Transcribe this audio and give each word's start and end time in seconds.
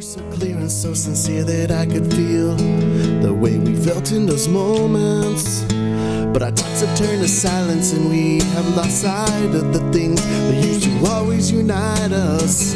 were 0.00 0.02
so 0.02 0.30
clear 0.30 0.56
and 0.56 0.72
so 0.72 0.94
sincere 0.94 1.44
that 1.44 1.70
I 1.70 1.84
could 1.84 2.10
feel 2.14 2.54
the 3.20 3.34
way 3.34 3.58
we 3.58 3.74
felt 3.74 4.12
in 4.12 4.24
those 4.24 4.48
moments. 4.48 5.62
But 6.32 6.42
our 6.42 6.52
talks 6.52 6.80
have 6.80 6.96
turned 6.96 7.20
to 7.20 7.28
silence 7.28 7.92
and 7.92 8.08
we 8.08 8.40
have 8.54 8.76
lost 8.76 9.02
sight 9.02 9.54
of 9.54 9.74
the 9.74 9.92
things 9.92 10.22
that 10.24 10.64
used 10.64 10.84
to 10.84 11.06
always 11.12 11.52
unite 11.52 12.12
us. 12.12 12.74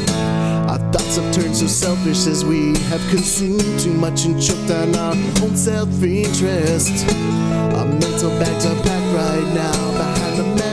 Our 0.68 0.78
thoughts 0.92 1.16
have 1.16 1.32
turned 1.34 1.56
so 1.56 1.66
selfish 1.66 2.26
as 2.26 2.44
we 2.44 2.76
have 2.90 3.00
consumed 3.08 3.80
too 3.80 3.94
much 3.94 4.26
and 4.26 4.36
choked 4.38 4.70
on 4.70 4.94
our 4.94 5.14
own 5.42 5.56
self-interest. 5.56 7.08
Our 7.78 7.86
mental 7.86 8.30
bags 8.38 8.66
are 8.66 8.76
packed 8.82 9.10
right 9.16 9.48
now 9.54 9.78
behind 9.96 10.36
the 10.40 10.63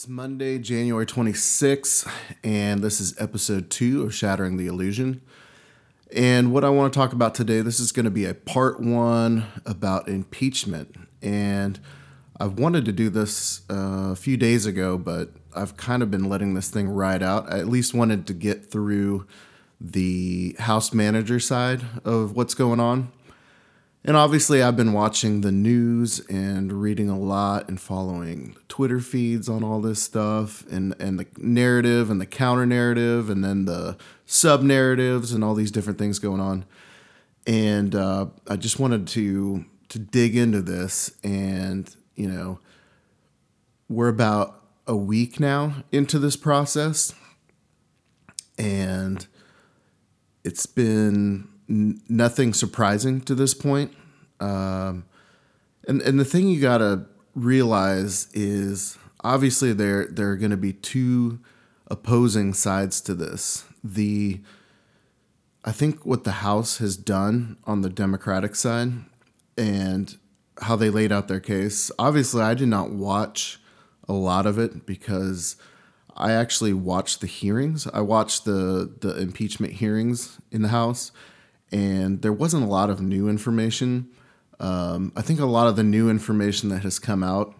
It's 0.00 0.08
Monday, 0.08 0.58
January 0.58 1.04
26th, 1.04 2.10
and 2.42 2.82
this 2.82 3.02
is 3.02 3.14
episode 3.20 3.68
two 3.68 4.02
of 4.02 4.14
Shattering 4.14 4.56
the 4.56 4.66
Illusion. 4.66 5.20
And 6.16 6.54
what 6.54 6.64
I 6.64 6.70
want 6.70 6.90
to 6.90 6.98
talk 6.98 7.12
about 7.12 7.34
today, 7.34 7.60
this 7.60 7.78
is 7.80 7.92
going 7.92 8.06
to 8.06 8.10
be 8.10 8.24
a 8.24 8.32
part 8.32 8.80
one 8.80 9.44
about 9.66 10.08
impeachment. 10.08 10.96
And 11.20 11.78
I've 12.40 12.58
wanted 12.58 12.86
to 12.86 12.92
do 12.92 13.10
this 13.10 13.60
uh, 13.68 14.12
a 14.12 14.16
few 14.16 14.38
days 14.38 14.64
ago, 14.64 14.96
but 14.96 15.32
I've 15.54 15.76
kind 15.76 16.02
of 16.02 16.10
been 16.10 16.30
letting 16.30 16.54
this 16.54 16.70
thing 16.70 16.88
ride 16.88 17.22
out. 17.22 17.52
I 17.52 17.58
at 17.58 17.68
least 17.68 17.92
wanted 17.92 18.26
to 18.28 18.32
get 18.32 18.70
through 18.70 19.26
the 19.78 20.56
House 20.60 20.94
manager 20.94 21.38
side 21.38 21.82
of 22.06 22.34
what's 22.34 22.54
going 22.54 22.80
on. 22.80 23.12
And 24.02 24.16
obviously, 24.16 24.62
I've 24.62 24.76
been 24.76 24.94
watching 24.94 25.42
the 25.42 25.52
news 25.52 26.20
and 26.30 26.72
reading 26.72 27.10
a 27.10 27.18
lot 27.18 27.68
and 27.68 27.78
following 27.78 28.56
Twitter 28.66 28.98
feeds 28.98 29.46
on 29.46 29.62
all 29.62 29.80
this 29.80 30.02
stuff 30.02 30.64
and, 30.70 30.94
and 30.98 31.18
the 31.18 31.26
narrative 31.36 32.10
and 32.10 32.18
the 32.18 32.26
counter 32.26 32.64
narrative 32.64 33.28
and 33.28 33.44
then 33.44 33.66
the 33.66 33.98
sub 34.24 34.62
narratives 34.62 35.32
and 35.32 35.44
all 35.44 35.54
these 35.54 35.70
different 35.70 35.98
things 35.98 36.18
going 36.18 36.40
on. 36.40 36.64
And 37.46 37.94
uh, 37.94 38.26
I 38.48 38.56
just 38.56 38.78
wanted 38.78 39.06
to 39.08 39.66
to 39.90 39.98
dig 39.98 40.36
into 40.36 40.62
this 40.62 41.10
and 41.24 41.94
you 42.14 42.28
know 42.28 42.60
we're 43.88 44.08
about 44.08 44.62
a 44.86 44.94
week 44.94 45.40
now 45.40 45.82
into 45.90 46.18
this 46.18 46.36
process 46.36 47.12
and 48.56 49.26
it's 50.44 50.64
been 50.64 51.49
nothing 51.70 52.52
surprising 52.52 53.20
to 53.22 53.34
this 53.34 53.54
point. 53.54 53.92
Um, 54.40 55.04
and 55.86 56.02
and 56.02 56.18
the 56.18 56.24
thing 56.24 56.48
you 56.48 56.60
gotta 56.60 57.06
realize 57.34 58.28
is 58.34 58.98
obviously 59.22 59.72
there 59.72 60.06
there 60.06 60.30
are 60.30 60.36
going 60.36 60.50
to 60.50 60.56
be 60.56 60.72
two 60.72 61.38
opposing 61.86 62.54
sides 62.54 63.00
to 63.02 63.14
this. 63.14 63.64
The 63.82 64.40
I 65.64 65.72
think 65.72 66.06
what 66.06 66.24
the 66.24 66.32
House 66.32 66.78
has 66.78 66.96
done 66.96 67.58
on 67.64 67.82
the 67.82 67.90
Democratic 67.90 68.54
side 68.54 68.92
and 69.58 70.16
how 70.62 70.76
they 70.76 70.90
laid 70.90 71.12
out 71.12 71.28
their 71.28 71.40
case. 71.40 71.90
Obviously, 71.98 72.42
I 72.42 72.54
did 72.54 72.68
not 72.68 72.90
watch 72.90 73.60
a 74.08 74.12
lot 74.12 74.46
of 74.46 74.58
it 74.58 74.86
because 74.86 75.56
I 76.16 76.32
actually 76.32 76.72
watched 76.72 77.20
the 77.20 77.26
hearings. 77.26 77.86
I 77.86 78.00
watched 78.00 78.44
the 78.44 78.92
the 79.00 79.18
impeachment 79.18 79.74
hearings 79.74 80.38
in 80.50 80.62
the 80.62 80.68
House, 80.68 81.12
and 81.72 82.22
there 82.22 82.32
wasn't 82.32 82.62
a 82.62 82.66
lot 82.66 82.90
of 82.90 83.00
new 83.00 83.28
information. 83.28 84.08
Um, 84.58 85.12
I 85.16 85.22
think 85.22 85.40
a 85.40 85.46
lot 85.46 85.68
of 85.68 85.76
the 85.76 85.82
new 85.82 86.10
information 86.10 86.68
that 86.68 86.82
has 86.82 86.98
come 86.98 87.22
out 87.22 87.54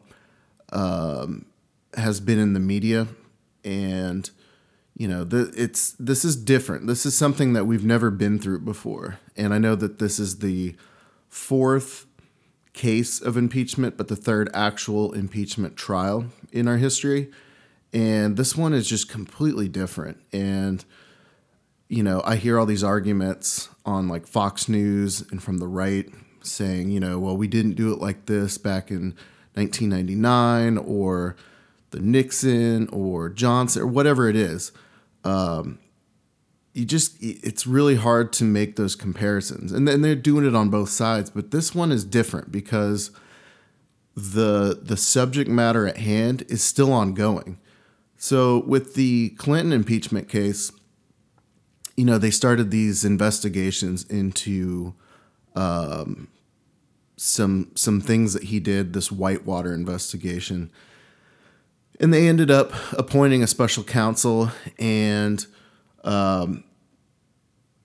um, 0.72 1.46
has 1.94 2.20
been 2.20 2.38
in 2.38 2.52
the 2.52 2.60
media, 2.60 3.08
and 3.64 4.30
you 4.96 5.08
know, 5.08 5.24
the, 5.24 5.52
it's 5.56 5.92
this 5.92 6.24
is 6.24 6.36
different. 6.36 6.86
This 6.86 7.06
is 7.06 7.16
something 7.16 7.54
that 7.54 7.64
we've 7.64 7.84
never 7.84 8.10
been 8.10 8.38
through 8.38 8.60
before, 8.60 9.18
and 9.36 9.54
I 9.54 9.58
know 9.58 9.74
that 9.76 9.98
this 9.98 10.18
is 10.18 10.38
the 10.38 10.76
fourth 11.28 12.06
case 12.72 13.20
of 13.20 13.36
impeachment, 13.36 13.96
but 13.96 14.08
the 14.08 14.16
third 14.16 14.50
actual 14.54 15.12
impeachment 15.12 15.76
trial 15.76 16.26
in 16.52 16.68
our 16.68 16.76
history. 16.76 17.30
And 17.92 18.36
this 18.36 18.56
one 18.56 18.72
is 18.72 18.88
just 18.88 19.08
completely 19.08 19.68
different. 19.68 20.22
And, 20.32 20.84
you 21.90 22.04
know, 22.04 22.22
I 22.24 22.36
hear 22.36 22.56
all 22.56 22.66
these 22.66 22.84
arguments 22.84 23.68
on 23.84 24.06
like 24.06 24.24
Fox 24.24 24.68
News 24.68 25.22
and 25.32 25.42
from 25.42 25.58
the 25.58 25.66
right 25.66 26.08
saying, 26.40 26.90
you 26.90 27.00
know, 27.00 27.18
well, 27.18 27.36
we 27.36 27.48
didn't 27.48 27.74
do 27.74 27.92
it 27.92 27.98
like 27.98 28.26
this 28.26 28.58
back 28.58 28.92
in 28.92 29.16
1999 29.54 30.78
or 30.78 31.34
the 31.90 31.98
Nixon 31.98 32.88
or 32.92 33.28
Johnson 33.28 33.82
or 33.82 33.88
whatever 33.88 34.28
it 34.28 34.36
is. 34.36 34.70
Um, 35.24 35.80
you 36.74 36.84
just 36.84 37.16
it's 37.20 37.66
really 37.66 37.96
hard 37.96 38.32
to 38.34 38.44
make 38.44 38.76
those 38.76 38.94
comparisons 38.94 39.72
and 39.72 39.88
then 39.88 40.02
they're 40.02 40.14
doing 40.14 40.46
it 40.46 40.54
on 40.54 40.70
both 40.70 40.88
sides 40.88 41.28
but 41.28 41.50
this 41.50 41.74
one 41.74 41.90
is 41.90 42.04
different 42.04 42.52
because 42.52 43.10
the 44.14 44.78
the 44.80 44.96
subject 44.96 45.50
matter 45.50 45.88
at 45.88 45.96
hand 45.96 46.44
is 46.48 46.62
still 46.62 46.92
ongoing 46.92 47.58
so 48.16 48.62
with 48.66 48.94
the 48.94 49.30
clinton 49.30 49.72
impeachment 49.72 50.28
case 50.28 50.70
you 51.96 52.04
know 52.04 52.18
they 52.18 52.30
started 52.30 52.70
these 52.70 53.04
investigations 53.04 54.04
into 54.04 54.94
um, 55.54 56.28
some 57.16 57.70
some 57.74 58.00
things 58.00 58.32
that 58.32 58.44
he 58.44 58.60
did 58.60 58.92
this 58.92 59.10
whitewater 59.12 59.74
investigation 59.74 60.70
and 61.98 62.14
they 62.14 62.28
ended 62.28 62.50
up 62.50 62.72
appointing 62.92 63.42
a 63.42 63.46
special 63.46 63.84
counsel 63.84 64.50
and 64.78 65.46
um, 66.04 66.64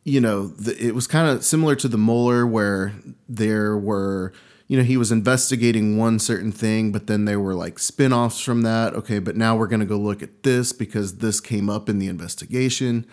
you 0.06 0.22
know, 0.22 0.48
the, 0.48 0.78
it 0.82 0.96
was 0.96 1.08
kind 1.08 1.28
of 1.28 1.44
similar 1.44 1.76
to 1.76 1.88
the 1.88 1.98
Mueller, 1.98 2.46
where 2.46 2.94
there 3.28 3.76
were, 3.76 4.32
you 4.68 4.78
know, 4.78 4.84
he 4.84 4.98
was 4.98 5.12
investigating 5.12 5.98
one 5.98 6.20
certain 6.20 6.52
thing, 6.52 6.92
but 6.92 7.08
then 7.08 7.26
there 7.26 7.40
were 7.40 7.56
like 7.56 7.80
spin 7.80 8.14
offs 8.14 8.40
from 8.40 8.62
that. 8.62 8.94
Okay, 8.94 9.20
but 9.20 9.36
now 9.36 9.58
we're 9.58 9.68
going 9.68 9.80
to 9.80 9.86
go 9.86 9.98
look 9.98 10.22
at 10.22 10.44
this 10.44 10.72
because 10.72 11.18
this 11.18 11.42
came 11.42 11.70
up 11.70 11.90
in 11.90 11.98
the 11.98 12.08
investigation. 12.08 13.06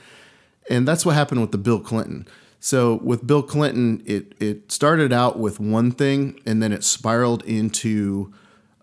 And 0.71 0.87
that's 0.87 1.05
what 1.05 1.15
happened 1.15 1.41
with 1.41 1.53
the 1.53 1.59
Bill 1.59 1.81
Clinton. 1.81 2.27
So 2.61 3.01
with 3.03 3.27
Bill 3.27 3.43
Clinton, 3.43 4.03
it, 4.07 4.35
it 4.39 4.71
started 4.71 5.13
out 5.13 5.39
with 5.39 5.59
one 5.59 5.91
thing 5.91 6.41
and 6.47 6.63
then 6.63 6.73
it 6.73 6.85
spiraled 6.85 7.43
into 7.45 8.33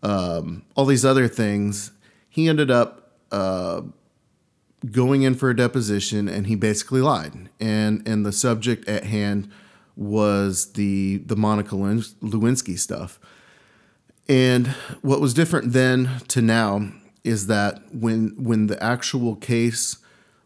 um, 0.03 0.63
all 0.75 0.85
these 0.85 1.06
other 1.06 1.28
things. 1.28 1.91
He 2.29 2.50
ended 2.50 2.69
up 2.69 3.13
uh, 3.31 3.81
going 4.91 5.23
in 5.23 5.35
for 5.35 5.50
a 5.50 5.56
deposition 5.56 6.28
and 6.28 6.47
he 6.47 6.56
basically 6.56 7.01
lied. 7.01 7.50
And 7.59 8.07
and 8.07 8.25
the 8.25 8.31
subject 8.31 8.88
at 8.88 9.06
hand 9.06 9.50
was 9.96 10.73
the 10.73 11.17
the 11.17 11.35
Monica 11.35 11.75
Lewinsky 11.75 12.78
stuff. 12.78 13.19
And 14.28 14.67
what 15.01 15.19
was 15.22 15.34
different 15.34 15.73
then 15.73 16.19
to 16.29 16.41
now 16.41 16.91
is 17.23 17.47
that 17.47 17.81
when 17.94 18.35
when 18.38 18.67
the 18.67 18.81
actual 18.81 19.35
case 19.35 19.97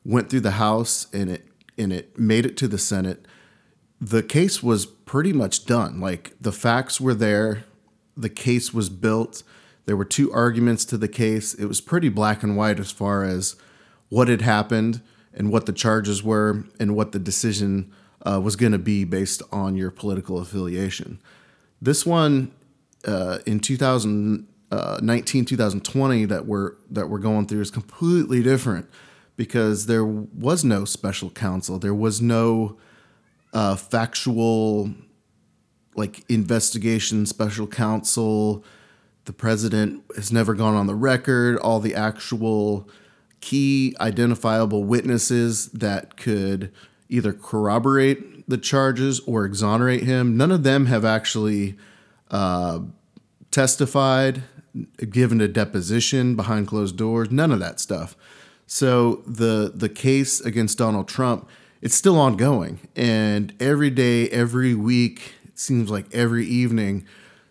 went 0.06 0.30
through 0.30 0.42
the 0.42 0.52
House 0.52 1.08
and 1.14 1.30
it 1.30 1.48
and 1.78 1.92
it 1.92 2.18
made 2.20 2.46
it 2.46 2.56
to 2.58 2.68
the 2.68 2.78
Senate, 2.78 3.26
the 4.00 4.22
case 4.22 4.62
was 4.62 4.86
pretty 4.86 5.34
much 5.34 5.66
done. 5.66 6.00
Like 6.00 6.34
the 6.40 6.52
facts 6.52 7.02
were 7.02 7.16
there, 7.16 7.64
the 8.16 8.30
case 8.30 8.74
was 8.74 8.90
built. 8.90 9.44
There 9.86 9.98
were 9.98 10.06
two 10.06 10.32
arguments 10.32 10.86
to 10.86 10.98
the 10.98 11.08
case. 11.08 11.54
It 11.54 11.66
was 11.66 11.82
pretty 11.82 12.10
black 12.10 12.44
and 12.44 12.56
white 12.56 12.80
as 12.80 12.92
far 12.92 13.24
as 13.24 13.56
what 14.10 14.28
had 14.28 14.42
happened 14.42 15.02
and 15.34 15.52
what 15.52 15.66
the 15.66 15.74
charges 15.74 16.24
were 16.24 16.64
and 16.80 16.96
what 16.96 17.12
the 17.12 17.20
decision 17.20 17.92
uh, 18.26 18.40
was 18.40 18.56
going 18.56 18.72
to 18.72 18.78
be 18.78 19.04
based 19.04 19.42
on 19.52 19.76
your 19.76 19.92
political 19.92 20.38
affiliation. 20.38 21.20
This 21.82 22.06
one 22.06 22.54
uh, 23.06 23.40
in 23.46 23.60
2019, 23.60 24.48
uh, 24.72 25.00
2020 25.00 26.26
that 26.26 26.46
we're 26.46 26.74
that 26.90 27.10
we're 27.10 27.18
going 27.18 27.48
through 27.48 27.62
is 27.62 27.72
completely 27.72 28.42
different 28.44 28.90
because 29.36 29.86
there 29.86 30.06
was 30.06 30.64
no 30.64 30.86
special 30.86 31.30
counsel. 31.30 31.80
There 31.80 31.94
was 31.94 32.22
no 32.22 32.78
uh, 33.54 33.76
factual 33.76 34.94
like 35.96 36.24
investigation 36.30 37.26
special 37.26 37.68
counsel. 37.68 38.64
The 39.26 39.34
president 39.34 40.04
has 40.16 40.32
never 40.32 40.54
gone 40.54 40.76
on 40.76 40.88
the 40.88 40.96
record. 40.96 41.58
All 41.58 41.80
the 41.80 41.96
actual 41.96 42.90
key 43.42 43.96
identifiable 44.00 44.84
witnesses 44.84 45.68
that 45.68 46.18
could 46.18 46.72
either 47.10 47.34
corroborate 47.34 48.50
the 48.50 48.58
charges 48.58 49.20
or 49.22 49.46
exonerate 49.46 50.04
him. 50.04 50.36
None 50.38 50.52
of 50.52 50.64
them 50.64 50.88
have 50.88 51.06
actually 51.06 51.78
uh, 52.32 52.80
testified, 53.52 54.44
given 55.10 55.40
a 55.40 55.48
deposition 55.48 56.36
behind 56.36 56.68
closed 56.68 56.98
doors. 56.98 57.30
None 57.30 57.52
of 57.52 57.60
that 57.60 57.80
stuff. 57.80 58.16
So 58.68 59.24
the 59.28 59.72
the 59.74 59.90
case 59.90 60.40
against 60.42 60.78
Donald 60.78 61.08
Trump, 61.08 61.48
it's 61.82 61.96
still 61.96 62.20
ongoing, 62.20 62.80
and 62.96 63.54
every 63.60 63.90
day, 63.90 64.30
every 64.30 64.74
week, 64.74 65.36
it 65.46 65.60
seems 65.60 65.90
like 65.92 66.06
every 66.14 66.46
evening, 66.46 67.06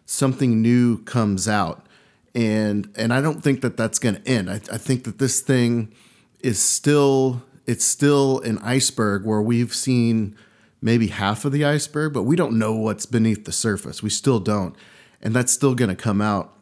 something 0.07 0.61
new 0.63 1.03
comes 1.05 1.47
out, 1.47 1.87
and 2.35 2.91
and 2.97 3.13
I 3.13 3.21
don't 3.21 3.43
think 3.43 3.61
that 3.61 3.77
that's 3.77 3.99
going 3.99 4.17
to 4.17 4.29
end. 4.29 4.51
I, 4.51 4.55
I 4.55 4.79
think 4.79 5.05
that 5.05 5.19
this 5.19 5.41
thing 5.41 5.95
is 6.41 6.61
still 6.61 7.43
it's 7.67 7.85
still 7.85 8.41
an 8.41 8.59
iceberg 8.59 9.25
where 9.25 9.41
we've 9.41 9.75
seen 9.75 10.37
maybe 10.81 11.07
half 11.09 11.45
of 11.45 11.53
the 11.53 11.65
iceberg, 11.65 12.13
but 12.13 12.25
we 12.25 12.35
don't 12.35 12.59
know 12.59 12.75
what's 12.75 13.07
beneath 13.07 13.45
the 13.45 13.53
surface. 13.53 14.03
We 14.03 14.11
still 14.11 14.41
don't, 14.41 14.75
and 15.21 15.35
that's 15.35 15.53
still 15.53 15.75
going 15.75 15.91
to 15.91 15.97
come 15.97 16.21
out. 16.21 16.53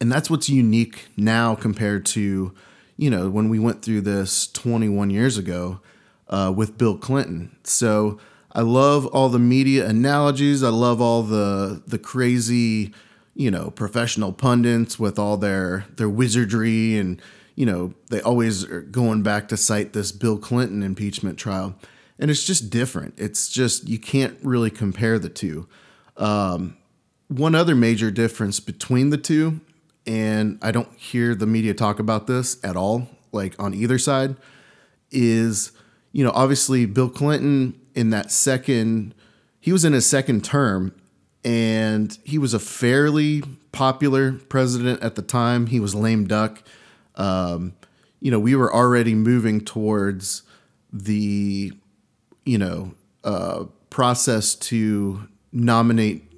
And 0.00 0.10
that's 0.10 0.28
what's 0.28 0.48
unique 0.48 1.06
now 1.16 1.54
compared 1.54 2.04
to, 2.06 2.54
you 2.96 3.10
know, 3.10 3.28
when 3.28 3.48
we 3.48 3.58
went 3.58 3.82
through 3.82 4.00
this 4.02 4.46
21 4.48 5.10
years 5.10 5.36
ago 5.36 5.80
uh, 6.28 6.52
with 6.54 6.78
Bill 6.78 6.96
Clinton. 6.96 7.56
So 7.64 8.18
I 8.52 8.62
love 8.62 9.06
all 9.06 9.28
the 9.28 9.38
media 9.38 9.86
analogies. 9.86 10.62
I 10.62 10.70
love 10.70 11.00
all 11.00 11.22
the 11.22 11.82
the 11.86 11.98
crazy, 11.98 12.94
you 13.34 13.50
know, 13.50 13.70
professional 13.70 14.32
pundits 14.32 14.98
with 14.98 15.18
all 15.18 15.36
their 15.36 15.84
their 15.96 16.08
wizardry 16.08 16.96
and 16.96 17.20
you 17.54 17.66
know 17.66 17.94
they 18.10 18.20
always 18.20 18.64
are 18.64 18.82
going 18.82 19.22
back 19.22 19.48
to 19.48 19.56
cite 19.56 19.92
this 19.92 20.12
Bill 20.12 20.38
Clinton 20.38 20.82
impeachment 20.82 21.38
trial, 21.38 21.74
and 22.18 22.30
it's 22.30 22.44
just 22.44 22.70
different. 22.70 23.14
It's 23.16 23.48
just 23.48 23.88
you 23.88 23.98
can't 23.98 24.38
really 24.42 24.70
compare 24.70 25.18
the 25.18 25.28
two. 25.28 25.68
Um, 26.16 26.76
one 27.28 27.54
other 27.54 27.74
major 27.74 28.10
difference 28.10 28.60
between 28.60 29.10
the 29.10 29.18
two, 29.18 29.60
and 30.06 30.58
I 30.62 30.70
don't 30.70 30.92
hear 30.96 31.34
the 31.34 31.46
media 31.46 31.74
talk 31.74 31.98
about 31.98 32.26
this 32.26 32.62
at 32.64 32.76
all, 32.76 33.08
like 33.32 33.54
on 33.60 33.74
either 33.74 33.98
side, 33.98 34.36
is 35.10 35.72
you 36.12 36.24
know 36.24 36.32
obviously 36.34 36.86
Bill 36.86 37.08
Clinton 37.08 37.80
in 37.94 38.10
that 38.10 38.30
second, 38.30 39.14
he 39.58 39.72
was 39.72 39.84
in 39.84 39.92
his 39.92 40.06
second 40.06 40.44
term 40.44 40.94
and 41.44 42.18
he 42.24 42.38
was 42.38 42.54
a 42.54 42.58
fairly 42.58 43.42
popular 43.72 44.32
president 44.32 45.02
at 45.02 45.14
the 45.14 45.22
time. 45.22 45.66
He 45.66 45.80
was 45.80 45.94
lame 45.94 46.26
duck. 46.26 46.62
Um, 47.14 47.74
you 48.20 48.30
know, 48.30 48.38
we 48.38 48.54
were 48.54 48.72
already 48.72 49.14
moving 49.14 49.60
towards 49.60 50.42
the, 50.92 51.72
you 52.44 52.58
know, 52.58 52.94
uh, 53.24 53.64
process 53.90 54.54
to 54.54 55.28
nominate, 55.52 56.30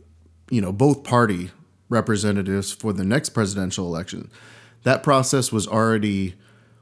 you 0.50 0.60
know, 0.60 0.72
both 0.72 1.04
party 1.04 1.50
representatives 1.88 2.72
for 2.72 2.92
the 2.92 3.04
next 3.04 3.30
presidential 3.30 3.86
election. 3.86 4.30
That 4.82 5.02
process 5.02 5.52
was 5.52 5.66
already 5.66 6.34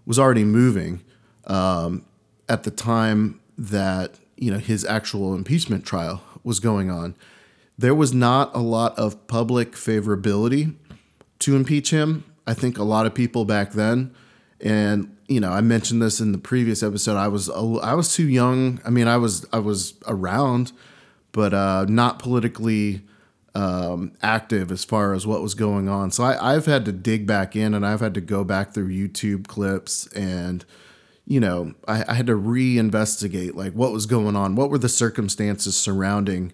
was 0.04 0.18
already 0.18 0.44
moving 0.44 1.02
um, 1.46 2.04
at 2.48 2.62
the 2.62 2.70
time 2.70 3.40
that 3.58 4.18
you 4.36 4.50
know 4.50 4.58
his 4.58 4.84
actual 4.84 5.34
impeachment 5.34 5.84
trial 5.84 6.22
was 6.44 6.60
going 6.60 6.90
on, 6.90 7.14
there 7.78 7.94
was 7.94 8.12
not 8.12 8.54
a 8.54 8.60
lot 8.60 8.96
of 8.98 9.26
public 9.26 9.72
favorability 9.72 10.74
to 11.40 11.56
impeach 11.56 11.90
him. 11.90 12.24
I 12.46 12.54
think 12.54 12.78
a 12.78 12.84
lot 12.84 13.06
of 13.06 13.14
people 13.14 13.44
back 13.44 13.72
then, 13.72 14.14
and 14.60 15.16
you 15.28 15.40
know, 15.40 15.50
I 15.50 15.60
mentioned 15.60 16.00
this 16.00 16.20
in 16.20 16.32
the 16.32 16.38
previous 16.38 16.82
episode. 16.82 17.16
I 17.16 17.28
was 17.28 17.50
I 17.50 17.94
was 17.94 18.14
too 18.14 18.28
young. 18.28 18.80
I 18.84 18.90
mean, 18.90 19.08
I 19.08 19.16
was 19.16 19.46
I 19.52 19.58
was 19.58 19.94
around, 20.06 20.72
but 21.32 21.52
uh, 21.52 21.86
not 21.88 22.18
politically 22.18 23.02
um, 23.56 24.12
active 24.22 24.70
as 24.70 24.84
far 24.84 25.14
as 25.14 25.26
what 25.26 25.40
was 25.40 25.54
going 25.54 25.88
on. 25.88 26.10
So 26.10 26.22
I, 26.24 26.54
I've 26.54 26.66
had 26.66 26.84
to 26.84 26.92
dig 26.92 27.26
back 27.26 27.56
in, 27.56 27.72
and 27.72 27.86
I've 27.86 28.00
had 28.00 28.12
to 28.14 28.20
go 28.20 28.44
back 28.44 28.74
through 28.74 28.88
YouTube 28.88 29.46
clips 29.46 30.06
and 30.08 30.64
you 31.26 31.40
know, 31.40 31.74
I, 31.88 32.04
I 32.06 32.14
had 32.14 32.28
to 32.28 32.34
reinvestigate 32.34 33.54
like 33.54 33.72
what 33.72 33.92
was 33.92 34.06
going 34.06 34.36
on, 34.36 34.54
what 34.54 34.70
were 34.70 34.78
the 34.78 34.88
circumstances 34.88 35.76
surrounding 35.76 36.52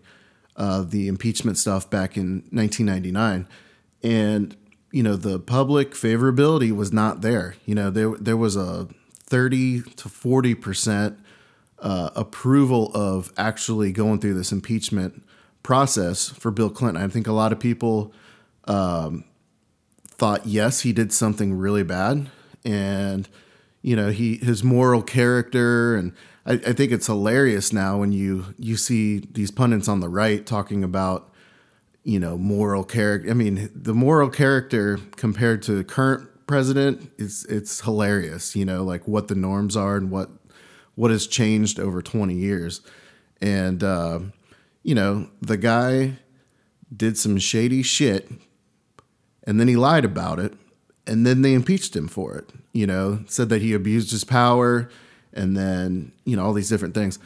uh, 0.57 0.83
the 0.83 1.09
impeachment 1.09 1.59
stuff 1.59 1.91
back 1.91 2.17
in 2.17 2.45
1999, 2.51 3.47
and 4.03 4.57
you 4.91 5.03
know 5.03 5.17
the 5.17 5.39
public 5.39 5.93
favorability 5.93 6.73
was 6.73 6.93
not 6.93 7.21
there. 7.21 7.57
You 7.67 7.75
know 7.75 7.91
there 7.91 8.17
there 8.17 8.37
was 8.37 8.57
a 8.57 8.89
30 9.25 9.83
to 9.83 10.09
40 10.09 10.55
percent 10.55 11.19
uh, 11.79 12.11
approval 12.17 12.91
of 12.95 13.31
actually 13.37 13.93
going 13.93 14.21
through 14.21 14.35
this 14.35 14.53
impeachment 14.53 15.23
process 15.63 16.29
for 16.29 16.51
Bill 16.51 16.71
Clinton. 16.71 17.03
I 17.03 17.09
think 17.09 17.27
a 17.27 17.33
lot 17.33 17.53
of 17.53 17.61
people 17.61 18.13
um, 18.65 19.25
thought 20.07 20.47
yes 20.47 20.81
he 20.81 20.93
did 20.93 21.13
something 21.13 21.55
really 21.55 21.83
bad 21.83 22.31
and 22.65 23.29
you 23.83 23.97
know 23.97 24.11
he 24.11 24.37
his 24.37 24.63
moral 24.63 25.03
character 25.03 25.97
and 25.97 26.13
I, 26.47 26.53
I, 26.53 26.73
think 26.73 26.93
it's 26.93 27.07
hilarious 27.07 27.73
now 27.73 27.99
when 27.99 28.13
you 28.13 28.55
you 28.57 28.77
see 28.77 29.19
these 29.33 29.51
pundits 29.51 29.89
on 29.89 29.99
the 29.99 30.09
right 30.09 30.47
talking 30.47 30.85
about 30.85 31.33
you 32.05 32.21
know 32.21 32.39
moral 32.39 32.85
character 32.85 33.31
i 33.31 33.35
mean 33.35 33.69
the 33.75 33.95
moral 33.95 34.29
character 34.29 35.01
compared 35.17 35.63
to 35.63 35.75
the 35.75 35.83
current 35.83 36.29
president 36.47 37.11
is 37.19 37.45
it's 37.47 37.81
hilarious 37.81 38.55
you 38.55 38.65
know 38.65 38.85
like 38.85 39.09
what 39.09 39.27
the 39.27 39.35
norms 39.35 39.77
are 39.77 39.97
and 39.97 40.11
what 40.13 40.31
what 40.95 41.11
has 41.11 41.27
changed 41.27 41.81
over 41.81 42.01
20 42.01 42.35
years 42.35 42.81
and 43.41 43.83
uh, 43.83 44.21
you 44.83 44.95
know 44.95 45.29
the 45.41 45.57
guy 45.57 46.19
did 46.95 47.17
some 47.17 47.39
shady 47.39 47.83
shit 47.83 48.31
and 49.45 49.59
then 49.59 49.69
he 49.69 49.77
lied 49.77 50.05
about 50.05 50.39
it 50.39 50.55
and 51.07 51.27
then 51.27 51.43
they 51.43 51.55
impeached 51.55 51.97
him 51.97 52.09
for 52.09 52.37
it. 52.37 52.51
You 52.73 52.87
know, 52.87 53.21
said 53.27 53.49
that 53.51 53.63
he 53.63 53.75
abused 53.75 54.11
his 54.11 54.25
power, 54.25 54.89
and 55.33 55.57
then 55.57 56.13
you 56.25 56.37
know 56.37 56.45
all 56.45 56.53
these 56.53 56.69
different 56.69 56.95
things. 56.95 57.19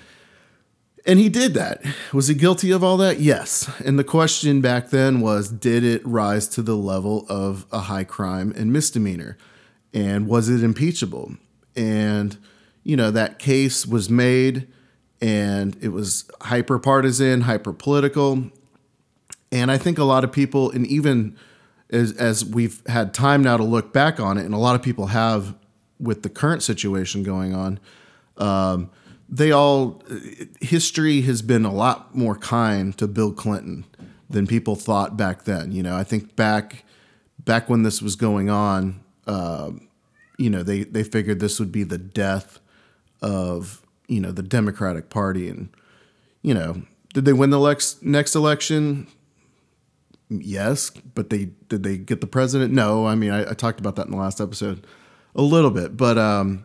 And 1.09 1.21
he 1.21 1.29
did 1.29 1.55
that. 1.55 1.85
Was 2.13 2.27
he 2.27 2.35
guilty 2.35 2.73
of 2.73 2.83
all 2.83 2.97
that? 2.97 3.21
Yes. 3.21 3.71
And 3.85 3.97
the 3.97 4.03
question 4.03 4.61
back 4.61 4.91
then 4.91 5.21
was 5.21 5.49
did 5.49 5.85
it 5.85 6.05
rise 6.05 6.49
to 6.49 6.63
the 6.63 6.77
level 6.77 7.25
of 7.29 7.65
a 7.71 7.81
high 7.81 8.03
crime 8.03 8.53
and 8.57 8.73
misdemeanor? 8.73 9.39
And 9.95 10.27
was 10.27 10.49
it 10.49 10.65
impeachable? 10.65 11.37
And, 11.77 12.37
you 12.83 12.97
know, 12.97 13.13
that 13.13 13.39
case 13.39 13.87
was 13.87 14.11
made 14.11 14.67
and 15.21 15.77
it 15.81 15.89
was 15.89 16.29
hyper 16.43 16.79
partisan, 16.79 17.43
hyper 17.43 17.73
political. 17.73 18.51
And 19.53 19.71
I 19.71 19.79
think 19.79 19.99
a 19.99 20.05
lot 20.05 20.25
of 20.25 20.33
people, 20.33 20.71
and 20.71 20.87
even 20.87 21.37
as, 21.91 22.13
as 22.13 22.45
we've 22.45 22.83
had 22.87 23.15
time 23.15 23.43
now 23.43 23.57
to 23.57 23.65
look 23.65 23.93
back 23.93 24.21
on 24.21 24.39
it, 24.39 24.45
and 24.45 24.55
a 24.55 24.59
lot 24.59 24.75
of 24.75 24.83
people 24.83 25.07
have 25.07 25.55
with 25.99 26.23
the 26.23 26.29
current 26.29 26.63
situation 26.63 27.23
going 27.23 27.55
on, 27.55 27.81
um, 28.37 28.91
they 29.29 29.51
all 29.51 30.03
history 30.61 31.23
has 31.23 31.43
been 31.43 31.65
a 31.65 31.73
lot 31.73 32.15
more 32.15 32.37
kind 32.37 32.97
to 32.99 33.09
Bill 33.09 33.33
Clinton 33.33 33.85
than 34.29 34.47
people 34.47 34.77
thought 34.77 35.17
back 35.17 35.45
then. 35.45 35.73
You 35.73 35.83
know, 35.83 35.97
I 35.97 36.05
think 36.05 36.37
back 36.37 36.85
back 37.39 37.69
when 37.69 37.83
this 37.83 38.03
was 38.03 38.17
going 38.17 38.51
on, 38.51 39.01
uh, 39.27 39.71
you 40.39 40.51
know, 40.51 40.63
they 40.63 40.85
they 40.85 41.03
figured 41.03 41.41
this 41.41 41.59
would 41.59 41.73
be 41.73 41.83
the 41.83 41.99
death 41.99 42.61
of 43.21 43.83
you 44.09 44.21
know 44.21 44.33
the 44.33 44.43
Democratic 44.43 45.11
Party, 45.11 45.49
and 45.49 45.69
you 46.43 46.55
know, 46.55 46.83
did 47.15 47.25
they 47.25 47.33
win 47.33 47.51
the 47.51 47.61
lex- 47.61 47.97
next 48.03 48.35
election? 48.35 49.07
yes, 50.29 50.91
but 50.91 51.31
they 51.31 51.47
did 51.69 51.83
they 51.83 51.97
get 51.97 52.21
the 52.21 52.27
president? 52.27 52.73
No. 52.73 53.07
I 53.07 53.15
mean, 53.15 53.31
I, 53.31 53.51
I 53.51 53.55
talked 53.55 53.81
about 53.81 53.97
that 53.97 54.07
in 54.07 54.13
the 54.13 54.19
last 54.19 54.41
episode 54.41 54.87
a 55.35 55.43
little 55.43 55.71
bit, 55.71 55.97
but 55.97 56.19
um, 56.19 56.65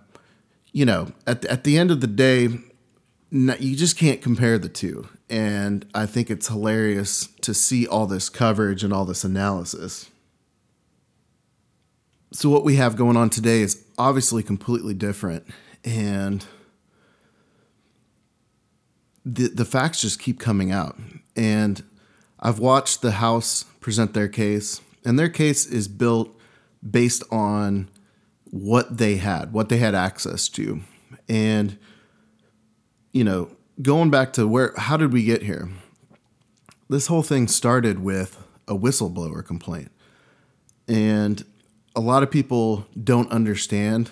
you 0.72 0.86
know, 0.86 1.12
at 1.28 1.46
at 1.46 1.64
the 1.64 1.78
end 1.78 1.92
of 1.92 2.02
the 2.02 2.08
day, 2.08 2.50
you 3.32 3.76
just 3.76 3.98
can't 3.98 4.22
compare 4.22 4.58
the 4.58 4.70
two. 4.70 5.08
And 5.30 5.86
I 5.94 6.06
think 6.06 6.30
it's 6.30 6.48
hilarious 6.48 7.28
to 7.42 7.54
see 7.54 7.88
all 7.88 8.06
this 8.06 8.30
coverage 8.30 8.84
and 8.84 8.92
all 8.92 9.06
this 9.06 9.24
analysis. 9.24 10.10
So 12.34 12.50
what 12.50 12.64
we 12.64 12.76
have 12.76 12.96
going 12.96 13.16
on 13.16 13.30
today 13.30 13.62
is 13.62 13.84
obviously 13.98 14.44
completely 14.44 14.94
different, 14.94 15.46
and 15.84 16.46
the 19.26 19.48
the 19.48 19.66
facts 19.66 20.02
just 20.02 20.20
keep 20.20 20.40
coming 20.40 20.72
out 20.72 20.98
and 21.36 21.84
I've 22.42 22.60
watched 22.60 23.02
the 23.02 23.12
House 23.12 23.66
present 23.80 24.14
their 24.14 24.28
case, 24.28 24.82
and 25.06 25.18
their 25.18 25.30
case 25.30 25.66
is 25.66 25.88
built 25.88 26.36
based 26.88 27.24
on 27.32 27.88
what 28.46 28.98
they 28.98 29.18
had, 29.18 29.54
what 29.54 29.70
they 29.70 29.78
had 29.78 29.94
access 29.94 30.50
to. 30.50 30.82
And, 31.30 31.78
you 33.12 33.24
know, 33.24 33.52
going 33.82 34.10
back 34.10 34.34
to 34.34 34.48
where, 34.48 34.74
how 34.76 34.98
did 34.98 35.14
we 35.14 35.24
get 35.24 35.44
here? 35.44 35.70
This 36.90 37.08
whole 37.08 37.22
thing 37.22 37.48
started 37.48 38.00
with 38.00 38.44
a 38.68 38.76
whistleblower 38.76 39.46
complaint. 39.46 39.92
And 40.88 41.46
a 41.96 42.02
lot 42.02 42.24
of 42.24 42.32
people 42.32 42.88
don't 43.02 43.32
understand 43.32 44.10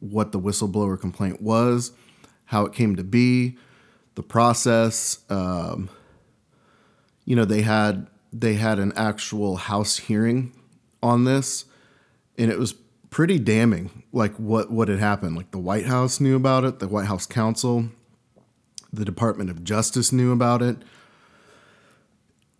what 0.00 0.32
the 0.32 0.40
whistleblower 0.40 1.00
complaint 1.00 1.40
was, 1.40 1.92
how 2.44 2.66
it 2.66 2.74
came 2.74 2.94
to 2.96 3.04
be, 3.04 3.56
the 4.14 4.22
process. 4.22 5.18
Um, 5.28 5.90
you 7.24 7.36
know 7.36 7.44
they 7.44 7.62
had 7.62 8.08
they 8.32 8.54
had 8.54 8.78
an 8.78 8.92
actual 8.96 9.56
house 9.56 9.98
hearing 9.98 10.52
on 11.02 11.24
this 11.24 11.64
and 12.36 12.50
it 12.50 12.58
was 12.58 12.74
pretty 13.10 13.38
damning 13.38 14.02
like 14.12 14.34
what 14.36 14.70
what 14.70 14.88
had 14.88 14.98
happened 14.98 15.36
like 15.36 15.50
the 15.52 15.58
white 15.58 15.86
house 15.86 16.20
knew 16.20 16.34
about 16.34 16.64
it 16.64 16.78
the 16.78 16.88
white 16.88 17.06
house 17.06 17.26
counsel 17.26 17.88
the 18.92 19.04
department 19.04 19.48
of 19.50 19.62
justice 19.62 20.12
knew 20.12 20.32
about 20.32 20.60
it 20.62 20.76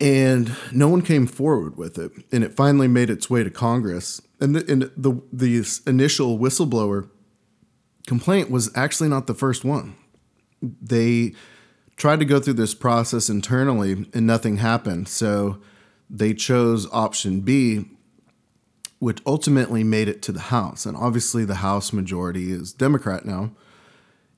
and 0.00 0.56
no 0.72 0.88
one 0.88 1.02
came 1.02 1.26
forward 1.26 1.76
with 1.76 1.98
it. 1.98 2.10
And 2.32 2.42
it 2.42 2.54
finally 2.54 2.88
made 2.88 3.10
its 3.10 3.28
way 3.28 3.44
to 3.44 3.50
Congress. 3.50 4.22
And 4.40 4.56
the, 4.56 4.72
and 4.72 4.90
the, 4.96 5.20
the 5.30 5.62
initial 5.86 6.38
whistleblower 6.38 7.10
complaint 8.06 8.50
was 8.50 8.70
actually 8.74 9.10
not 9.10 9.26
the 9.26 9.34
first 9.34 9.62
one. 9.62 9.96
They 10.62 11.32
tried 11.96 12.18
to 12.20 12.24
go 12.24 12.40
through 12.40 12.54
this 12.54 12.74
process 12.74 13.28
internally 13.28 14.06
and 14.14 14.26
nothing 14.26 14.56
happened. 14.56 15.08
So 15.08 15.60
they 16.08 16.34
chose 16.34 16.88
option 16.92 17.40
B, 17.40 17.84
which 18.98 19.20
ultimately 19.26 19.84
made 19.84 20.08
it 20.08 20.22
to 20.22 20.32
the 20.32 20.40
House. 20.40 20.86
And 20.86 20.96
obviously, 20.96 21.44
the 21.44 21.56
House 21.56 21.92
majority 21.92 22.50
is 22.50 22.72
Democrat 22.72 23.24
now. 23.24 23.52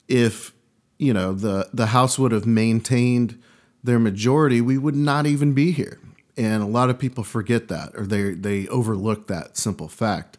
If 0.08 0.52
you 0.98 1.12
know 1.12 1.32
the 1.32 1.68
the 1.72 1.86
House 1.86 2.18
would 2.18 2.32
have 2.32 2.46
maintained 2.46 3.40
their 3.82 3.98
majority, 3.98 4.60
we 4.60 4.78
would 4.78 4.94
not 4.94 5.26
even 5.26 5.54
be 5.54 5.72
here. 5.72 5.98
And 6.36 6.62
a 6.62 6.66
lot 6.66 6.90
of 6.90 6.98
people 6.98 7.24
forget 7.24 7.68
that, 7.68 7.92
or 7.94 8.06
they 8.06 8.34
they 8.34 8.68
overlook 8.68 9.28
that 9.28 9.56
simple 9.56 9.88
fact. 9.88 10.36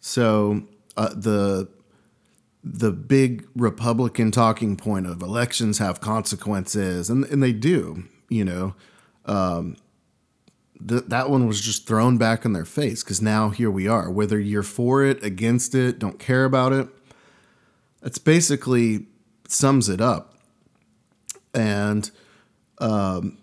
So 0.00 0.62
uh, 0.96 1.14
the 1.14 1.68
the 2.74 2.92
big 2.92 3.46
Republican 3.56 4.30
talking 4.30 4.76
point 4.76 5.06
of 5.06 5.22
elections 5.22 5.78
have 5.78 6.00
consequences, 6.00 7.08
and 7.08 7.24
and 7.24 7.42
they 7.42 7.52
do, 7.52 8.04
you 8.28 8.44
know. 8.44 8.74
Um, 9.24 9.76
th- 10.86 11.04
that 11.08 11.30
one 11.30 11.46
was 11.46 11.60
just 11.60 11.86
thrown 11.86 12.18
back 12.18 12.44
in 12.44 12.52
their 12.52 12.64
face 12.64 13.02
because 13.02 13.22
now 13.22 13.50
here 13.50 13.70
we 13.70 13.88
are. 13.88 14.10
Whether 14.10 14.38
you're 14.38 14.62
for 14.62 15.04
it, 15.04 15.22
against 15.22 15.74
it, 15.74 15.98
don't 15.98 16.18
care 16.18 16.44
about 16.44 16.72
it, 16.72 16.88
that's 18.02 18.18
basically 18.18 19.06
sums 19.48 19.88
it 19.88 20.00
up. 20.00 20.34
And 21.54 22.10
um, 22.78 23.38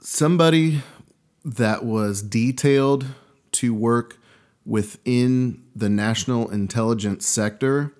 somebody 0.00 0.82
that 1.44 1.84
was 1.84 2.22
detailed 2.22 3.06
to 3.52 3.74
work 3.74 4.18
within 4.64 5.62
the 5.74 5.88
national 5.88 6.50
intelligence 6.50 7.26
sector 7.26 7.94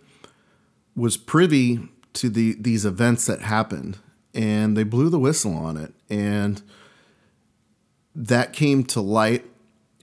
was 0.97 1.17
privy 1.17 1.89
to 2.13 2.29
the 2.29 2.57
these 2.59 2.85
events 2.85 3.27
that 3.27 3.41
happened 3.41 3.99
and 4.35 4.77
they 4.77 4.83
blew 4.83 5.09
the 5.09 5.19
whistle 5.19 5.55
on 5.55 5.77
it 5.77 5.95
and 6.09 6.63
that 8.15 8.53
came 8.53 8.85
to 8.85 9.01
light 9.01 9.45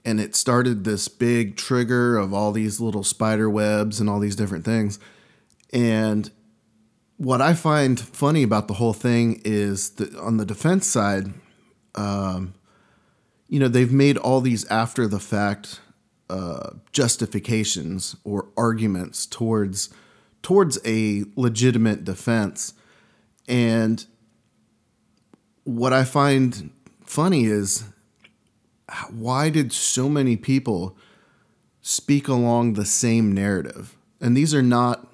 and 0.04 0.20
it 0.20 0.34
started 0.34 0.84
this 0.84 1.06
big 1.06 1.56
trigger 1.56 2.16
of 2.16 2.32
all 2.32 2.52
these 2.52 2.80
little 2.80 3.04
spider 3.04 3.50
webs 3.50 4.00
and 4.00 4.08
all 4.08 4.20
these 4.20 4.36
different 4.36 4.64
things. 4.64 4.98
And 5.72 6.30
what 7.18 7.42
I 7.42 7.52
find 7.52 8.00
funny 8.00 8.42
about 8.42 8.68
the 8.68 8.74
whole 8.74 8.94
thing 8.94 9.42
is 9.44 9.90
that 9.90 10.14
on 10.16 10.38
the 10.38 10.46
defense 10.46 10.86
side, 10.86 11.34
um, 11.94 12.54
you 13.48 13.60
know, 13.60 13.68
they've 13.68 13.92
made 13.92 14.16
all 14.16 14.40
these 14.40 14.64
after 14.70 15.06
the 15.06 15.20
fact 15.20 15.80
uh, 16.30 16.70
justifications 16.92 18.16
or 18.24 18.48
arguments 18.56 19.26
towards 19.26 19.90
towards 20.42 20.78
a 20.84 21.24
legitimate 21.36 22.04
defense, 22.04 22.74
and 23.46 24.04
what 25.64 25.92
I 25.92 26.04
find 26.04 26.70
funny 27.04 27.44
is 27.44 27.84
why 29.10 29.50
did 29.50 29.72
so 29.72 30.08
many 30.08 30.36
people 30.36 30.96
speak 31.82 32.28
along 32.28 32.74
the 32.74 32.86
same 32.86 33.32
narrative? 33.32 33.96
And 34.20 34.36
these 34.36 34.54
are 34.54 34.62
not 34.62 35.06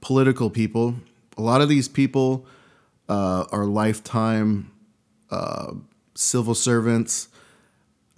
political 0.00 0.50
people 0.50 0.96
a 1.36 1.42
lot 1.42 1.60
of 1.60 1.68
these 1.68 1.88
people 1.88 2.46
uh, 3.08 3.44
are 3.50 3.64
lifetime 3.64 4.70
uh, 5.30 5.72
civil 6.14 6.54
servants. 6.54 7.28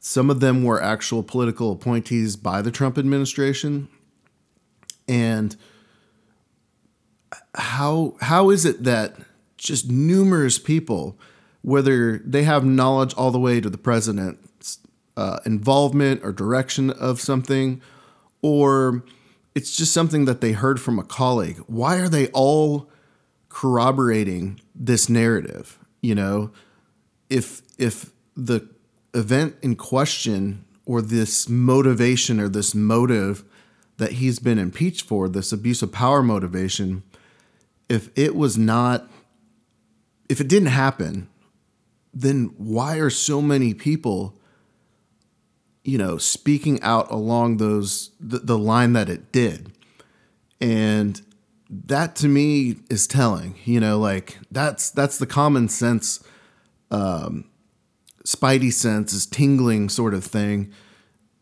Some 0.00 0.30
of 0.30 0.40
them 0.40 0.64
were 0.64 0.83
actual 0.83 1.23
political 1.23 1.73
appointees 1.73 2.37
by 2.37 2.61
the 2.61 2.71
Trump 2.71 2.99
administration. 2.99 3.88
And 5.09 5.56
how 7.54 8.16
how 8.20 8.50
is 8.50 8.64
it 8.64 8.84
that 8.84 9.16
just 9.56 9.90
numerous 9.90 10.58
people, 10.58 11.18
whether 11.62 12.18
they 12.18 12.42
have 12.42 12.64
knowledge 12.64 13.14
all 13.14 13.30
the 13.30 13.38
way 13.38 13.61
to 13.61 13.70
the 13.70 13.78
president's 13.78 14.78
uh, 15.16 15.38
involvement 15.46 16.20
or 16.25 16.32
direction 16.32 16.90
of 16.90 17.20
something, 17.20 17.80
or 18.42 19.04
it's 19.54 19.76
just 19.76 19.92
something 19.92 20.25
that 20.25 20.40
they 20.40 20.52
heard 20.52 20.80
from 20.80 20.99
a 20.99 21.04
colleague, 21.04 21.58
why 21.66 21.96
are 21.99 22.08
they 22.08 22.28
all 22.28 22.90
corroborating 23.54 24.61
this 24.75 25.08
narrative. 25.08 25.78
You 26.02 26.16
know, 26.16 26.50
if 27.30 27.62
if 27.78 28.11
the 28.37 28.68
event 29.14 29.54
in 29.62 29.76
question 29.76 30.64
or 30.84 31.00
this 31.00 31.49
motivation 31.49 32.40
or 32.40 32.49
this 32.49 32.75
motive 32.75 33.44
that 33.96 34.12
he's 34.12 34.40
been 34.40 34.58
impeached 34.58 35.06
for, 35.06 35.28
this 35.28 35.52
abuse 35.52 35.82
of 35.82 35.92
power 35.92 36.20
motivation, 36.20 37.04
if 37.88 38.10
it 38.16 38.34
was 38.34 38.56
not, 38.56 39.08
if 40.28 40.40
it 40.40 40.48
didn't 40.48 40.68
happen, 40.68 41.28
then 42.12 42.54
why 42.56 42.98
are 42.98 43.10
so 43.10 43.42
many 43.42 43.74
people, 43.74 44.38
you 45.82 45.98
know, 45.98 46.16
speaking 46.16 46.80
out 46.82 47.10
along 47.10 47.58
those 47.58 48.10
the, 48.20 48.38
the 48.38 48.58
line 48.58 48.92
that 48.94 49.08
it 49.08 49.32
did? 49.32 49.72
And 50.60 51.20
that 51.68 52.16
to 52.16 52.28
me 52.28 52.76
is 52.88 53.06
telling. 53.06 53.56
You 53.64 53.80
know, 53.80 53.98
like 53.98 54.38
that's 54.50 54.90
that's 54.90 55.18
the 55.18 55.26
common 55.26 55.68
sense, 55.68 56.22
um, 56.90 57.44
spidey 58.24 58.72
sense 58.72 59.12
is 59.12 59.26
tingling 59.26 59.88
sort 59.88 60.14
of 60.14 60.24
thing, 60.24 60.72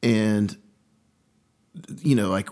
and 0.03 0.57
you 2.03 2.15
know, 2.15 2.31
like 2.31 2.49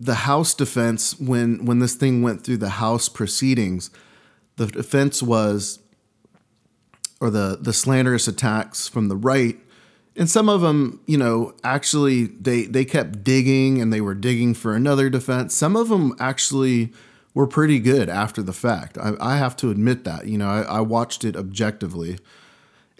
the 0.00 0.14
House 0.14 0.54
defense 0.54 1.20
when 1.20 1.64
when 1.64 1.78
this 1.78 1.94
thing 1.94 2.22
went 2.22 2.42
through 2.42 2.56
the 2.56 2.70
House 2.70 3.08
proceedings, 3.08 3.90
the 4.56 4.66
defense 4.66 5.22
was, 5.22 5.78
or 7.20 7.30
the 7.30 7.58
the 7.60 7.72
slanderous 7.72 8.26
attacks 8.26 8.88
from 8.88 9.08
the 9.08 9.16
right 9.16 9.58
and 10.16 10.28
some 10.28 10.48
of 10.48 10.60
them 10.60 11.00
you 11.06 11.16
know 11.16 11.54
actually 11.64 12.26
they 12.26 12.62
they 12.62 12.84
kept 12.84 13.24
digging 13.24 13.80
and 13.80 13.92
they 13.92 14.00
were 14.00 14.14
digging 14.14 14.54
for 14.54 14.74
another 14.74 15.08
defense. 15.08 15.54
Some 15.54 15.76
of 15.76 15.88
them 15.88 16.14
actually 16.18 16.92
were 17.32 17.46
pretty 17.46 17.78
good 17.78 18.08
after 18.08 18.42
the 18.42 18.52
fact. 18.52 18.98
I, 18.98 19.12
I 19.20 19.36
have 19.36 19.56
to 19.56 19.70
admit 19.70 20.04
that 20.04 20.26
you 20.26 20.38
know 20.38 20.48
I, 20.48 20.62
I 20.62 20.80
watched 20.80 21.24
it 21.24 21.36
objectively 21.36 22.18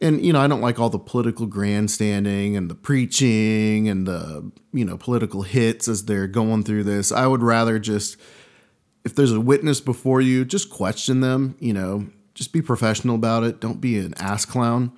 and 0.00 0.24
you 0.24 0.32
know 0.32 0.40
i 0.40 0.46
don't 0.46 0.60
like 0.60 0.78
all 0.78 0.90
the 0.90 0.98
political 0.98 1.46
grandstanding 1.46 2.56
and 2.56 2.70
the 2.70 2.74
preaching 2.74 3.88
and 3.88 4.06
the 4.06 4.50
you 4.72 4.84
know 4.84 4.96
political 4.96 5.42
hits 5.42 5.88
as 5.88 6.04
they're 6.04 6.26
going 6.26 6.62
through 6.62 6.84
this. 6.84 7.12
I 7.12 7.26
would 7.26 7.42
rather 7.42 7.78
just 7.78 8.16
if 9.04 9.14
there's 9.14 9.32
a 9.32 9.40
witness 9.40 9.80
before 9.80 10.20
you 10.20 10.44
just 10.44 10.70
question 10.70 11.20
them 11.20 11.56
you 11.60 11.72
know 11.72 12.06
just 12.34 12.52
be 12.52 12.62
professional 12.62 13.16
about 13.16 13.44
it. 13.44 13.60
Don't 13.60 13.80
be 13.80 13.98
an 13.98 14.14
ass 14.14 14.46
clown. 14.46 14.92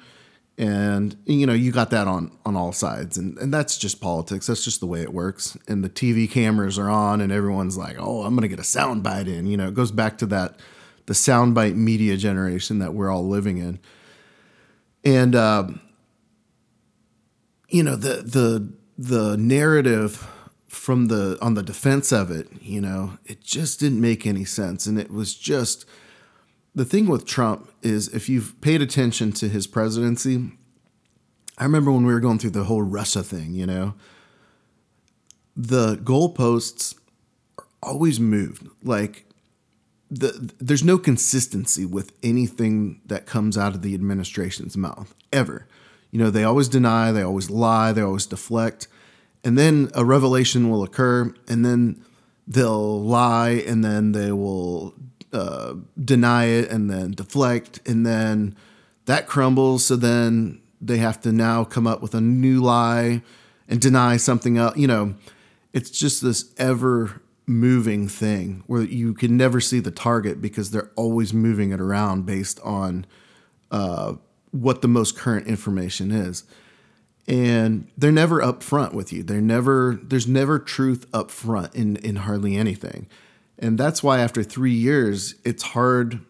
And 0.58 1.16
you 1.24 1.46
know 1.46 1.54
you 1.54 1.72
got 1.72 1.90
that 1.90 2.06
on 2.06 2.36
on 2.44 2.56
all 2.56 2.72
sides. 2.72 3.16
And 3.16 3.38
and 3.38 3.52
that's 3.52 3.78
just 3.78 4.00
politics. 4.00 4.46
That's 4.46 4.64
just 4.64 4.80
the 4.80 4.86
way 4.86 5.02
it 5.02 5.12
works. 5.12 5.56
And 5.66 5.82
the 5.82 5.88
tv 5.88 6.30
cameras 6.30 6.78
are 6.78 6.90
on 6.90 7.20
and 7.20 7.32
everyone's 7.32 7.76
like 7.76 7.96
oh 7.98 8.22
i'm 8.22 8.34
gonna 8.34 8.48
get 8.48 8.58
a 8.58 8.62
soundbite 8.62 9.26
in. 9.26 9.46
You 9.46 9.56
know 9.56 9.68
it 9.68 9.74
goes 9.74 9.90
back 9.90 10.18
to 10.18 10.26
that 10.26 10.60
the 11.06 11.14
soundbite 11.14 11.74
media 11.74 12.16
generation 12.16 12.78
that 12.78 12.94
we're 12.94 13.10
all 13.10 13.26
living 13.26 13.58
in 13.58 13.80
and 15.04 15.34
uh, 15.34 15.68
you 17.68 17.82
know 17.82 17.96
the 17.96 18.22
the 18.22 18.72
the 18.98 19.36
narrative 19.36 20.28
from 20.68 21.08
the 21.08 21.38
on 21.42 21.54
the 21.54 21.62
defense 21.62 22.12
of 22.12 22.30
it 22.30 22.48
you 22.60 22.80
know 22.80 23.18
it 23.26 23.40
just 23.42 23.80
didn't 23.80 24.00
make 24.00 24.26
any 24.26 24.44
sense 24.44 24.86
and 24.86 24.98
it 24.98 25.10
was 25.10 25.34
just 25.34 25.84
the 26.74 26.84
thing 26.84 27.06
with 27.06 27.26
Trump 27.26 27.70
is 27.82 28.08
if 28.08 28.28
you've 28.28 28.58
paid 28.60 28.80
attention 28.80 29.32
to 29.32 29.48
his 29.48 29.66
presidency, 29.66 30.52
I 31.58 31.64
remember 31.64 31.92
when 31.92 32.06
we 32.06 32.12
were 32.12 32.20
going 32.20 32.38
through 32.38 32.50
the 32.50 32.64
whole 32.64 32.82
Russia 32.82 33.22
thing, 33.22 33.54
you 33.54 33.66
know, 33.66 33.94
the 35.54 35.96
goalposts 35.96 36.96
are 37.58 37.66
always 37.82 38.18
moved. 38.18 38.66
Like 38.82 39.26
the 40.12 40.52
there's 40.58 40.84
no 40.84 40.98
consistency 40.98 41.86
with 41.86 42.12
anything 42.22 43.00
that 43.06 43.26
comes 43.26 43.56
out 43.56 43.74
of 43.74 43.82
the 43.82 43.94
administration's 43.94 44.76
mouth 44.76 45.14
ever. 45.32 45.66
You 46.10 46.18
know, 46.18 46.30
they 46.30 46.44
always 46.44 46.68
deny, 46.68 47.10
they 47.10 47.22
always 47.22 47.48
lie, 47.48 47.92
they 47.92 48.02
always 48.02 48.26
deflect. 48.26 48.86
And 49.42 49.58
then 49.58 49.90
a 49.94 50.04
revelation 50.04 50.70
will 50.70 50.82
occur 50.82 51.34
and 51.48 51.64
then 51.64 52.04
they'll 52.46 53.02
lie 53.02 53.62
and 53.66 53.82
then 53.82 54.12
they 54.12 54.30
will 54.30 54.94
uh, 55.32 55.74
deny 55.98 56.44
it 56.44 56.70
and 56.70 56.90
then 56.90 57.12
deflect, 57.12 57.80
and 57.88 58.04
then 58.04 58.54
that 59.06 59.26
crumbles. 59.26 59.86
So 59.86 59.96
then 59.96 60.60
they 60.78 60.98
have 60.98 61.22
to 61.22 61.32
now 61.32 61.64
come 61.64 61.86
up 61.86 62.02
with 62.02 62.14
a 62.14 62.20
new 62.20 62.60
lie 62.60 63.22
and 63.66 63.80
deny 63.80 64.18
something 64.18 64.58
else. 64.58 64.76
You 64.76 64.88
know, 64.88 65.14
it's 65.72 65.90
just 65.90 66.22
this 66.22 66.52
ever 66.58 67.21
moving 67.46 68.08
thing 68.08 68.62
where 68.66 68.82
you 68.82 69.14
can 69.14 69.36
never 69.36 69.60
see 69.60 69.80
the 69.80 69.90
target 69.90 70.40
because 70.40 70.70
they're 70.70 70.90
always 70.96 71.34
moving 71.34 71.72
it 71.72 71.80
around 71.80 72.24
based 72.24 72.60
on 72.60 73.04
uh, 73.70 74.14
what 74.50 74.82
the 74.82 74.88
most 74.88 75.16
current 75.16 75.46
information 75.46 76.10
is. 76.10 76.44
And 77.26 77.88
they're 77.96 78.12
never 78.12 78.40
upfront 78.40 78.94
with 78.94 79.12
you. 79.12 79.22
They're 79.22 79.40
never 79.40 79.98
there's 80.02 80.26
never 80.26 80.58
truth 80.58 81.06
up 81.12 81.30
front 81.30 81.74
in 81.74 81.96
in 81.96 82.16
hardly 82.16 82.56
anything. 82.56 83.08
And 83.58 83.78
that's 83.78 84.02
why 84.02 84.18
after 84.18 84.42
3 84.42 84.72
years 84.72 85.36
it's 85.44 85.62
hard 85.62 86.20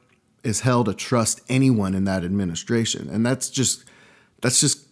as 0.44 0.60
hell 0.60 0.84
to 0.84 0.92
trust 0.92 1.40
anyone 1.48 1.94
in 1.94 2.04
that 2.04 2.24
administration. 2.24 3.08
And 3.08 3.24
that's 3.24 3.48
just 3.48 3.84
that's 4.42 4.60
just 4.60 4.86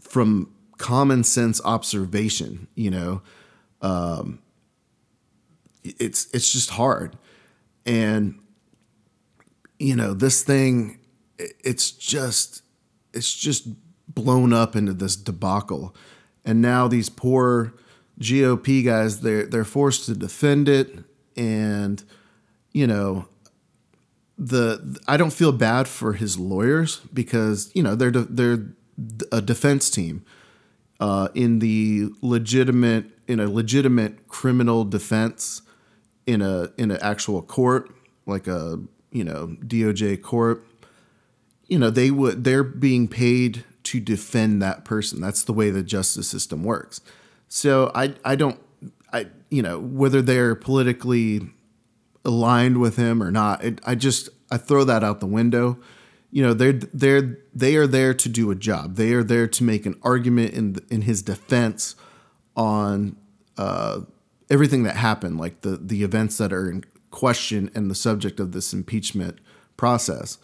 from 0.00 0.52
common 0.78 1.24
sense 1.24 1.60
observation, 1.64 2.66
you 2.74 2.90
know. 2.90 3.22
Um, 3.80 4.40
it's 5.84 6.28
it's 6.32 6.52
just 6.52 6.70
hard. 6.70 7.16
And 7.86 8.40
you 9.78 9.94
know, 9.96 10.14
this 10.14 10.42
thing 10.42 10.98
it's 11.38 11.90
just 11.90 12.62
it's 13.12 13.34
just 13.34 13.68
blown 14.08 14.52
up 14.52 14.76
into 14.76 14.92
this 14.92 15.16
debacle. 15.16 15.94
And 16.44 16.60
now 16.60 16.88
these 16.88 17.08
poor 17.08 17.74
GOP 18.20 18.84
guys, 18.84 19.20
they're 19.20 19.46
they're 19.46 19.64
forced 19.64 20.06
to 20.06 20.14
defend 20.14 20.68
it. 20.68 21.04
And, 21.36 22.02
you 22.72 22.86
know, 22.86 23.28
the 24.38 25.00
I 25.08 25.16
don't 25.16 25.32
feel 25.32 25.52
bad 25.52 25.88
for 25.88 26.14
his 26.14 26.38
lawyers 26.38 26.98
because, 27.12 27.70
you 27.74 27.82
know, 27.82 27.94
they're 27.94 28.10
they're 28.10 28.66
a 29.32 29.42
defense 29.42 29.90
team 29.90 30.24
uh, 31.00 31.28
in 31.34 31.58
the 31.58 32.10
legitimate 32.20 33.06
in 33.26 33.40
a 33.40 33.46
legitimate 33.46 34.28
criminal 34.28 34.84
defense 34.84 35.62
in 36.26 36.42
a 36.42 36.70
in 36.78 36.90
an 36.90 36.98
actual 37.00 37.42
court 37.42 37.90
like 38.26 38.46
a 38.46 38.78
you 39.10 39.24
know 39.24 39.56
DOJ 39.62 40.22
court 40.22 40.64
you 41.66 41.78
know 41.78 41.90
they 41.90 42.10
would 42.10 42.44
they're 42.44 42.64
being 42.64 43.08
paid 43.08 43.64
to 43.84 44.00
defend 44.00 44.62
that 44.62 44.84
person. 44.84 45.20
That's 45.20 45.44
the 45.44 45.52
way 45.52 45.70
the 45.70 45.82
justice 45.82 46.28
system 46.28 46.64
works. 46.64 47.00
So 47.48 47.90
I 47.94 48.14
I 48.24 48.36
don't 48.36 48.60
I 49.12 49.26
you 49.50 49.62
know 49.62 49.78
whether 49.78 50.22
they're 50.22 50.54
politically 50.54 51.48
aligned 52.24 52.80
with 52.80 52.96
him 52.96 53.22
or 53.22 53.30
not. 53.30 53.64
It, 53.64 53.80
I 53.86 53.94
just 53.94 54.28
I 54.50 54.56
throw 54.56 54.84
that 54.84 55.04
out 55.04 55.20
the 55.20 55.26
window. 55.26 55.78
You 56.30 56.42
know 56.42 56.54
they're 56.54 56.72
they're 56.72 57.38
they 57.54 57.76
are 57.76 57.86
there 57.86 58.14
to 58.14 58.28
do 58.28 58.50
a 58.50 58.54
job. 58.54 58.96
They 58.96 59.12
are 59.12 59.22
there 59.22 59.46
to 59.46 59.64
make 59.64 59.86
an 59.86 59.98
argument 60.02 60.54
in 60.54 60.76
in 60.90 61.02
his 61.02 61.22
defense 61.22 61.94
on 62.56 63.16
uh, 63.56 64.00
everything 64.50 64.82
that 64.84 64.96
happened, 64.96 65.38
like 65.38 65.62
the 65.62 65.76
the 65.76 66.02
events 66.02 66.38
that 66.38 66.52
are 66.52 66.70
in 66.70 66.84
question 67.10 67.70
and 67.74 67.90
the 67.90 67.94
subject 67.94 68.40
of 68.40 68.52
this 68.52 68.72
impeachment 68.72 69.38
process. 69.76 70.38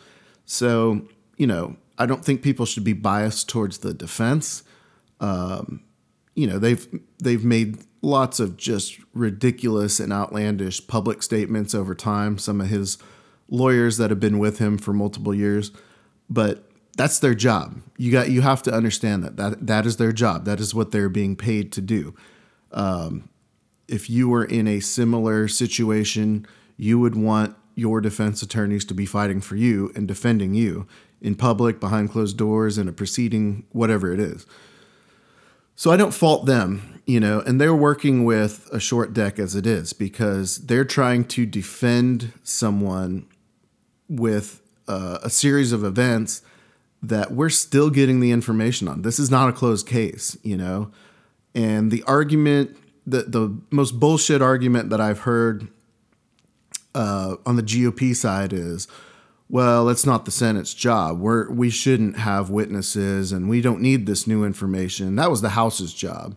So, 0.44 1.08
you 1.36 1.46
know, 1.46 1.76
I 1.98 2.06
don't 2.06 2.24
think 2.24 2.42
people 2.42 2.66
should 2.66 2.84
be 2.84 2.92
biased 2.92 3.48
towards 3.48 3.78
the 3.78 3.92
defense. 3.92 4.62
Um, 5.20 5.82
you 6.34 6.46
know, 6.46 6.58
they've 6.58 6.86
they've 7.22 7.44
made 7.44 7.78
lots 8.02 8.40
of 8.40 8.56
just 8.56 8.98
ridiculous 9.14 10.00
and 10.00 10.12
outlandish 10.12 10.86
public 10.86 11.22
statements 11.22 11.74
over 11.74 11.94
time. 11.94 12.38
Some 12.38 12.60
of 12.60 12.68
his 12.68 12.98
lawyers 13.48 13.96
that 13.96 14.10
have 14.10 14.20
been 14.20 14.38
with 14.38 14.58
him 14.58 14.78
for 14.78 14.92
multiple 14.92 15.34
years, 15.34 15.72
but 16.28 16.70
that's 16.96 17.18
their 17.18 17.34
job. 17.34 17.80
You 17.96 18.12
got 18.12 18.30
you 18.30 18.42
have 18.42 18.62
to 18.64 18.72
understand 18.72 19.24
that 19.24 19.36
that 19.36 19.66
that 19.66 19.86
is 19.86 19.96
their 19.96 20.12
job. 20.12 20.44
That 20.44 20.60
is 20.60 20.74
what 20.74 20.92
they're 20.92 21.08
being 21.08 21.36
paid 21.36 21.72
to 21.72 21.80
do. 21.80 22.14
Um, 22.72 23.29
if 23.90 24.08
you 24.08 24.28
were 24.28 24.44
in 24.44 24.66
a 24.66 24.80
similar 24.80 25.48
situation, 25.48 26.46
you 26.76 26.98
would 26.98 27.14
want 27.14 27.56
your 27.74 28.00
defense 28.00 28.42
attorneys 28.42 28.84
to 28.86 28.94
be 28.94 29.06
fighting 29.06 29.40
for 29.40 29.56
you 29.56 29.90
and 29.94 30.06
defending 30.06 30.54
you 30.54 30.86
in 31.20 31.34
public, 31.34 31.80
behind 31.80 32.10
closed 32.10 32.36
doors, 32.36 32.78
in 32.78 32.88
a 32.88 32.92
proceeding, 32.92 33.64
whatever 33.72 34.12
it 34.12 34.20
is. 34.20 34.46
So 35.76 35.90
I 35.90 35.96
don't 35.96 36.12
fault 36.12 36.46
them, 36.46 37.00
you 37.06 37.20
know, 37.20 37.40
and 37.40 37.60
they're 37.60 37.74
working 37.74 38.24
with 38.24 38.68
a 38.72 38.80
short 38.80 39.12
deck 39.12 39.38
as 39.38 39.54
it 39.54 39.66
is 39.66 39.92
because 39.92 40.58
they're 40.66 40.84
trying 40.84 41.24
to 41.26 41.46
defend 41.46 42.32
someone 42.42 43.26
with 44.08 44.60
uh, 44.88 45.18
a 45.22 45.30
series 45.30 45.72
of 45.72 45.84
events 45.84 46.42
that 47.02 47.32
we're 47.32 47.48
still 47.48 47.88
getting 47.88 48.20
the 48.20 48.30
information 48.30 48.88
on. 48.88 49.02
This 49.02 49.18
is 49.18 49.30
not 49.30 49.48
a 49.48 49.52
closed 49.52 49.86
case, 49.86 50.36
you 50.42 50.56
know. 50.56 50.90
And 51.54 51.90
the 51.90 52.02
argument, 52.02 52.76
the 53.06 53.22
the 53.22 53.60
most 53.70 53.98
bullshit 53.98 54.42
argument 54.42 54.90
that 54.90 55.00
I've 55.00 55.20
heard 55.20 55.68
uh, 56.94 57.36
on 57.46 57.56
the 57.56 57.62
GOP 57.62 58.14
side 58.14 58.52
is, 58.52 58.88
well, 59.48 59.88
it's 59.88 60.06
not 60.06 60.24
the 60.24 60.30
Senate's 60.30 60.74
job. 60.74 61.18
We're 61.18 61.50
we 61.50 61.70
shouldn't 61.70 62.18
have 62.18 62.50
witnesses, 62.50 63.32
and 63.32 63.48
we 63.48 63.60
don't 63.60 63.80
need 63.80 64.06
this 64.06 64.26
new 64.26 64.44
information. 64.44 65.16
That 65.16 65.30
was 65.30 65.40
the 65.40 65.50
House's 65.50 65.92
job, 65.92 66.36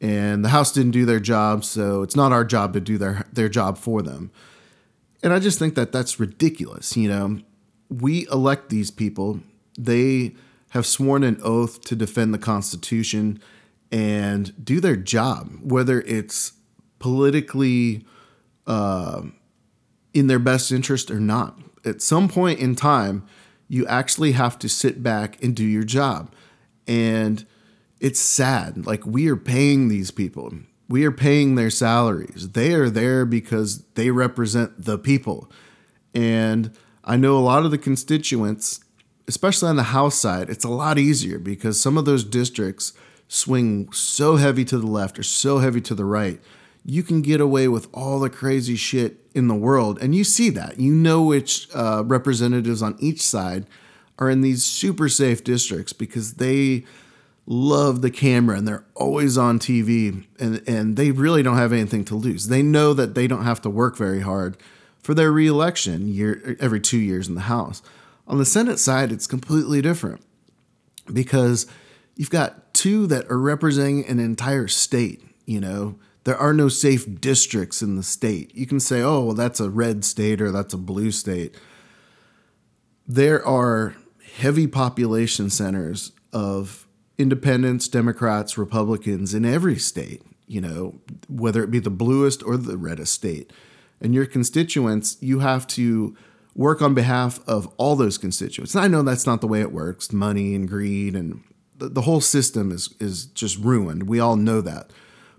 and 0.00 0.44
the 0.44 0.50
House 0.50 0.72
didn't 0.72 0.92
do 0.92 1.04
their 1.04 1.20
job, 1.20 1.64
so 1.64 2.02
it's 2.02 2.16
not 2.16 2.32
our 2.32 2.44
job 2.44 2.72
to 2.74 2.80
do 2.80 2.98
their 2.98 3.26
their 3.32 3.48
job 3.48 3.78
for 3.78 4.02
them. 4.02 4.30
And 5.22 5.32
I 5.32 5.38
just 5.38 5.58
think 5.58 5.74
that 5.74 5.92
that's 5.92 6.18
ridiculous. 6.18 6.96
You 6.96 7.08
know, 7.08 7.40
we 7.88 8.26
elect 8.28 8.68
these 8.68 8.90
people; 8.90 9.40
they 9.78 10.34
have 10.70 10.86
sworn 10.86 11.24
an 11.24 11.40
oath 11.42 11.82
to 11.82 11.96
defend 11.96 12.32
the 12.32 12.38
Constitution 12.38 13.40
and 13.90 14.64
do 14.64 14.80
their 14.80 14.96
job, 14.96 15.50
whether 15.62 16.00
it's 16.02 16.52
politically. 16.98 18.04
Uh, 18.66 19.22
in 20.12 20.26
their 20.26 20.38
best 20.38 20.72
interest 20.72 21.10
or 21.10 21.20
not. 21.20 21.58
At 21.84 22.02
some 22.02 22.28
point 22.28 22.58
in 22.58 22.74
time, 22.74 23.24
you 23.68 23.86
actually 23.86 24.32
have 24.32 24.58
to 24.58 24.68
sit 24.68 25.02
back 25.02 25.42
and 25.42 25.54
do 25.54 25.64
your 25.64 25.84
job. 25.84 26.32
And 26.86 27.46
it's 28.00 28.20
sad. 28.20 28.86
Like, 28.86 29.06
we 29.06 29.28
are 29.28 29.36
paying 29.36 29.88
these 29.88 30.10
people, 30.10 30.52
we 30.88 31.04
are 31.04 31.12
paying 31.12 31.54
their 31.54 31.70
salaries. 31.70 32.50
They 32.50 32.74
are 32.74 32.90
there 32.90 33.24
because 33.24 33.84
they 33.94 34.10
represent 34.10 34.84
the 34.84 34.98
people. 34.98 35.50
And 36.12 36.76
I 37.04 37.16
know 37.16 37.36
a 37.36 37.38
lot 37.38 37.64
of 37.64 37.70
the 37.70 37.78
constituents, 37.78 38.80
especially 39.28 39.68
on 39.68 39.76
the 39.76 39.84
House 39.84 40.16
side, 40.16 40.50
it's 40.50 40.64
a 40.64 40.68
lot 40.68 40.98
easier 40.98 41.38
because 41.38 41.80
some 41.80 41.96
of 41.96 42.06
those 42.06 42.24
districts 42.24 42.92
swing 43.32 43.90
so 43.92 44.36
heavy 44.36 44.64
to 44.64 44.78
the 44.78 44.86
left 44.86 45.18
or 45.18 45.22
so 45.22 45.58
heavy 45.58 45.80
to 45.80 45.94
the 45.94 46.04
right 46.04 46.40
you 46.84 47.02
can 47.02 47.22
get 47.22 47.40
away 47.40 47.68
with 47.68 47.88
all 47.92 48.20
the 48.20 48.30
crazy 48.30 48.76
shit 48.76 49.18
in 49.34 49.48
the 49.48 49.54
world. 49.54 49.98
And 50.00 50.14
you 50.14 50.24
see 50.24 50.50
that. 50.50 50.80
You 50.80 50.94
know 50.94 51.22
which 51.22 51.68
uh, 51.74 52.02
representatives 52.06 52.82
on 52.82 52.96
each 52.98 53.20
side 53.20 53.66
are 54.18 54.30
in 54.30 54.40
these 54.40 54.64
super 54.64 55.08
safe 55.08 55.44
districts 55.44 55.92
because 55.92 56.34
they 56.34 56.84
love 57.46 58.00
the 58.02 58.10
camera 58.10 58.56
and 58.56 58.68
they're 58.68 58.84
always 58.94 59.36
on 59.36 59.58
TV 59.58 60.24
and, 60.38 60.62
and 60.68 60.96
they 60.96 61.10
really 61.10 61.42
don't 61.42 61.56
have 61.56 61.72
anything 61.72 62.04
to 62.06 62.14
lose. 62.14 62.48
They 62.48 62.62
know 62.62 62.94
that 62.94 63.14
they 63.14 63.26
don't 63.26 63.44
have 63.44 63.60
to 63.62 63.70
work 63.70 63.96
very 63.96 64.20
hard 64.20 64.56
for 65.02 65.14
their 65.14 65.32
reelection 65.32 66.08
year 66.08 66.56
every 66.60 66.80
two 66.80 66.98
years 66.98 67.28
in 67.28 67.34
the 67.34 67.42
House. 67.42 67.82
On 68.28 68.38
the 68.38 68.44
Senate 68.44 68.78
side, 68.78 69.10
it's 69.10 69.26
completely 69.26 69.82
different 69.82 70.22
because 71.12 71.66
you've 72.20 72.28
got 72.28 72.74
two 72.74 73.06
that 73.06 73.24
are 73.30 73.38
representing 73.38 74.04
an 74.04 74.18
entire 74.18 74.68
state, 74.68 75.22
you 75.46 75.58
know, 75.58 75.98
there 76.24 76.36
are 76.36 76.52
no 76.52 76.68
safe 76.68 77.18
districts 77.18 77.80
in 77.80 77.96
the 77.96 78.02
state. 78.02 78.54
You 78.54 78.66
can 78.66 78.78
say, 78.78 79.00
oh, 79.00 79.24
well, 79.24 79.34
that's 79.34 79.58
a 79.58 79.70
red 79.70 80.04
state 80.04 80.42
or 80.42 80.50
that's 80.52 80.74
a 80.74 80.76
blue 80.76 81.12
state. 81.12 81.54
There 83.08 83.42
are 83.46 83.96
heavy 84.36 84.66
population 84.66 85.48
centers 85.48 86.12
of 86.30 86.86
independents, 87.16 87.88
Democrats, 87.88 88.58
Republicans 88.58 89.32
in 89.32 89.46
every 89.46 89.78
state, 89.78 90.20
you 90.46 90.60
know, 90.60 91.00
whether 91.26 91.64
it 91.64 91.70
be 91.70 91.78
the 91.78 91.88
bluest 91.88 92.42
or 92.42 92.58
the 92.58 92.76
reddest 92.76 93.14
state. 93.14 93.50
And 93.98 94.14
your 94.14 94.26
constituents, 94.26 95.16
you 95.20 95.38
have 95.38 95.66
to 95.68 96.14
work 96.54 96.82
on 96.82 96.92
behalf 96.92 97.40
of 97.46 97.72
all 97.78 97.96
those 97.96 98.18
constituents. 98.18 98.74
And 98.74 98.84
I 98.84 98.88
know 98.88 99.00
that's 99.00 99.26
not 99.26 99.40
the 99.40 99.46
way 99.46 99.62
it 99.62 99.72
works 99.72 100.12
money 100.12 100.54
and 100.54 100.68
greed 100.68 101.16
and 101.16 101.42
the, 101.88 102.02
whole 102.02 102.20
system 102.20 102.70
is, 102.70 102.94
is 103.00 103.26
just 103.26 103.58
ruined. 103.58 104.08
We 104.08 104.20
all 104.20 104.36
know 104.36 104.60
that. 104.60 104.90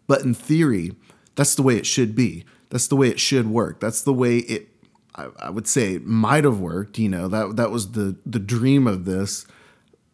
But 0.08 0.21
in 0.21 0.34
theory, 0.34 0.93
that's 1.36 1.56
the 1.56 1.63
way 1.63 1.77
it 1.77 1.86
should 1.86 2.15
be. 2.15 2.45
That's 2.69 2.88
the 2.88 2.95
way 2.95 3.10
it 3.10 3.19
should 3.19 3.47
work. 3.47 3.80
That's 3.80 4.01
the 4.01 4.13
way 4.13 4.38
it 4.38 4.67
I, 5.13 5.27
I 5.39 5.49
would 5.49 5.67
say 5.67 5.99
might 5.99 6.45
have 6.45 6.60
worked. 6.60 6.97
You 6.97 7.10
know, 7.10 7.27
that 7.27 7.58
that 7.58 7.69
was 7.69 7.91
the 7.91 8.15
the 8.25 8.39
dream 8.39 8.88
of 8.88 9.06
this 9.06 9.45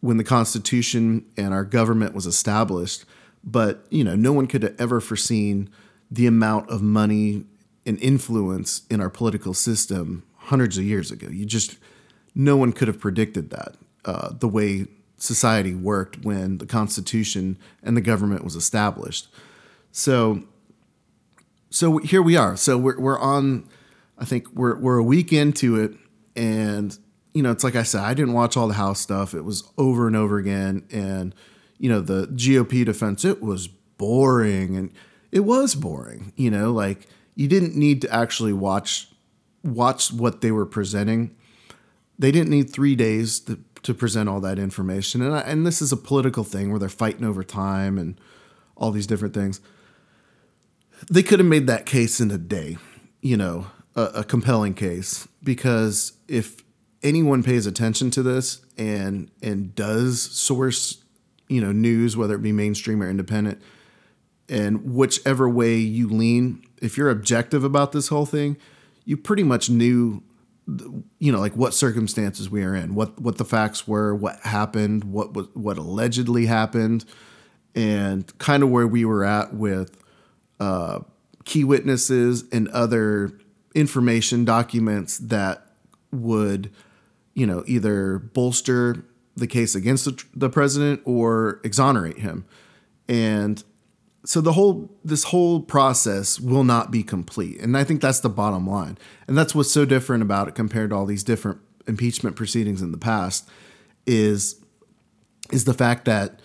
when 0.00 0.16
the 0.16 0.24
Constitution 0.24 1.24
and 1.36 1.52
our 1.52 1.64
government 1.64 2.14
was 2.14 2.26
established. 2.26 3.04
But, 3.44 3.86
you 3.90 4.04
know, 4.04 4.16
no 4.16 4.32
one 4.32 4.46
could 4.46 4.62
have 4.62 4.76
ever 4.78 5.00
foreseen 5.00 5.70
the 6.10 6.26
amount 6.26 6.70
of 6.70 6.82
money 6.82 7.44
and 7.86 7.98
influence 8.00 8.82
in 8.90 9.00
our 9.00 9.10
political 9.10 9.54
system 9.54 10.24
hundreds 10.36 10.78
of 10.78 10.84
years 10.84 11.10
ago. 11.10 11.28
You 11.28 11.46
just, 11.46 11.78
no 12.34 12.56
one 12.56 12.72
could 12.72 12.88
have 12.88 13.00
predicted 13.00 13.50
that 13.50 13.74
uh, 14.04 14.32
the 14.32 14.48
way 14.48 14.86
society 15.18 15.74
worked 15.74 16.24
when 16.24 16.58
the 16.58 16.66
Constitution 16.66 17.58
and 17.82 17.96
the 17.96 18.00
government 18.00 18.44
was 18.44 18.56
established. 18.56 19.28
So, 19.92 20.44
so 21.70 21.98
here 21.98 22.22
we 22.22 22.36
are. 22.36 22.56
So 22.56 22.78
we're 22.78 22.98
we're 22.98 23.18
on. 23.18 23.68
I 24.18 24.24
think 24.24 24.48
we're 24.52 24.76
we're 24.76 24.98
a 24.98 25.04
week 25.04 25.32
into 25.32 25.76
it, 25.76 25.92
and 26.34 26.96
you 27.38 27.42
know, 27.42 27.52
it's 27.52 27.62
like 27.62 27.76
I 27.76 27.84
said, 27.84 28.00
I 28.00 28.14
didn't 28.14 28.34
watch 28.34 28.56
all 28.56 28.66
the 28.66 28.74
House 28.74 29.00
stuff. 29.00 29.32
It 29.32 29.42
was 29.42 29.62
over 29.78 30.08
and 30.08 30.16
over 30.16 30.38
again. 30.38 30.84
And, 30.90 31.34
you 31.78 31.88
know, 31.88 32.00
the 32.00 32.26
GOP 32.26 32.84
defense, 32.84 33.24
it 33.24 33.40
was 33.40 33.68
boring. 33.68 34.76
And 34.76 34.92
it 35.30 35.40
was 35.40 35.76
boring, 35.76 36.32
you 36.36 36.50
know, 36.50 36.72
like 36.72 37.06
you 37.34 37.46
didn't 37.46 37.76
need 37.76 38.02
to 38.02 38.12
actually 38.12 38.52
watch 38.52 39.08
watch 39.62 40.12
what 40.12 40.40
they 40.40 40.50
were 40.50 40.66
presenting. 40.66 41.36
They 42.18 42.32
didn't 42.32 42.50
need 42.50 42.70
three 42.70 42.96
days 42.96 43.38
to, 43.40 43.60
to 43.88 43.94
present 43.94 44.28
all 44.28 44.38
that 44.40 44.58
information. 44.58 45.22
And, 45.22 45.34
I, 45.34 45.40
and 45.40 45.66
this 45.66 45.80
is 45.80 45.92
a 45.92 45.96
political 45.96 46.44
thing 46.44 46.68
where 46.68 46.78
they're 46.78 46.90
fighting 46.90 47.24
over 47.24 47.42
time 47.42 47.96
and 47.96 48.20
all 48.76 48.90
these 48.90 49.06
different 49.06 49.32
things. 49.32 49.62
They 51.10 51.22
could 51.22 51.38
have 51.38 51.48
made 51.48 51.66
that 51.68 51.86
case 51.86 52.20
in 52.20 52.30
a 52.30 52.36
day, 52.36 52.76
you 53.22 53.38
know, 53.38 53.68
a, 53.96 54.02
a 54.02 54.24
compelling 54.24 54.74
case, 54.74 55.26
because 55.42 56.12
if 56.28 56.62
anyone 57.02 57.42
pays 57.42 57.64
attention 57.66 58.10
to 58.10 58.22
this 58.22 58.60
and 58.76 59.30
and 59.42 59.74
does 59.74 60.20
source, 60.20 61.02
you 61.48 61.62
know, 61.62 61.72
news, 61.72 62.14
whether 62.14 62.34
it 62.34 62.42
be 62.42 62.52
mainstream 62.52 63.02
or 63.02 63.08
independent, 63.08 63.62
and 64.50 64.94
whichever 64.94 65.48
way 65.48 65.76
you 65.76 66.08
lean, 66.08 66.62
if 66.82 66.98
you're 66.98 67.10
objective 67.10 67.64
about 67.64 67.92
this 67.92 68.08
whole 68.08 68.26
thing, 68.26 68.58
you 69.06 69.16
pretty 69.16 69.44
much 69.44 69.70
knew 69.70 70.22
you 71.18 71.32
know 71.32 71.40
like 71.40 71.54
what 71.54 71.72
circumstances 71.72 72.50
we 72.50 72.62
are 72.62 72.74
in 72.74 72.94
what 72.94 73.18
what 73.18 73.38
the 73.38 73.44
facts 73.44 73.88
were 73.88 74.14
what 74.14 74.38
happened 74.40 75.02
what 75.04 75.32
was 75.32 75.46
what 75.54 75.78
allegedly 75.78 76.44
happened 76.44 77.06
and 77.74 78.36
kind 78.38 78.62
of 78.62 78.68
where 78.68 78.86
we 78.86 79.04
were 79.04 79.24
at 79.24 79.54
with 79.54 80.02
uh, 80.60 80.98
key 81.44 81.64
witnesses 81.64 82.44
and 82.52 82.68
other 82.68 83.32
information 83.74 84.44
documents 84.44 85.18
that 85.18 85.64
would 86.12 86.70
you 87.34 87.46
know 87.46 87.64
either 87.66 88.18
bolster 88.18 89.04
the 89.38 89.46
case 89.46 89.74
against 89.74 90.04
the, 90.04 90.24
the 90.34 90.50
president 90.50 91.00
or 91.04 91.60
exonerate 91.64 92.18
him. 92.18 92.44
And 93.08 93.62
so 94.28 94.42
the 94.42 94.52
whole 94.52 94.90
this 95.02 95.24
whole 95.24 95.62
process 95.62 96.38
will 96.38 96.64
not 96.64 96.90
be 96.90 97.02
complete 97.02 97.58
and 97.60 97.76
i 97.78 97.82
think 97.82 98.02
that's 98.02 98.20
the 98.20 98.28
bottom 98.28 98.66
line 98.66 98.98
and 99.26 99.38
that's 99.38 99.54
what's 99.54 99.70
so 99.70 99.86
different 99.86 100.22
about 100.22 100.48
it 100.48 100.54
compared 100.54 100.90
to 100.90 100.96
all 100.96 101.06
these 101.06 101.24
different 101.24 101.58
impeachment 101.86 102.36
proceedings 102.36 102.82
in 102.82 102.92
the 102.92 102.98
past 102.98 103.48
is 104.06 104.62
is 105.50 105.64
the 105.64 105.72
fact 105.72 106.04
that 106.04 106.40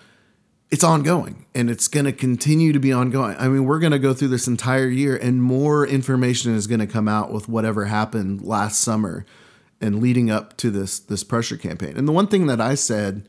it's 0.72 0.84
ongoing 0.84 1.46
and 1.54 1.70
it's 1.70 1.90
going 1.90 2.06
to 2.06 2.14
continue 2.14 2.74
to 2.74 2.80
be 2.80 2.92
ongoing. 2.92 3.36
I 3.38 3.48
mean, 3.48 3.66
we're 3.66 3.78
going 3.78 3.92
to 3.92 4.00
go 4.00 4.14
through 4.14 4.30
this 4.30 4.48
entire 4.48 4.88
year 4.88 5.16
and 5.16 5.44
more 5.44 5.86
information 5.86 6.56
is 6.56 6.66
going 6.66 6.80
to 6.80 6.88
come 6.88 7.08
out 7.08 7.32
with 7.32 7.48
whatever 7.48 7.86
happened 7.86 8.42
last 8.42 8.80
summer 8.80 9.24
and 9.80 10.02
leading 10.02 10.32
up 10.32 10.58
to 10.58 10.72
this 10.72 10.98
this 10.98 11.24
pressure 11.24 11.58
campaign. 11.58 11.96
And 11.96 12.08
the 12.08 12.14
one 12.14 12.28
thing 12.28 12.48
that 12.48 12.60
I 12.62 12.74
said 12.76 13.28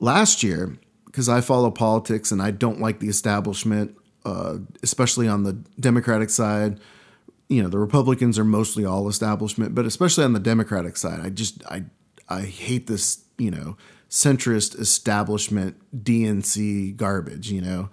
last 0.00 0.42
year 0.42 0.76
because 1.14 1.28
I 1.28 1.42
follow 1.42 1.70
politics 1.70 2.32
and 2.32 2.42
I 2.42 2.50
don't 2.50 2.80
like 2.80 2.98
the 2.98 3.06
establishment, 3.06 3.96
uh, 4.24 4.56
especially 4.82 5.28
on 5.28 5.44
the 5.44 5.52
Democratic 5.78 6.28
side. 6.28 6.80
You 7.48 7.62
know, 7.62 7.68
the 7.68 7.78
Republicans 7.78 8.36
are 8.36 8.44
mostly 8.44 8.84
all 8.84 9.06
establishment, 9.06 9.76
but 9.76 9.86
especially 9.86 10.24
on 10.24 10.32
the 10.32 10.40
Democratic 10.40 10.96
side, 10.96 11.20
I 11.20 11.30
just 11.30 11.64
I 11.66 11.84
I 12.28 12.40
hate 12.40 12.88
this 12.88 13.24
you 13.38 13.52
know 13.52 13.76
centrist 14.10 14.76
establishment 14.76 15.76
DNC 15.96 16.96
garbage. 16.96 17.48
You 17.48 17.60
know, 17.60 17.90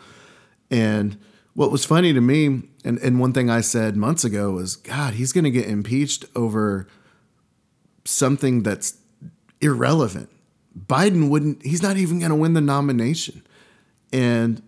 and 0.71 1.15
what 1.53 1.71
was 1.71 1.86
funny 1.86 2.13
to 2.13 2.21
me, 2.21 2.63
and 2.84 2.97
and 2.97 3.19
one 3.19 3.34
thing 3.34 3.51
I 3.51 3.62
said 3.62 3.95
months 3.95 4.23
ago 4.23 4.49
was, 4.49 4.77
God, 4.77 5.13
he's 5.13 5.31
going 5.31 5.43
to 5.43 5.51
get 5.51 5.67
impeached 5.67 6.25
over 6.36 6.88
something 8.03 8.63
that's 8.63 8.97
irrelevant 9.62 10.31
Biden 10.77 11.29
wouldn't, 11.29 11.63
he's 11.63 11.81
not 11.81 11.97
even 11.97 12.19
going 12.19 12.29
to 12.29 12.36
win 12.36 12.53
the 12.53 12.62
nomination. 12.62 13.43
And 14.13 14.62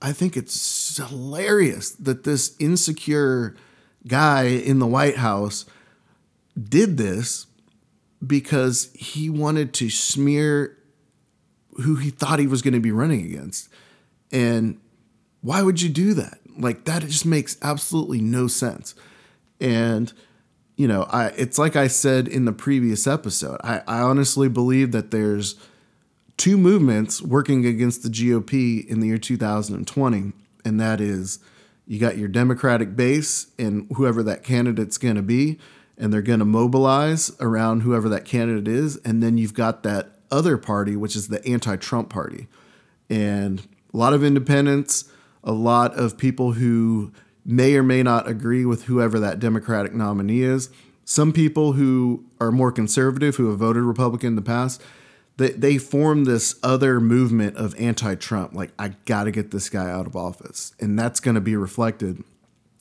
I 0.00 0.12
think 0.12 0.36
it's 0.36 0.96
hilarious 0.96 1.90
that 1.92 2.24
this 2.24 2.56
insecure 2.58 3.56
guy 4.06 4.44
in 4.44 4.78
the 4.78 4.86
White 4.86 5.16
House 5.16 5.64
did 6.60 6.96
this 6.96 7.46
because 8.24 8.90
he 8.94 9.30
wanted 9.30 9.72
to 9.74 9.90
smear 9.90 10.76
who 11.76 11.96
he 11.96 12.10
thought 12.10 12.38
he 12.38 12.46
was 12.46 12.62
going 12.62 12.74
to 12.74 12.80
be 12.80 12.92
running 12.92 13.24
against. 13.24 13.68
And 14.30 14.80
why 15.40 15.62
would 15.62 15.80
you 15.80 15.88
do 15.88 16.14
that? 16.14 16.38
Like, 16.58 16.84
that 16.84 17.02
just 17.02 17.24
makes 17.24 17.56
absolutely 17.62 18.20
no 18.20 18.46
sense. 18.46 18.94
And, 19.60 20.12
you 20.82 20.88
know, 20.88 21.04
I 21.04 21.26
it's 21.36 21.58
like 21.58 21.76
I 21.76 21.86
said 21.86 22.26
in 22.26 22.44
the 22.44 22.52
previous 22.52 23.06
episode. 23.06 23.60
I, 23.62 23.82
I 23.86 24.00
honestly 24.00 24.48
believe 24.48 24.90
that 24.90 25.12
there's 25.12 25.54
two 26.36 26.58
movements 26.58 27.22
working 27.22 27.64
against 27.64 28.02
the 28.02 28.08
GOP 28.08 28.84
in 28.88 28.98
the 28.98 29.06
year 29.06 29.16
2020, 29.16 30.32
and 30.64 30.80
that 30.80 31.00
is 31.00 31.38
you 31.86 32.00
got 32.00 32.18
your 32.18 32.26
Democratic 32.26 32.96
base 32.96 33.46
and 33.60 33.86
whoever 33.94 34.24
that 34.24 34.42
candidate's 34.42 34.98
going 34.98 35.14
to 35.14 35.22
be, 35.22 35.60
and 35.96 36.12
they're 36.12 36.20
going 36.20 36.40
to 36.40 36.44
mobilize 36.44 37.30
around 37.38 37.82
whoever 37.82 38.08
that 38.08 38.24
candidate 38.24 38.66
is, 38.66 38.96
and 39.04 39.22
then 39.22 39.38
you've 39.38 39.54
got 39.54 39.84
that 39.84 40.16
other 40.32 40.58
party, 40.58 40.96
which 40.96 41.14
is 41.14 41.28
the 41.28 41.46
anti-Trump 41.46 42.10
party, 42.10 42.48
and 43.08 43.68
a 43.94 43.96
lot 43.96 44.14
of 44.14 44.24
independents, 44.24 45.04
a 45.44 45.52
lot 45.52 45.94
of 45.94 46.18
people 46.18 46.54
who 46.54 47.12
may 47.44 47.74
or 47.74 47.82
may 47.82 48.02
not 48.02 48.28
agree 48.28 48.64
with 48.64 48.84
whoever 48.84 49.18
that 49.20 49.40
Democratic 49.40 49.94
nominee 49.94 50.42
is. 50.42 50.70
Some 51.04 51.32
people 51.32 51.72
who 51.72 52.24
are 52.40 52.52
more 52.52 52.70
conservative, 52.70 53.36
who 53.36 53.50
have 53.50 53.58
voted 53.58 53.82
Republican 53.82 54.28
in 54.28 54.36
the 54.36 54.42
past, 54.42 54.80
they, 55.36 55.50
they 55.50 55.78
form 55.78 56.24
this 56.24 56.58
other 56.62 57.00
movement 57.00 57.56
of 57.56 57.74
anti 57.78 58.14
Trump, 58.14 58.54
like, 58.54 58.72
I 58.78 58.88
got 59.06 59.24
to 59.24 59.30
get 59.30 59.50
this 59.50 59.68
guy 59.68 59.90
out 59.90 60.06
of 60.06 60.14
office. 60.14 60.74
And 60.78 60.98
that's 60.98 61.20
going 61.20 61.34
to 61.34 61.40
be 61.40 61.56
reflected 61.56 62.22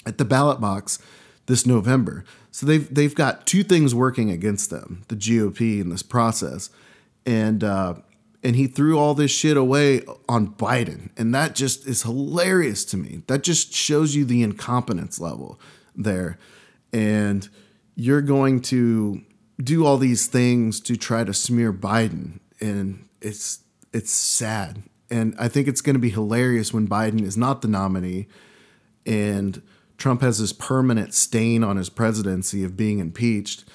at 0.06 0.18
the 0.18 0.26
ballot 0.26 0.60
box 0.60 1.00
this 1.48 1.66
November. 1.66 2.24
So 2.52 2.66
they've, 2.66 2.94
they've 2.94 3.16
got 3.16 3.48
two 3.48 3.64
things 3.64 3.96
working 3.96 4.30
against 4.30 4.70
them 4.70 5.04
the 5.08 5.16
GOP 5.16 5.80
in 5.82 5.90
this 5.90 6.04
process. 6.04 6.70
And, 7.26 7.64
uh, 7.64 7.96
and 8.44 8.56
he 8.56 8.68
threw 8.68 8.98
all 8.98 9.14
this 9.14 9.32
shit 9.32 9.56
away 9.56 10.02
on 10.28 10.48
Biden. 10.56 11.10
And 11.18 11.34
that 11.36 11.56
just 11.56 11.88
is 11.88 12.04
hilarious 12.04 12.84
to 12.86 12.98
me. 12.98 13.22
That 13.28 13.44
just 13.44 13.74
shows 13.74 14.16
you 14.16 14.26
the 14.26 14.44
incompetence 14.44 15.20
level 15.20 15.60
there. 15.96 16.38
And 16.92 17.48
you're 17.96 18.22
going 18.22 18.62
to 18.62 19.22
do 19.62 19.86
all 19.86 19.98
these 19.98 20.28
things 20.28 20.80
to 20.82 20.96
try 20.96 21.24
to 21.24 21.34
smear 21.34 21.72
Biden. 21.72 22.40
And 22.60 23.08
it's 23.22 23.60
it's 23.94 24.12
sad. 24.12 24.84
And 25.10 25.36
I 25.38 25.48
think 25.48 25.68
it's 25.68 25.82
going 25.82 25.96
to 25.96 26.00
be 26.00 26.10
hilarious 26.10 26.74
when 26.74 26.88
Biden 26.88 27.22
is 27.22 27.38
not 27.38 27.62
the 27.62 27.68
nominee 27.68 28.28
and 29.06 29.62
Trump 29.98 30.22
has 30.22 30.40
this 30.40 30.54
permanent 30.54 31.14
stain 31.14 31.64
on 31.64 31.76
his 31.76 31.90
presidency 31.90 32.64
of 32.64 32.78
being 32.78 33.00
impeached. 33.00 33.66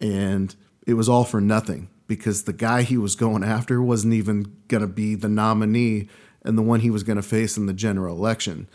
And 0.00 0.54
it 0.86 0.94
was 0.94 1.08
all 1.08 1.24
for 1.24 1.40
nothing 1.40 1.88
because 2.10 2.42
the 2.42 2.52
guy 2.52 2.82
he 2.82 2.96
was 2.96 3.14
going 3.14 3.44
after 3.44 3.80
wasn't 3.80 4.12
even 4.12 4.52
going 4.66 4.80
to 4.80 4.88
be 4.88 5.14
the 5.14 5.28
nominee 5.28 6.08
and 6.42 6.58
the 6.58 6.62
one 6.62 6.80
he 6.80 6.90
was 6.90 7.04
going 7.04 7.14
to 7.14 7.22
face 7.22 7.56
in 7.56 7.66
the 7.66 7.72
general 7.72 8.16
election. 8.16 8.68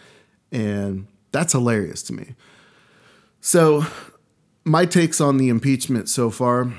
And 0.53 1.07
that's 1.33 1.51
hilarious 1.51 2.01
to 2.03 2.13
me. 2.13 2.35
So, 3.41 3.85
my 4.63 4.85
takes 4.85 5.19
on 5.19 5.35
the 5.35 5.49
impeachment 5.49 6.07
so 6.07 6.29
far, 6.29 6.73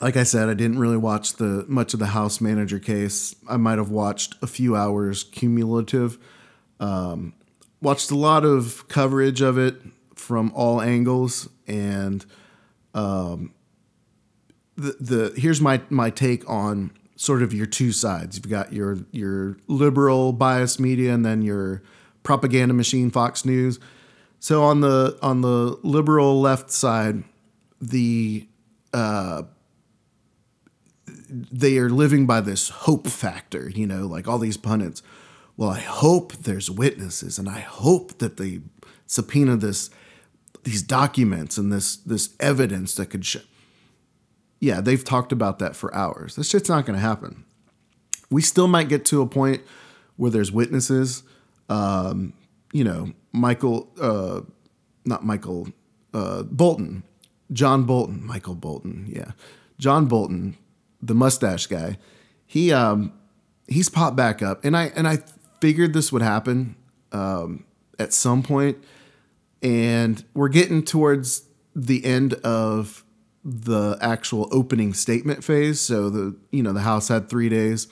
like 0.00 0.16
I 0.16 0.22
said, 0.22 0.48
I 0.48 0.54
didn't 0.54 0.78
really 0.78 0.96
watch 0.96 1.34
the 1.34 1.64
much 1.66 1.92
of 1.92 1.98
the 1.98 2.06
House 2.06 2.40
manager 2.40 2.78
case. 2.78 3.34
I 3.48 3.56
might 3.56 3.78
have 3.78 3.90
watched 3.90 4.36
a 4.42 4.46
few 4.46 4.76
hours 4.76 5.24
cumulative. 5.24 6.18
Um, 6.78 7.34
watched 7.82 8.12
a 8.12 8.16
lot 8.16 8.44
of 8.44 8.86
coverage 8.86 9.40
of 9.40 9.58
it 9.58 9.74
from 10.14 10.52
all 10.54 10.80
angles, 10.80 11.48
and 11.66 12.24
um, 12.94 13.53
the, 14.76 14.96
the 15.00 15.40
here's 15.40 15.60
my 15.60 15.80
my 15.90 16.10
take 16.10 16.48
on 16.48 16.90
sort 17.16 17.42
of 17.42 17.52
your 17.52 17.66
two 17.66 17.92
sides. 17.92 18.36
You've 18.36 18.48
got 18.48 18.72
your 18.72 18.98
your 19.12 19.56
liberal 19.66 20.32
bias 20.32 20.78
media 20.78 21.12
and 21.14 21.24
then 21.24 21.42
your 21.42 21.82
propaganda 22.22 22.74
machine 22.74 23.10
Fox 23.10 23.44
News. 23.44 23.78
So 24.40 24.62
on 24.62 24.80
the 24.80 25.18
on 25.22 25.40
the 25.40 25.78
liberal 25.82 26.40
left 26.40 26.70
side, 26.70 27.24
the 27.80 28.46
uh, 28.92 29.42
they 31.28 31.78
are 31.78 31.88
living 31.88 32.26
by 32.26 32.40
this 32.40 32.68
hope 32.68 33.06
factor, 33.06 33.70
you 33.70 33.86
know, 33.86 34.06
like 34.06 34.28
all 34.28 34.38
these 34.38 34.56
pundits. 34.56 35.02
Well, 35.56 35.70
I 35.70 35.80
hope 35.80 36.32
there's 36.32 36.70
witnesses, 36.70 37.38
and 37.38 37.48
I 37.48 37.60
hope 37.60 38.18
that 38.18 38.36
they 38.36 38.60
subpoena 39.06 39.56
this 39.56 39.90
these 40.64 40.82
documents 40.82 41.56
and 41.56 41.72
this 41.72 41.96
this 41.96 42.34
evidence 42.40 42.94
that 42.96 43.06
could 43.06 43.24
show 43.24 43.40
yeah, 44.60 44.80
they've 44.80 45.04
talked 45.04 45.32
about 45.32 45.58
that 45.58 45.76
for 45.76 45.94
hours. 45.94 46.36
This 46.36 46.48
shit's 46.48 46.68
not 46.68 46.86
going 46.86 46.94
to 46.94 47.00
happen. 47.00 47.44
We 48.30 48.42
still 48.42 48.68
might 48.68 48.88
get 48.88 49.04
to 49.06 49.20
a 49.22 49.26
point 49.26 49.62
where 50.16 50.30
there's 50.30 50.50
witnesses. 50.50 51.22
Um, 51.68 52.32
you 52.72 52.84
know, 52.84 53.12
Michael, 53.32 53.88
uh, 54.00 54.40
not 55.04 55.24
Michael, 55.24 55.68
uh, 56.12 56.42
Bolton, 56.44 57.02
John 57.52 57.84
Bolton, 57.84 58.24
Michael 58.24 58.54
Bolton, 58.54 59.06
yeah. 59.08 59.32
John 59.78 60.06
Bolton, 60.06 60.56
the 61.02 61.14
mustache 61.14 61.66
guy, 61.66 61.98
he 62.46 62.72
um, 62.72 63.12
he's 63.68 63.88
popped 63.88 64.16
back 64.16 64.42
up, 64.42 64.64
and 64.64 64.76
I 64.76 64.86
and 64.96 65.06
I 65.06 65.18
figured 65.60 65.92
this 65.92 66.12
would 66.12 66.22
happen 66.22 66.76
um, 67.12 67.64
at 67.98 68.12
some 68.12 68.42
point, 68.42 68.78
and 69.62 70.24
we're 70.34 70.48
getting 70.48 70.82
towards 70.84 71.42
the 71.74 72.04
end 72.04 72.34
of 72.34 73.03
the 73.44 73.98
actual 74.00 74.48
opening 74.50 74.94
statement 74.94 75.44
phase. 75.44 75.80
So 75.80 76.08
the 76.08 76.36
you 76.50 76.62
know 76.62 76.72
the 76.72 76.80
House 76.80 77.08
had 77.08 77.28
three 77.28 77.48
days. 77.48 77.88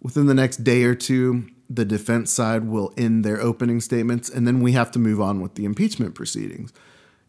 Within 0.00 0.26
the 0.26 0.34
next 0.34 0.58
day 0.58 0.84
or 0.84 0.94
two, 0.94 1.48
the 1.68 1.84
defense 1.84 2.30
side 2.30 2.64
will 2.68 2.92
end 2.96 3.24
their 3.24 3.40
opening 3.40 3.80
statements, 3.80 4.28
and 4.28 4.46
then 4.46 4.60
we 4.60 4.72
have 4.72 4.90
to 4.92 4.98
move 4.98 5.20
on 5.20 5.40
with 5.40 5.54
the 5.54 5.64
impeachment 5.64 6.14
proceedings. 6.14 6.72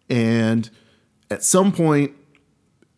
And 0.10 0.70
at 1.32 1.44
some 1.44 1.72
point, 1.72 2.14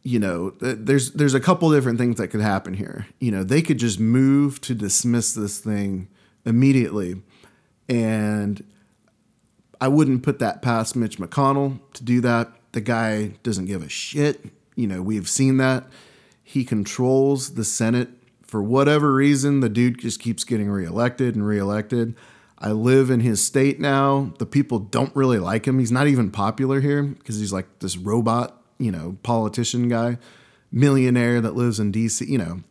you 0.04 0.20
know, 0.20 0.52
there's 0.60 1.12
there's 1.12 1.34
a 1.34 1.40
couple 1.40 1.72
different 1.72 1.98
things 1.98 2.18
that 2.18 2.28
could 2.30 2.42
happen 2.42 2.74
here. 2.74 3.08
You 3.20 3.32
know, 3.32 3.44
they 3.44 3.62
could 3.62 3.78
just 3.78 4.00
move 4.00 4.60
to 4.62 4.74
dismiss 4.74 5.34
this 5.34 5.60
thing 5.60 6.10
immediately, 6.46 7.22
and 7.88 8.64
I 9.80 9.88
wouldn't 9.88 10.24
put 10.24 10.40
that 10.40 10.62
past 10.62 10.96
Mitch 10.96 11.18
McConnell 11.18 11.80
to 11.94 12.04
do 12.04 12.22
that. 12.22 12.52
The 12.72 12.82
guy 12.82 13.34
doesn't 13.44 13.66
give 13.66 13.84
a 13.84 13.90
shit. 13.90 14.46
You 14.76 14.88
know, 14.88 15.02
we 15.02 15.16
have 15.16 15.30
seen 15.30 15.58
that. 15.58 15.86
He 16.44 16.64
controls 16.64 17.56
the 17.56 17.64
Senate 17.64 18.10
for 18.44 18.64
whatever 18.64 19.14
reason. 19.14 19.60
The 19.60 19.70
dude 19.70 20.00
just 20.00 20.20
keeps 20.20 20.44
getting 20.44 20.70
reelected 20.70 21.36
and 21.36 21.46
reelected. 21.46 22.16
I 22.58 22.72
live 22.72 23.10
in 23.10 23.22
his 23.22 23.44
state 23.44 23.80
now. 23.80 24.34
The 24.40 24.46
people 24.46 24.80
don't 24.80 25.16
really 25.16 25.40
like 25.40 25.66
him. 25.66 25.80
He's 25.80 25.92
not 25.92 26.08
even 26.08 26.30
popular 26.32 26.82
here 26.82 27.04
because 27.04 27.40
he's 27.40 27.54
like 27.54 27.80
this 27.80 27.98
robot 27.98 28.60
you 28.80 28.92
know, 28.92 29.18
politician 29.22 29.90
guy, 29.90 30.18
millionaire 30.72 31.42
that 31.42 31.54
lives 31.54 31.80
in 31.80 31.92
DC, 31.92 32.28
you 32.28 32.38
know, 32.38 32.62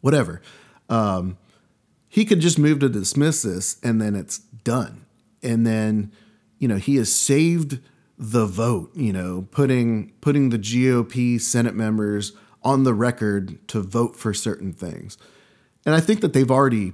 whatever. 0.00 0.40
Um, 0.88 1.36
he 2.08 2.24
could 2.24 2.40
just 2.40 2.58
move 2.58 2.78
to 2.78 2.88
dismiss 2.88 3.42
this 3.42 3.78
and 3.82 4.00
then 4.00 4.14
it's 4.14 4.38
done. 4.38 5.04
And 5.42 5.66
then, 5.66 6.12
you 6.58 6.68
know, 6.68 6.76
he 6.76 6.96
has 6.96 7.12
saved 7.12 7.80
the 8.20 8.44
vote, 8.44 8.94
you 8.94 9.14
know, 9.14 9.48
putting 9.50 10.12
putting 10.20 10.50
the 10.50 10.58
GOP 10.58 11.40
Senate 11.40 11.74
members 11.74 12.32
on 12.62 12.84
the 12.84 12.92
record 12.92 13.66
to 13.68 13.80
vote 13.80 14.14
for 14.14 14.34
certain 14.34 14.74
things. 14.74 15.16
And 15.86 15.94
I 15.94 16.00
think 16.00 16.20
that 16.20 16.34
they've 16.34 16.50
already 16.50 16.92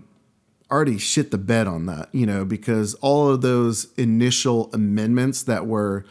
already 0.70 0.98
shit 0.98 1.32
the 1.32 1.38
bed 1.38 1.66
on 1.66 1.86
that, 1.86 2.08
you 2.12 2.26
know, 2.26 2.44
because 2.44 2.94
all 2.94 3.28
of 3.28 3.40
those 3.40 3.92
initial 3.96 4.70
amendments 4.72 5.42
that 5.42 5.66
were 5.66 6.04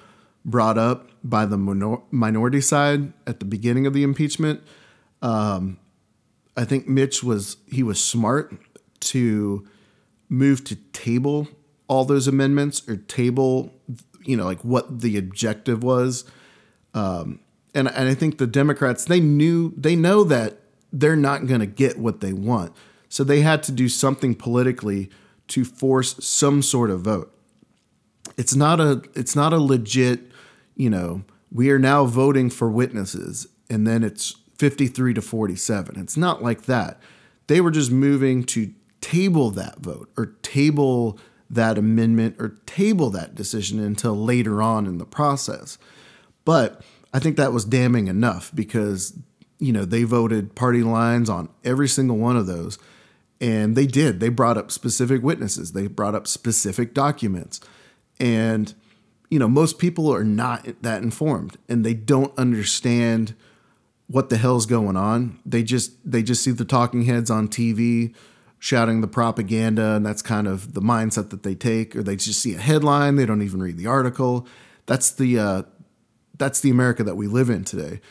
brought 0.44 0.78
up 0.78 1.10
by 1.24 1.46
the 1.46 1.58
minor- 1.58 2.02
minority 2.12 2.62
side 2.62 3.14
at 3.26 3.40
the 3.40 3.46
beginning 3.46 3.88
of 3.88 3.94
the 3.94 4.04
impeachment. 4.04 4.62
Um, 5.22 5.78
I 6.58 6.66
think 6.66 6.90
Mitch 6.90 7.24
was 7.24 7.56
he 7.72 7.84
was 7.84 8.04
smart 8.04 8.54
to 9.00 9.66
move 10.28 10.66
to 10.66 10.76
table 10.92 11.48
all 11.88 12.04
those 12.04 12.28
amendments 12.28 12.88
or 12.88 12.98
table, 12.98 13.72
you 14.26 14.36
know, 14.38 14.46
like 14.46 14.62
what 14.62 15.02
the 15.02 15.18
objective 15.18 15.84
was. 15.84 16.26
Um, 16.94 17.40
and 17.74 17.88
and 17.88 18.10
I 18.10 18.14
think 18.14 18.38
the 18.38 18.48
Democrats 18.48 19.06
they 19.06 19.20
knew 19.20 19.74
they 19.78 19.96
know 19.96 20.24
that 20.24 20.60
they're 20.92 21.16
not 21.16 21.46
going 21.46 21.60
to 21.60 21.66
get 21.66 21.98
what 21.98 22.22
they 22.22 22.34
want, 22.34 22.74
so 23.10 23.24
they 23.24 23.42
had 23.42 23.64
to 23.64 23.72
do 23.72 23.90
something 23.90 24.36
politically 24.36 25.10
to 25.50 25.66
force 25.66 26.16
some 26.26 26.62
sort 26.62 26.90
of 26.90 27.02
vote. 27.02 27.34
It's 28.38 28.56
not 28.56 28.80
a 28.80 29.02
it's 29.14 29.36
not 29.36 29.54
a 29.54 29.60
legit 29.60 30.32
you 30.76 30.90
know, 30.90 31.24
we 31.52 31.72
are 31.72 31.80
now 31.80 32.06
voting 32.06 32.50
for 32.50 32.70
witnesses, 32.70 33.48
and 33.70 33.88
then 33.88 34.04
it's 34.04 34.36
53 34.58 35.14
to 35.14 35.22
47. 35.22 36.00
It's 36.00 36.18
not 36.18 36.44
like 36.44 36.64
that. 36.64 37.00
They 37.48 37.62
were 37.62 37.72
just 37.72 37.92
moving 37.92 38.44
to 38.46 38.74
table 39.02 39.52
that 39.52 39.80
vote 39.80 40.10
or 40.18 40.28
table 40.42 41.20
that 41.50 41.78
amendment 41.78 42.36
or 42.40 42.58
table 42.66 43.10
that 43.12 43.36
decision 43.36 43.80
until 43.80 44.16
later 44.16 44.62
on 44.62 44.86
in 44.86 44.98
the 44.98 45.06
process. 45.06 45.78
But 46.44 46.82
I 47.14 47.20
think 47.20 47.38
that 47.38 47.54
was 47.54 47.66
damning 47.66 48.08
enough 48.08 48.52
because, 48.54 49.18
you 49.60 49.72
know, 49.72 49.86
they 49.86 50.04
voted 50.04 50.56
party 50.56 50.84
lines 50.84 51.30
on 51.30 51.50
every 51.64 51.88
single 51.88 52.18
one 52.18 52.38
of 52.38 52.48
those. 52.48 52.78
And 53.42 53.76
they 53.76 53.86
did. 53.86 54.20
They 54.20 54.30
brought 54.30 54.58
up 54.58 54.72
specific 54.72 55.22
witnesses, 55.22 55.74
they 55.74 55.88
brought 55.88 56.16
up 56.16 56.28
specific 56.28 56.94
documents. 56.94 57.60
And 58.20 58.74
you 59.30 59.40
know, 59.40 59.48
most 59.48 59.80
people 59.80 60.14
are 60.14 60.24
not 60.24 60.82
that 60.82 61.04
informed 61.04 61.58
and 61.68 61.86
they 61.86 61.94
don't 61.94 62.38
understand 62.38 63.36
what 64.08 64.30
the 64.30 64.38
hell's 64.38 64.66
going 64.66 64.96
on. 64.96 65.40
They 65.46 65.64
just 65.64 65.94
they 66.10 66.24
just 66.24 66.44
see 66.44 66.52
the 66.52 66.66
talking 66.66 67.04
heads 67.04 67.30
on 67.30 67.48
TV 67.48 68.14
shouting 68.60 69.02
the 69.02 69.08
propaganda 69.08 69.96
and 69.96 70.06
that's 70.06 70.22
kind 70.22 70.48
of 70.48 70.74
the 70.74 70.82
mindset 70.82 71.30
that 71.30 71.44
they 71.44 71.56
take 71.56 71.96
or 71.96 72.04
they 72.04 72.16
just 72.16 72.42
see 72.42 72.56
a 72.56 72.60
headline, 72.60 73.16
they 73.16 73.26
don't 73.26 73.42
even 73.42 73.62
read 73.62 73.78
the 73.78 73.88
article. 73.88 74.48
That's 74.86 75.12
the 75.12 75.40
uh, 75.40 75.64
that's 76.38 76.60
the 76.62 76.70
America 76.70 77.04
that 77.04 77.16
we 77.16 77.28
live 77.28 77.50
in 77.50 77.64
today. 77.64 78.02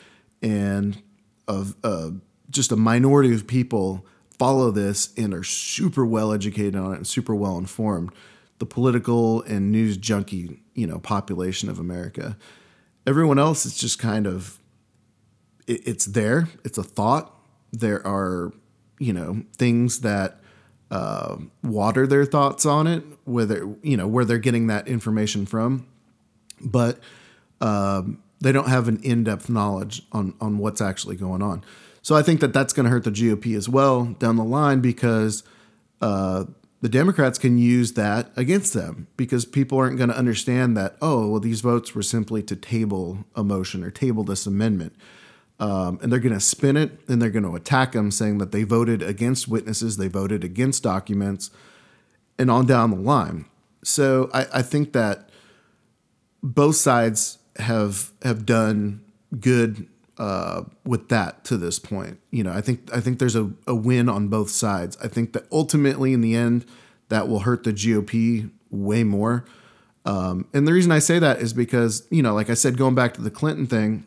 And 0.41 1.01
of 1.47 1.75
uh, 1.83 2.11
just 2.49 2.71
a 2.71 2.75
minority 2.75 3.33
of 3.33 3.47
people 3.47 4.05
follow 4.37 4.71
this 4.71 5.13
and 5.17 5.33
are 5.33 5.43
super 5.43 6.05
well 6.05 6.33
educated 6.33 6.75
on 6.75 6.93
it 6.93 6.97
and 6.97 7.07
super 7.07 7.35
well 7.35 7.57
informed. 7.57 8.11
The 8.59 8.65
political 8.65 9.41
and 9.43 9.71
news 9.71 9.97
junkie 9.97 10.61
you 10.73 10.85
know 10.85 10.99
population 10.99 11.69
of 11.69 11.79
America. 11.79 12.37
Everyone 13.07 13.39
else 13.39 13.65
is 13.65 13.77
just 13.77 13.99
kind 13.99 14.27
of 14.27 14.59
it, 15.67 15.87
it's 15.87 16.05
there. 16.05 16.49
It's 16.63 16.77
a 16.77 16.83
thought. 16.83 17.35
There 17.71 18.05
are 18.05 18.53
you 18.99 19.13
know 19.13 19.43
things 19.57 20.01
that 20.01 20.39
uh, 20.91 21.37
water 21.63 22.05
their 22.07 22.25
thoughts 22.25 22.65
on 22.65 22.87
it, 22.87 23.03
whether 23.25 23.75
you 23.81 23.97
know 23.97 24.07
where 24.07 24.25
they're 24.25 24.37
getting 24.37 24.67
that 24.67 24.87
information 24.87 25.45
from, 25.45 25.87
but 26.61 26.99
um, 27.61 28.21
they 28.41 28.51
don't 28.51 28.67
have 28.67 28.87
an 28.87 28.97
in-depth 29.03 29.49
knowledge 29.49 30.03
on 30.11 30.33
on 30.39 30.57
what's 30.57 30.81
actually 30.81 31.15
going 31.15 31.41
on. 31.41 31.63
So 32.01 32.15
I 32.15 32.21
think 32.21 32.39
that 32.41 32.53
that's 32.53 32.71
going 32.71 32.83
to 32.83 32.91
hurt 32.91 33.03
the 33.03 33.09
GOP 33.11 33.57
as 33.57 33.67
well 33.67 34.05
down 34.19 34.35
the 34.35 34.43
line 34.43 34.79
because 34.79 35.43
uh, 36.01 36.45
the 36.81 36.89
Democrats 36.89 37.39
can 37.39 37.57
use 37.57 37.93
that 37.93 38.31
against 38.35 38.75
them 38.75 39.07
because 39.17 39.43
people 39.43 39.79
aren't 39.79 39.97
going 39.97 40.11
to 40.11 40.15
understand 40.15 40.77
that, 40.77 40.97
oh, 41.01 41.27
well, 41.29 41.39
these 41.39 41.61
votes 41.61 41.95
were 41.95 42.03
simply 42.03 42.43
to 42.43 42.55
table 42.55 43.25
a 43.35 43.43
motion 43.43 43.83
or 43.83 43.89
table 43.89 44.23
this 44.23 44.45
amendment. 44.45 44.93
Um, 45.57 45.99
and 46.01 46.11
they're 46.11 46.19
going 46.19 46.33
to 46.33 46.41
spin 46.41 46.75
it 46.75 46.99
and 47.07 47.21
they're 47.21 47.29
going 47.29 47.45
to 47.45 47.55
attack 47.55 47.93
them, 47.93 48.11
saying 48.11 48.39
that 48.39 48.51
they 48.51 48.63
voted 48.63 49.01
against 49.01 49.47
witnesses, 49.47 49.95
they 49.95 50.09
voted 50.09 50.43
against 50.43 50.83
documents, 50.83 51.49
and 52.37 52.51
on 52.51 52.65
down 52.65 52.91
the 52.91 52.97
line. 52.97 53.45
So 53.83 54.29
I, 54.33 54.47
I 54.55 54.61
think 54.61 54.91
that 54.93 55.29
both 56.43 56.75
sides 56.75 57.37
have 57.57 58.11
have 58.23 58.45
done 58.45 59.01
good 59.39 59.87
uh, 60.17 60.63
with 60.85 61.09
that 61.09 61.43
to 61.45 61.57
this 61.57 61.79
point. 61.79 62.19
You 62.31 62.43
know, 62.43 62.51
I 62.51 62.61
think 62.61 62.93
I 62.93 62.99
think 62.99 63.19
there's 63.19 63.35
a, 63.35 63.51
a 63.67 63.75
win 63.75 64.09
on 64.09 64.27
both 64.27 64.49
sides. 64.49 64.97
I 65.03 65.07
think 65.07 65.33
that 65.33 65.45
ultimately, 65.51 66.13
in 66.13 66.21
the 66.21 66.35
end, 66.35 66.65
that 67.09 67.27
will 67.27 67.39
hurt 67.39 67.63
the 67.63 67.73
GOP 67.73 68.49
way 68.69 69.03
more. 69.03 69.45
Um, 70.05 70.47
and 70.53 70.67
the 70.67 70.73
reason 70.73 70.91
I 70.91 70.99
say 70.99 71.19
that 71.19 71.39
is 71.39 71.53
because 71.53 72.07
you 72.09 72.21
know, 72.21 72.33
like 72.33 72.49
I 72.49 72.53
said, 72.53 72.77
going 72.77 72.95
back 72.95 73.13
to 73.15 73.21
the 73.21 73.31
Clinton 73.31 73.67
thing, 73.67 74.05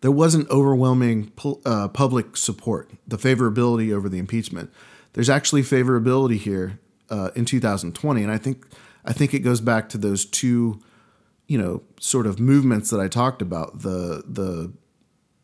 there 0.00 0.10
wasn't 0.10 0.48
overwhelming 0.50 1.32
uh, 1.64 1.88
public 1.88 2.36
support, 2.36 2.90
the 3.06 3.18
favorability 3.18 3.92
over 3.92 4.08
the 4.08 4.18
impeachment. 4.18 4.72
There's 5.12 5.28
actually 5.28 5.62
favorability 5.62 6.38
here 6.38 6.78
uh, 7.10 7.30
in 7.34 7.44
2020, 7.44 8.22
and 8.22 8.32
I 8.32 8.38
think 8.38 8.66
I 9.04 9.12
think 9.12 9.34
it 9.34 9.40
goes 9.40 9.60
back 9.60 9.88
to 9.90 9.98
those 9.98 10.24
two 10.24 10.80
you 11.50 11.58
know 11.58 11.82
sort 11.98 12.28
of 12.28 12.38
movements 12.38 12.90
that 12.90 13.00
I 13.00 13.08
talked 13.08 13.42
about 13.42 13.80
the 13.80 14.22
the 14.24 14.72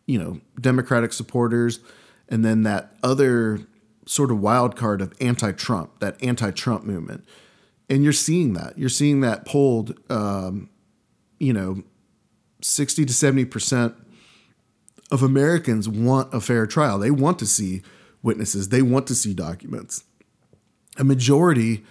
you 0.06 0.18
know 0.18 0.40
Democratic 0.60 1.12
supporters 1.12 1.80
and 2.28 2.44
then 2.44 2.62
that 2.62 2.94
other 3.02 3.58
sort 4.06 4.30
of 4.30 4.40
wild 4.40 4.76
card 4.76 5.00
of 5.00 5.12
anti-Trump 5.20 5.98
that 5.98 6.22
anti-Trump 6.22 6.84
movement 6.84 7.24
and 7.90 8.04
you're 8.04 8.12
seeing 8.12 8.52
that 8.52 8.78
you're 8.78 8.88
seeing 8.88 9.20
that 9.22 9.44
polled 9.44 9.98
um, 10.08 10.70
you 11.40 11.52
know 11.52 11.82
60 12.62 13.04
to 13.04 13.12
70 13.12 13.44
percent 13.46 13.94
of 15.10 15.22
Americans 15.22 15.88
want 15.88 16.32
a 16.34 16.40
fair 16.40 16.66
trial. 16.66 16.98
They 16.98 17.10
want 17.10 17.38
to 17.38 17.46
see 17.46 17.82
witnesses. 18.22 18.70
They 18.70 18.82
want 18.82 19.06
to 19.08 19.14
see 19.14 19.34
documents. 19.34 20.04
A 20.98 21.04
majority 21.04 21.84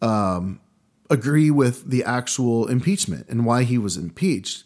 um, 0.00 0.60
agree 1.08 1.50
with 1.50 1.88
the 1.88 2.04
actual 2.04 2.66
impeachment 2.66 3.26
and 3.28 3.46
why 3.46 3.62
he 3.62 3.78
was 3.78 3.96
impeached. 3.96 4.64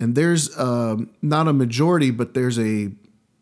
And 0.00 0.14
there's 0.14 0.58
um, 0.58 1.10
not 1.22 1.48
a 1.48 1.52
majority, 1.52 2.10
but 2.10 2.34
there's 2.34 2.58
a 2.58 2.90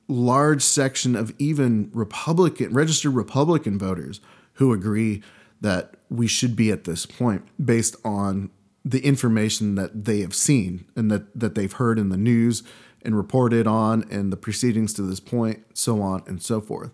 large 0.09 0.63
section 0.63 1.17
of 1.17 1.33
even 1.39 1.91
Republican, 1.95 2.75
registered 2.75 3.15
Republican 3.15 3.79
voters 3.79 4.21
who 4.55 4.73
agree 4.73 5.23
that 5.61 5.95
we 6.11 6.27
should 6.27 6.57
be 6.57 6.71
at 6.71 6.85
this 6.85 7.07
point 7.07 7.45
based 7.65 7.97
on 8.05 8.51
the 8.85 9.01
information 9.01 9.75
that 9.75 10.05
they 10.05 10.21
have 10.21 10.35
seen 10.35 10.87
and 10.97 11.11
that 11.11 11.39
that 11.39 11.55
they've 11.55 11.75
heard 11.75 11.99
in 11.99 12.09
the 12.09 12.17
news 12.17 12.63
and 13.05 13.17
reported 13.17 13.67
on 13.67 14.05
and 14.11 14.33
the 14.33 14.37
proceedings 14.37 14.93
to 14.95 15.03
this 15.03 15.21
point, 15.21 15.65
so 15.75 16.03
on 16.03 16.23
and 16.27 16.43
so 16.43 16.61
forth. 16.61 16.91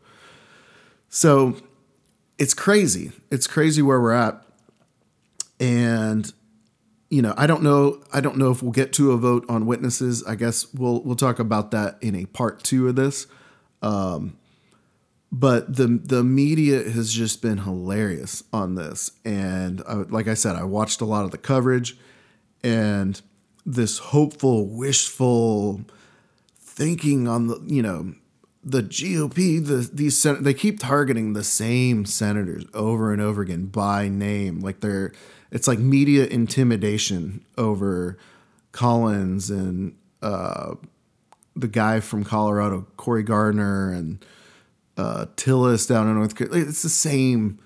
So 1.09 1.57
it's 2.39 2.55
crazy. 2.55 3.13
It's 3.31 3.47
crazy 3.47 3.83
where 3.83 4.01
we're 4.01 4.13
at. 4.13 4.43
And 5.59 6.33
you 7.09 7.23
know, 7.23 7.35
I 7.37 7.47
don't 7.47 7.63
know 7.63 8.03
I 8.13 8.21
don't 8.21 8.37
know 8.37 8.51
if 8.51 8.63
we'll 8.63 8.73
get 8.73 8.93
to 8.95 9.13
a 9.13 9.17
vote 9.17 9.45
on 9.49 9.67
witnesses. 9.67 10.25
I 10.25 10.35
guess 10.35 10.73
we'll 10.75 11.03
we'll 11.03 11.17
talk 11.17 11.39
about 11.39 11.71
that 11.71 11.99
in 12.01 12.15
a 12.15 12.27
part 12.27 12.63
2 12.63 12.89
of 12.89 12.97
this. 12.97 13.27
Um, 13.83 14.37
but 15.31 15.77
the 15.77 15.87
the 15.87 16.25
media 16.25 16.89
has 16.91 17.13
just 17.13 17.43
been 17.43 17.59
hilarious 17.59 18.43
on 18.53 18.75
this 18.75 19.13
and 19.25 19.83
I, 19.89 19.95
like 19.95 20.29
I 20.29 20.35
said 20.35 20.57
I 20.57 20.65
watched 20.65 21.01
a 21.01 21.05
lot 21.05 21.25
of 21.25 21.31
the 21.31 21.39
coverage 21.39 21.97
and 22.63 23.21
this 23.65 23.99
hopeful 23.99 24.67
wishful 24.69 25.83
thinking 26.77 27.27
on 27.27 27.49
the 27.49 27.61
you 27.67 27.83
know 27.83 28.15
the 28.63 28.83
GOP, 28.83 29.65
the 29.65 29.89
these 29.93 30.21
sen- 30.21 30.43
they 30.43 30.55
keep 30.55 30.79
targeting 30.79 31.33
the 31.33 31.45
same 31.45 32.05
senators 32.05 32.65
over 32.75 33.13
and 33.13 33.23
over 33.23 33.43
again 33.43 33.67
by 33.67 34.09
name. 34.09 34.61
Like 34.61 34.81
they're 34.81 35.13
it's 35.51 35.67
like 35.67 35.79
media 35.79 36.27
intimidation 36.27 37.45
over 37.57 38.19
Collins 38.73 39.51
and 39.51 39.97
uh, 40.21 40.75
the 41.55 41.69
guy 41.69 42.01
from 42.01 42.25
Colorado, 42.25 42.87
Cory 42.97 43.23
Gardner, 43.23 43.93
and 43.93 44.25
uh, 44.97 45.27
Tillis 45.37 45.89
down 45.89 46.09
in 46.09 46.17
North 46.17 46.37
Carolina. 46.37 46.69
It's 46.69 46.83
the 46.83 46.89
same 46.89 47.59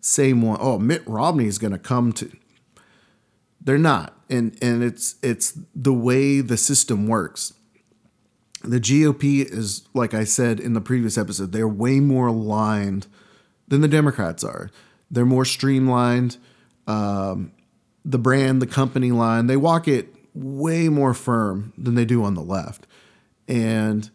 same 0.00 0.42
one. 0.42 0.58
Oh, 0.60 0.78
Mitt 0.78 1.06
Romney 1.06 1.46
is 1.46 1.58
going 1.58 1.72
to 1.72 1.78
come 1.78 2.12
to. 2.14 2.30
They're 3.60 3.78
not, 3.78 4.16
and 4.28 4.58
and 4.60 4.82
it's 4.82 5.14
it's 5.22 5.56
the 5.74 5.94
way 5.94 6.40
the 6.40 6.56
system 6.56 7.06
works 7.06 7.52
the 8.62 8.80
GOP 8.80 9.44
is, 9.44 9.88
like 9.94 10.14
I 10.14 10.24
said 10.24 10.60
in 10.60 10.74
the 10.74 10.80
previous 10.80 11.16
episode, 11.16 11.52
they're 11.52 11.68
way 11.68 12.00
more 12.00 12.26
aligned 12.26 13.06
than 13.68 13.80
the 13.80 13.88
Democrats 13.88 14.44
are. 14.44 14.70
They're 15.10 15.26
more 15.26 15.44
streamlined. 15.44 16.36
Um, 16.86 17.52
the 18.04 18.18
brand, 18.18 18.60
the 18.60 18.66
company 18.66 19.12
line, 19.12 19.46
they 19.46 19.56
walk 19.56 19.88
it 19.88 20.14
way 20.34 20.88
more 20.88 21.14
firm 21.14 21.72
than 21.76 21.94
they 21.94 22.04
do 22.04 22.24
on 22.24 22.34
the 22.34 22.42
left. 22.42 22.86
And, 23.48 24.10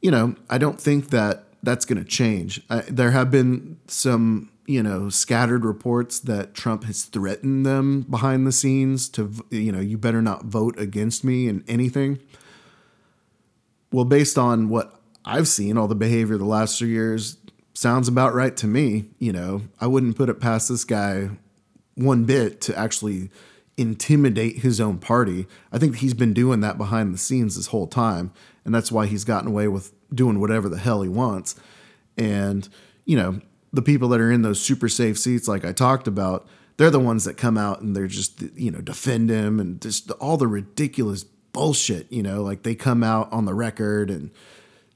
you 0.00 0.10
know, 0.10 0.34
I 0.48 0.58
don't 0.58 0.80
think 0.80 1.10
that 1.10 1.44
that's 1.62 1.84
going 1.84 2.02
to 2.02 2.08
change. 2.08 2.62
I, 2.70 2.80
there 2.82 3.10
have 3.10 3.30
been 3.30 3.78
some, 3.86 4.50
you 4.66 4.82
know, 4.82 5.10
scattered 5.10 5.64
reports 5.64 6.18
that 6.20 6.54
Trump 6.54 6.84
has 6.84 7.04
threatened 7.04 7.66
them 7.66 8.02
behind 8.02 8.46
the 8.46 8.52
scenes 8.52 9.08
to, 9.10 9.32
you 9.50 9.72
know, 9.72 9.80
you 9.80 9.98
better 9.98 10.22
not 10.22 10.44
vote 10.44 10.78
against 10.78 11.24
me 11.24 11.48
in 11.48 11.64
anything. 11.68 12.20
Well, 13.92 14.04
based 14.04 14.38
on 14.38 14.68
what 14.68 15.00
I've 15.24 15.48
seen, 15.48 15.76
all 15.76 15.88
the 15.88 15.94
behavior 15.94 16.38
the 16.38 16.44
last 16.44 16.78
three 16.78 16.90
years 16.90 17.36
sounds 17.74 18.08
about 18.08 18.34
right 18.34 18.56
to 18.58 18.66
me. 18.66 19.10
You 19.18 19.32
know, 19.32 19.62
I 19.80 19.86
wouldn't 19.86 20.16
put 20.16 20.28
it 20.28 20.40
past 20.40 20.68
this 20.68 20.84
guy 20.84 21.30
one 21.94 22.24
bit 22.24 22.60
to 22.62 22.78
actually 22.78 23.30
intimidate 23.76 24.58
his 24.58 24.80
own 24.80 24.98
party. 24.98 25.46
I 25.72 25.78
think 25.78 25.96
he's 25.96 26.14
been 26.14 26.34
doing 26.34 26.60
that 26.60 26.78
behind 26.78 27.14
the 27.14 27.18
scenes 27.18 27.56
this 27.56 27.68
whole 27.68 27.86
time. 27.86 28.32
And 28.64 28.74
that's 28.74 28.92
why 28.92 29.06
he's 29.06 29.24
gotten 29.24 29.48
away 29.48 29.68
with 29.68 29.92
doing 30.14 30.40
whatever 30.40 30.68
the 30.68 30.78
hell 30.78 31.02
he 31.02 31.08
wants. 31.08 31.54
And, 32.16 32.68
you 33.06 33.16
know, 33.16 33.40
the 33.72 33.82
people 33.82 34.08
that 34.10 34.20
are 34.20 34.30
in 34.30 34.42
those 34.42 34.60
super 34.60 34.88
safe 34.88 35.18
seats, 35.18 35.48
like 35.48 35.64
I 35.64 35.72
talked 35.72 36.06
about, 36.06 36.46
they're 36.76 36.90
the 36.90 37.00
ones 37.00 37.24
that 37.24 37.36
come 37.36 37.56
out 37.56 37.80
and 37.80 37.96
they're 37.96 38.06
just, 38.06 38.42
you 38.54 38.70
know, 38.70 38.80
defend 38.80 39.30
him 39.30 39.60
and 39.60 39.80
just 39.80 40.10
all 40.12 40.36
the 40.36 40.46
ridiculous 40.46 41.24
bullshit, 41.52 42.10
you 42.12 42.22
know, 42.22 42.42
like 42.42 42.62
they 42.62 42.74
come 42.74 43.02
out 43.02 43.32
on 43.32 43.44
the 43.44 43.54
record 43.54 44.10
and 44.10 44.30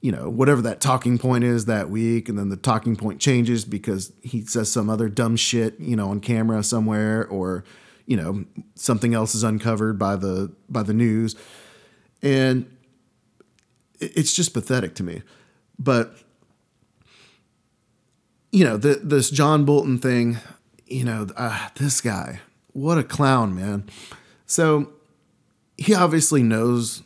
you 0.04 0.12
know, 0.12 0.28
whatever 0.28 0.60
that 0.60 0.82
talking 0.82 1.16
point 1.16 1.44
is 1.44 1.64
that 1.64 1.88
week, 1.88 2.28
and 2.28 2.38
then 2.38 2.50
the 2.50 2.58
talking 2.58 2.94
point 2.94 3.18
changes 3.20 3.64
because 3.64 4.12
he 4.20 4.42
says 4.42 4.70
some 4.70 4.90
other 4.90 5.08
dumb 5.08 5.34
shit, 5.34 5.80
you 5.80 5.96
know, 5.96 6.10
on 6.10 6.20
camera 6.20 6.62
somewhere, 6.62 7.26
or, 7.28 7.64
you 8.04 8.14
know, 8.14 8.44
something 8.74 9.14
else 9.14 9.34
is 9.34 9.42
uncovered 9.42 9.98
by 9.98 10.14
the 10.14 10.52
by 10.68 10.82
the 10.82 10.92
news. 10.92 11.36
And 12.20 12.70
it's 13.98 14.34
just 14.34 14.52
pathetic 14.52 14.94
to 14.96 15.02
me. 15.02 15.22
But 15.78 16.14
you 18.52 18.64
know, 18.64 18.76
the, 18.76 19.00
this 19.02 19.30
John 19.30 19.64
Bolton 19.64 19.98
thing, 19.98 20.36
you 20.86 21.04
know, 21.04 21.26
uh, 21.34 21.70
this 21.76 22.00
guy, 22.02 22.40
what 22.72 22.98
a 22.98 23.02
clown, 23.02 23.54
man. 23.54 23.88
So 24.44 24.92
he 25.76 25.94
obviously 25.94 26.42
knows 26.42 27.02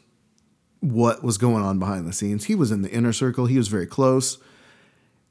what 0.80 1.22
was 1.22 1.38
going 1.38 1.62
on 1.62 1.78
behind 1.78 2.06
the 2.06 2.12
scenes. 2.12 2.44
He 2.44 2.54
was 2.54 2.70
in 2.70 2.82
the 2.82 2.90
inner 2.90 3.12
circle, 3.12 3.46
he 3.46 3.58
was 3.58 3.68
very 3.68 3.86
close. 3.86 4.38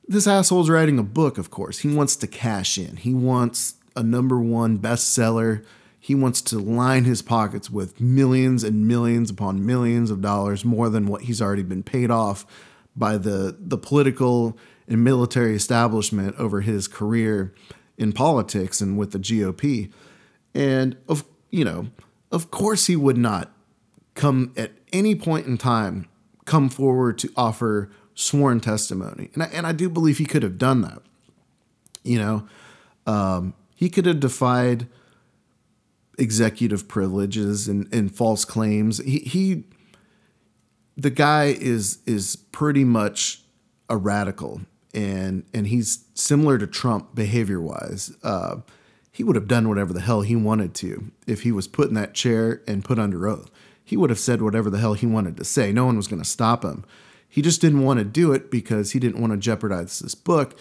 This 0.07 0.27
asshole's 0.27 0.69
writing 0.69 0.97
a 0.97 1.03
book, 1.03 1.37
of 1.37 1.49
course. 1.49 1.79
He 1.79 1.93
wants 1.93 2.15
to 2.17 2.27
cash 2.27 2.77
in. 2.77 2.95
He 2.95 3.13
wants 3.13 3.75
a 3.95 4.03
number 4.03 4.39
one 4.39 4.79
bestseller. 4.79 5.65
He 5.99 6.15
wants 6.15 6.41
to 6.43 6.59
line 6.59 7.03
his 7.03 7.21
pockets 7.21 7.69
with 7.69 7.99
millions 7.99 8.63
and 8.63 8.87
millions 8.87 9.29
upon 9.29 9.65
millions 9.65 10.09
of 10.09 10.21
dollars 10.21 10.63
more 10.63 10.89
than 10.89 11.07
what 11.07 11.23
he's 11.23 11.41
already 11.41 11.63
been 11.63 11.83
paid 11.83 12.09
off 12.09 12.45
by 12.95 13.17
the, 13.17 13.57
the 13.59 13.77
political 13.77 14.57
and 14.87 15.03
military 15.03 15.55
establishment 15.55 16.35
over 16.37 16.61
his 16.61 16.87
career 16.87 17.53
in 17.97 18.13
politics 18.13 18.79
and 18.79 18.97
with 18.97 19.11
the 19.11 19.19
GOP. 19.19 19.91
And 20.55 20.95
of 21.09 21.25
you 21.49 21.65
know, 21.65 21.87
of 22.31 22.51
course, 22.51 22.87
he 22.87 22.95
would 22.95 23.17
not 23.17 23.51
come 24.13 24.53
at 24.57 24.71
any 24.91 25.15
point 25.15 25.47
in 25.47 25.57
time 25.57 26.07
come 26.45 26.69
forward 26.69 27.17
to 27.19 27.31
offer 27.35 27.91
sworn 28.15 28.59
testimony. 28.59 29.29
And 29.33 29.43
I, 29.43 29.45
and 29.47 29.67
I 29.67 29.73
do 29.73 29.89
believe 29.89 30.17
he 30.17 30.25
could 30.25 30.43
have 30.43 30.57
done 30.57 30.81
that. 30.81 31.01
You 32.03 32.19
know, 32.19 32.47
um, 33.05 33.53
he 33.75 33.89
could 33.89 34.05
have 34.05 34.19
defied 34.19 34.87
executive 36.17 36.87
privileges 36.87 37.67
and, 37.67 37.93
and 37.93 38.13
false 38.13 38.43
claims. 38.43 38.97
He, 38.99 39.19
he, 39.19 39.63
the 40.95 41.11
guy 41.11 41.55
is 41.59 41.99
is 42.07 42.35
pretty 42.35 42.83
much 42.83 43.43
a 43.87 43.97
radical, 43.97 44.61
and 44.93 45.43
and 45.53 45.67
he's 45.67 46.05
similar 46.15 46.57
to 46.57 46.65
Trump 46.65 47.13
behavior 47.13 47.61
wise. 47.61 48.15
Uh, 48.23 48.57
he 49.17 49.23
would 49.23 49.35
have 49.35 49.47
done 49.47 49.67
whatever 49.67 49.93
the 49.93 50.01
hell 50.01 50.21
he 50.21 50.35
wanted 50.35 50.75
to 50.75 51.09
if 51.25 51.41
he 51.41 51.51
was 51.51 51.67
put 51.67 51.87
in 51.87 51.95
that 51.95 52.13
chair 52.13 52.61
and 52.67 52.85
put 52.85 52.99
under 52.99 53.27
oath. 53.27 53.49
He 53.83 53.97
would 53.97 54.11
have 54.11 54.19
said 54.19 54.43
whatever 54.43 54.69
the 54.69 54.77
hell 54.77 54.93
he 54.93 55.07
wanted 55.07 55.37
to 55.37 55.43
say. 55.43 55.71
No 55.71 55.87
one 55.87 55.97
was 55.97 56.07
going 56.07 56.21
to 56.21 56.29
stop 56.29 56.63
him. 56.63 56.85
He 57.27 57.41
just 57.41 57.59
didn't 57.59 57.81
want 57.81 57.97
to 57.97 58.05
do 58.05 58.31
it 58.31 58.51
because 58.51 58.91
he 58.91 58.99
didn't 58.99 59.19
want 59.19 59.33
to 59.33 59.37
jeopardize 59.37 59.97
this 59.97 60.13
book. 60.13 60.55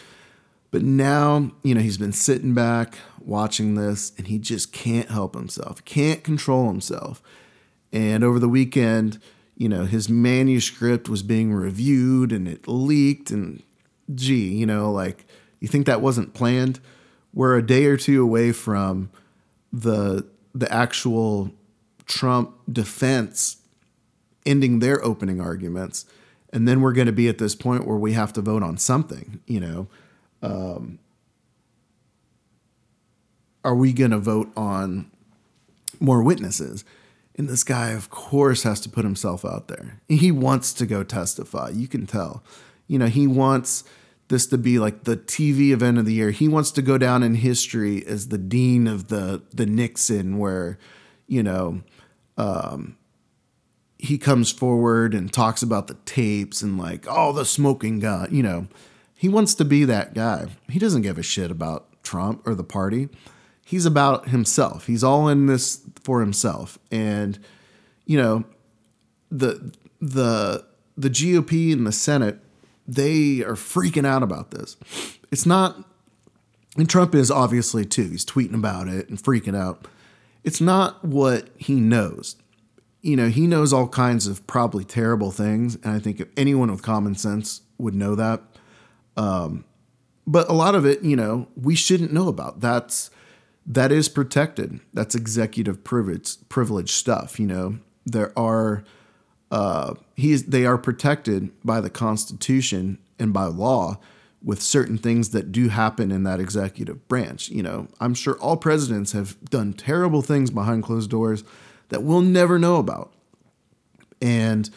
But 0.71 0.81
now, 0.81 1.51
you 1.63 1.75
know, 1.75 1.83
he's 1.83 1.99
been 1.99 2.15
sitting 2.15 2.55
back 2.55 2.97
watching 3.21 3.75
this 3.75 4.13
and 4.17 4.27
he 4.27 4.39
just 4.39 4.73
can't 4.73 5.11
help 5.11 5.35
himself, 5.35 5.85
can't 5.85 6.25
control 6.25 6.69
himself. 6.69 7.23
And 7.93 8.25
over 8.25 8.39
the 8.39 8.49
weekend, 8.49 9.19
you 9.59 9.69
know, 9.69 9.85
his 9.85 10.09
manuscript 10.09 11.11
was 11.11 11.23
being 11.23 11.53
reviewed 11.53 12.33
and 12.33 12.49
it 12.49 12.67
leaked. 12.67 13.31
And 13.31 13.63
gee, 14.15 14.49
you 14.49 14.65
know, 14.65 14.91
like, 14.91 15.27
you 15.61 15.69
think 15.69 15.85
that 15.85 16.01
wasn't 16.01 16.33
planned? 16.33 16.81
We're 17.37 17.59
a 17.59 17.65
day 17.65 17.85
or 17.85 17.99
two 17.99 18.21
away 18.23 18.51
from 18.51 19.11
the 19.73 20.27
the 20.55 20.73
actual 20.73 21.53
Trump 22.07 22.57
defense 22.73 23.59
ending 24.47 24.79
their 24.79 25.05
opening 25.05 25.41
arguments, 25.41 26.07
and 26.51 26.67
then 26.67 26.81
we're 26.81 26.95
going 26.95 27.07
to 27.07 27.13
be 27.13 27.29
at 27.29 27.37
this 27.37 27.55
point 27.55 27.87
where 27.87 27.99
we 27.99 28.15
have 28.15 28.33
to 28.33 28.41
vote 28.41 28.63
on 28.63 28.79
something. 28.79 29.41
You 29.47 29.61
know, 29.61 29.89
um, 30.43 30.99
are 33.63 33.75
we 33.75 33.93
going 33.93 34.13
to 34.13 34.19
vote 34.19 34.51
on 34.57 35.11
more 36.01 36.23
witnesses? 36.23 36.85
And 37.39 37.51
this 37.51 37.65
guy, 37.65 37.91
of 37.91 38.09
course, 38.09 38.63
has 38.63 38.81
to 38.81 38.89
put 38.89 39.05
himself 39.05 39.45
out 39.45 39.69
there. 39.69 40.01
He 40.09 40.33
wants 40.33 40.73
to 40.73 40.87
go 40.87 41.05
testify. 41.05 41.69
You 41.69 41.87
can 41.87 42.07
tell. 42.07 42.43
You 42.89 42.99
know, 42.99 43.09
he 43.09 43.27
wants 43.27 43.85
this 44.29 44.47
to 44.49 44.59
be 44.59 44.79
like 44.79 45.05
the 45.05 45.17
TV 45.17 45.71
event 45.71 45.99
of 45.99 46.05
the 46.05 46.15
year. 46.15 46.31
He 46.31 46.49
wants 46.49 46.71
to 46.73 46.83
go 46.83 46.99
down 46.99 47.23
in 47.23 47.37
history 47.37 48.05
as 48.07 48.29
the 48.29 48.39
dean 48.39 48.87
of 48.87 49.09
the 49.09 49.43
the 49.53 49.67
Nixon, 49.67 50.39
where 50.39 50.79
you 51.27 51.43
know 51.43 51.83
um, 52.37 52.97
he 53.99 54.19
comes 54.19 54.51
forward 54.51 55.15
and 55.15 55.33
talks 55.33 55.63
about 55.63 55.87
the 55.87 55.97
tapes 56.05 56.63
and 56.63 56.79
like 56.79 57.07
oh 57.09 57.33
the 57.33 57.45
smoking 57.45 58.01
gun. 58.01 58.29
You 58.31 58.43
know, 58.43 58.69
he 59.15 59.29
wants 59.29 59.55
to 59.55 59.65
be 59.65 59.85
that 59.85 60.15
guy. 60.15 60.47
He 60.69 60.79
doesn't 60.79 61.03
give 61.03 61.19
a 61.19 61.23
shit 61.23 61.51
about 61.51 62.03
Trump 62.03 62.47
or 62.47 62.55
the 62.55 62.65
party. 62.65 63.09
He's 63.65 63.87
about 63.87 64.29
himself. 64.29 64.87
He's 64.87 65.03
all 65.03 65.29
in 65.29 65.47
this 65.47 65.83
for 66.03 66.21
himself, 66.21 66.79
and 66.91 67.39
you 68.05 68.19
know 68.21 68.45
the 69.31 69.73
the 70.01 70.65
the 70.97 71.11
GOP 71.11 71.73
and 71.73 71.87
the 71.87 71.93
Senate 71.93 72.41
they 72.87 73.43
are 73.43 73.55
freaking 73.55 74.07
out 74.07 74.23
about 74.23 74.51
this. 74.51 74.77
It's 75.31 75.47
not, 75.47 75.85
and 76.77 76.89
Trump 76.89 77.15
is 77.15 77.31
obviously 77.31 77.85
too. 77.85 78.11
He's 78.11 78.25
tweeting 78.25 78.55
about 78.55 78.89
it 78.89 79.09
and 79.09 79.23
freaking 79.23 79.57
out. 79.57 79.87
it's 80.45 80.61
not 80.61 81.05
what 81.05 81.49
he 81.57 81.75
knows. 81.75 82.37
You 83.03 83.17
know, 83.17 83.29
he 83.29 83.47
knows 83.47 83.73
all 83.73 83.89
kinds 83.89 84.27
of 84.27 84.47
probably 84.47 84.85
terrible 84.85 85.31
things, 85.31 85.77
and 85.77 85.93
I 85.93 85.99
think 85.99 86.21
if 86.21 86.29
anyone 86.37 86.71
with 86.71 86.83
common 86.83 87.15
sense 87.15 87.63
would 87.79 87.95
know 87.95 88.15
that. 88.15 88.43
Um, 89.17 89.65
but 90.27 90.49
a 90.49 90.53
lot 90.53 90.75
of 90.75 90.85
it, 90.85 91.03
you 91.03 91.17
know, 91.17 91.49
we 91.57 91.75
shouldn't 91.75 92.13
know 92.13 92.29
about. 92.29 92.61
That's 92.61 93.11
that 93.67 93.91
is 93.91 94.09
protected. 94.09 94.81
That's 94.93 95.15
executive 95.15 95.83
privilege 95.85 96.37
privilege 96.49 96.91
stuff. 96.91 97.39
You 97.41 97.47
know, 97.47 97.79
there 98.05 98.37
are 98.39 98.85
uh, 99.51 99.95
he's 100.15 100.45
they 100.47 100.67
are 100.67 100.79
protected 100.79 101.51
by 101.65 101.81
the 101.81 101.91
Constitution 101.91 102.99
and 103.19 103.33
by 103.33 103.45
law 103.45 103.99
with 104.43 104.63
certain 104.63 104.99
things 104.99 105.31
that 105.31 105.51
do 105.51 105.69
happen 105.69 106.11
in 106.13 106.23
that 106.25 106.41
executive 106.41 107.07
branch. 107.09 107.49
You 107.49 107.63
know, 107.63 107.89
I'm 108.01 108.15
sure 108.15 108.35
all 108.39 108.57
presidents 108.57 109.13
have 109.13 109.39
done 109.51 109.73
terrible 109.73 110.23
things 110.23 110.51
behind 110.51 110.85
closed 110.85 111.11
doors 111.11 111.43
that 111.89 112.03
we'll 112.03 112.21
never 112.21 112.59
know 112.59 112.77
about. 112.77 113.13
And 114.21 114.71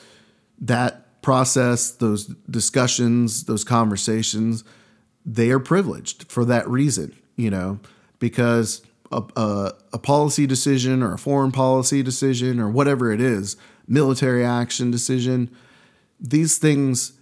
that 0.60 1.22
process, 1.22 1.92
those 1.92 2.26
discussions, 2.50 3.46
those 3.46 3.64
conversations, 3.64 4.64
they 5.26 5.52
are 5.52 5.60
privileged 5.60 6.32
for 6.32 6.46
that 6.46 6.68
reason, 6.68 7.16
you 7.36 7.50
know, 7.50 7.80
because 8.20 8.82
a, 9.12 9.24
a, 9.36 9.74
a 9.94 10.00
policy 10.00 10.48
decision 10.48 11.04
or 11.04 11.14
a 11.14 11.20
foreign 11.20 11.52
policy 11.52 12.02
decision 12.02 12.60
or 12.60 12.70
whatever 12.70 13.12
it 13.12 13.22
is, 13.22 13.56
military 13.90 14.46
action 14.46 14.92
decision, 14.92 15.50
these 16.20 16.58
things 16.58 17.14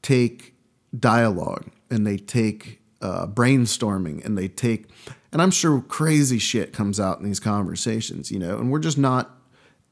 take 0.00 0.54
dialogue 0.98 1.66
and 1.90 2.06
they 2.06 2.16
take 2.16 2.80
uh, 3.02 3.26
brainstorming 3.26 4.24
and 4.24 4.38
they 4.38 4.48
take, 4.48 4.88
and 5.32 5.42
I'm 5.42 5.50
sure 5.50 5.80
crazy 5.82 6.38
shit 6.38 6.72
comes 6.72 7.00
out 7.00 7.18
in 7.18 7.24
these 7.24 7.40
conversations, 7.40 8.30
you 8.30 8.38
know, 8.38 8.58
and 8.58 8.70
we're 8.70 8.78
just 8.78 8.98
not, 8.98 9.36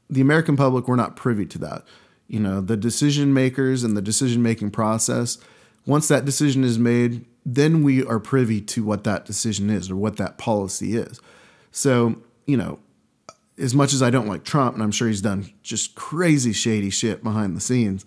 the 0.09 0.21
American 0.21 0.57
public, 0.57 0.89
we're 0.89 0.97
not 0.97 1.17
privy 1.17 1.47
to 1.47 1.59
that. 1.59 1.85
You 2.29 2.41
know, 2.41 2.61
the 2.61 2.77
decision 2.77 3.35
makers 3.35 3.83
and 3.83 3.97
the 3.97 4.03
decision 4.03 4.43
making 4.43 4.71
process, 4.71 5.39
once 5.87 6.09
that 6.09 6.25
decision 6.25 6.63
is 6.63 6.79
made, 6.79 7.27
then 7.45 7.83
we 7.83 8.05
are 8.05 8.21
privy 8.21 8.61
to 8.61 8.85
what 8.85 9.05
that 9.05 9.25
decision 9.25 9.71
is 9.71 9.91
or 9.91 9.97
what 9.97 10.17
that 10.19 10.39
policy 10.39 10.97
is. 10.97 11.21
So, 11.73 12.17
you 12.47 12.57
know, 12.57 12.79
as 13.61 13.75
much 13.75 13.93
as 13.93 14.03
I 14.03 14.11
don't 14.11 14.27
like 14.27 14.43
Trump, 14.43 14.75
and 14.75 14.83
I'm 14.83 14.91
sure 14.91 15.07
he's 15.07 15.21
done 15.21 15.53
just 15.63 15.95
crazy 15.95 16.53
shady 16.53 16.91
shit 16.91 17.23
behind 17.23 17.57
the 17.57 17.61
scenes, 17.61 18.05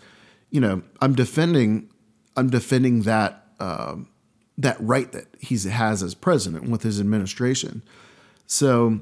you 0.50 0.60
know, 0.60 0.82
I'm 1.00 1.14
defending, 1.16 1.90
I'm 2.36 2.50
defending 2.50 3.04
that 3.04 3.46
um, 3.60 4.10
that 4.58 4.78
right 4.80 5.12
that 5.12 5.28
he 5.40 5.58
has 5.70 6.04
as 6.04 6.16
president 6.16 6.70
with 6.70 6.84
his 6.84 7.00
administration. 7.00 7.82
So, 8.46 9.00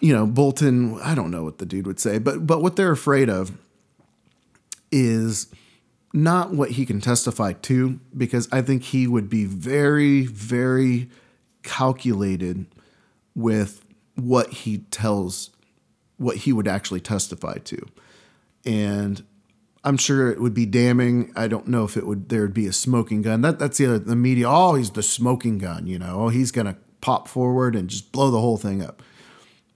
you 0.00 0.12
know, 0.12 0.26
Bolton, 0.26 1.00
I 1.00 1.14
don't 1.14 1.30
know 1.30 1.44
what 1.44 1.58
the 1.58 1.66
dude 1.66 1.86
would 1.86 2.00
say, 2.00 2.18
but 2.18 2.46
but 2.46 2.60
what 2.60 2.76
they're 2.76 2.92
afraid 2.92 3.30
of 3.30 3.52
is 4.90 5.46
not 6.12 6.52
what 6.52 6.72
he 6.72 6.84
can 6.84 7.00
testify 7.00 7.54
to, 7.54 7.98
because 8.16 8.48
I 8.52 8.60
think 8.60 8.82
he 8.82 9.06
would 9.06 9.30
be 9.30 9.46
very, 9.46 10.26
very 10.26 11.08
calculated 11.62 12.66
with 13.34 13.81
what 14.14 14.50
he 14.50 14.78
tells, 14.78 15.50
what 16.16 16.38
he 16.38 16.52
would 16.52 16.68
actually 16.68 17.00
testify 17.00 17.58
to. 17.58 17.86
And 18.64 19.24
I'm 19.84 19.96
sure 19.96 20.30
it 20.30 20.40
would 20.40 20.54
be 20.54 20.66
damning. 20.66 21.32
I 21.34 21.48
don't 21.48 21.66
know 21.66 21.84
if 21.84 21.96
it 21.96 22.06
would 22.06 22.28
there 22.28 22.42
would 22.42 22.54
be 22.54 22.66
a 22.66 22.72
smoking 22.72 23.22
gun. 23.22 23.40
That 23.40 23.58
that's 23.58 23.78
the 23.78 23.86
other 23.86 23.98
the 23.98 24.16
media. 24.16 24.48
Oh, 24.48 24.74
he's 24.74 24.90
the 24.90 25.02
smoking 25.02 25.58
gun. 25.58 25.86
You 25.86 25.98
know, 25.98 26.22
oh, 26.22 26.28
he's 26.28 26.52
gonna 26.52 26.76
pop 27.00 27.26
forward 27.26 27.74
and 27.74 27.88
just 27.88 28.12
blow 28.12 28.30
the 28.30 28.40
whole 28.40 28.56
thing 28.56 28.82
up. 28.82 29.02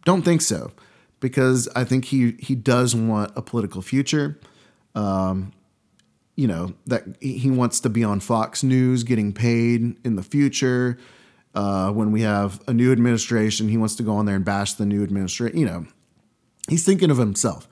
Don't 0.05 0.23
think 0.23 0.41
so, 0.43 0.71
because 1.19 1.69
I 1.75 1.85
think 1.85 2.07
he 2.07 2.37
he 2.39 2.55
does 2.55 2.95
want 2.95 3.33
a 3.35 3.43
political 3.43 3.83
future. 3.83 4.39
Um, 4.95 5.53
you 6.37 6.47
know 6.47 6.75
that 6.87 7.05
he 7.21 7.51
wants 7.51 7.81
to 7.81 7.89
be 7.89 8.05
on 8.05 8.21
Fox 8.21 8.63
News, 8.63 9.03
getting 9.03 9.33
paid 9.33 9.97
in 10.05 10.17
the 10.17 10.23
future. 10.23 10.99
Uh, 11.57 11.91
when 11.91 12.13
we 12.13 12.21
have 12.21 12.63
a 12.69 12.75
new 12.75 12.93
administration, 12.93 13.71
he 13.71 13.79
wants 13.79 13.95
to 13.95 14.03
go 14.03 14.17
on 14.17 14.27
there 14.27 14.37
and 14.37 14.45
bash 14.45 14.75
the 14.75 14.85
new 14.85 15.03
administration. 15.03 15.59
You 15.59 15.65
know, 15.65 15.87
he's 16.69 16.85
thinking 16.85 17.11
of 17.11 17.17
himself. 17.17 17.67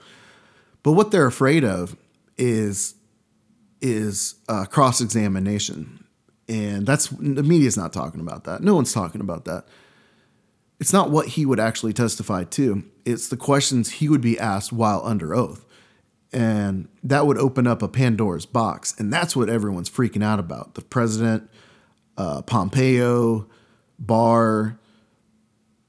But 0.83 0.93
what 0.93 1.11
they're 1.11 1.27
afraid 1.27 1.65
of 1.65 1.95
is 2.39 2.95
is 3.83 4.37
uh, 4.49 4.65
cross 4.65 5.03
examination, 5.03 6.03
and 6.49 6.87
that's 6.87 7.09
the 7.09 7.43
media's 7.43 7.77
not 7.77 7.93
talking 7.93 8.21
about 8.21 8.45
that. 8.45 8.63
No 8.63 8.75
one's 8.75 8.95
talking 8.95 9.21
about 9.21 9.45
that. 9.45 9.67
It's 10.81 10.95
not 10.95 11.11
what 11.11 11.29
he 11.29 11.45
would 11.45 11.61
actually 11.61 11.93
testify 11.93 12.45
to. 12.45 12.85
It's 13.05 13.29
the 13.29 13.37
questions 13.37 13.91
he 13.91 14.09
would 14.09 14.23
be 14.23 14.39
asked 14.39 14.73
while 14.73 15.03
under 15.05 15.35
oath, 15.35 15.67
and 16.33 16.89
that 17.03 17.27
would 17.27 17.37
open 17.37 17.67
up 17.67 17.83
a 17.83 17.89
Pandora's 17.89 18.47
box, 18.47 18.95
and 18.99 19.13
that's 19.13 19.37
what 19.37 19.51
everyone's 19.51 19.91
freaking 19.91 20.25
out 20.25 20.39
about. 20.39 20.75
The 20.75 20.83
president, 20.83 21.51
uh, 22.17 22.41
Pompeo, 22.41 23.47
Barr, 23.99 24.79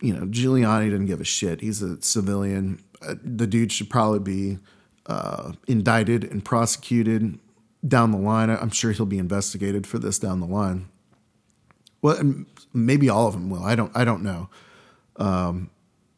you 0.01 0.13
know, 0.13 0.25
Giuliani 0.25 0.89
didn't 0.89 1.07
give 1.07 1.21
a 1.21 1.25
shit. 1.25 1.61
He's 1.61 1.81
a 1.81 2.01
civilian. 2.01 2.83
Uh, 3.01 3.15
the 3.23 3.47
dude 3.47 3.71
should 3.71 3.89
probably 3.89 4.19
be 4.19 4.59
uh, 5.05 5.53
indicted 5.67 6.23
and 6.23 6.43
prosecuted 6.43 7.39
down 7.87 8.11
the 8.11 8.17
line. 8.17 8.49
I'm 8.49 8.69
sure 8.69 8.91
he'll 8.91 9.05
be 9.05 9.17
investigated 9.17 9.85
for 9.87 9.99
this 9.99 10.19
down 10.19 10.39
the 10.39 10.47
line. 10.47 10.87
Well, 12.01 12.45
maybe 12.73 13.09
all 13.09 13.27
of 13.27 13.33
them 13.33 13.49
will. 13.49 13.63
I 13.63 13.75
don't. 13.75 13.91
I 13.95 14.03
don't 14.03 14.21
know. 14.23 14.49
Um, 15.17 15.69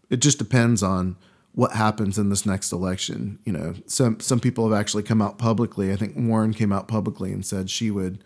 it 0.09 0.17
just 0.17 0.37
depends 0.37 0.83
on 0.83 1.15
what 1.53 1.71
happens 1.71 2.17
in 2.17 2.29
this 2.29 2.45
next 2.45 2.71
election. 2.71 3.39
You 3.45 3.53
know, 3.53 3.73
some 3.85 4.19
some 4.19 4.39
people 4.39 4.69
have 4.69 4.77
actually 4.77 5.03
come 5.03 5.21
out 5.21 5.37
publicly. 5.37 5.91
I 5.91 5.95
think 5.95 6.13
Warren 6.15 6.53
came 6.53 6.71
out 6.71 6.87
publicly 6.87 7.31
and 7.31 7.45
said 7.45 7.69
she 7.69 7.89
would 7.89 8.23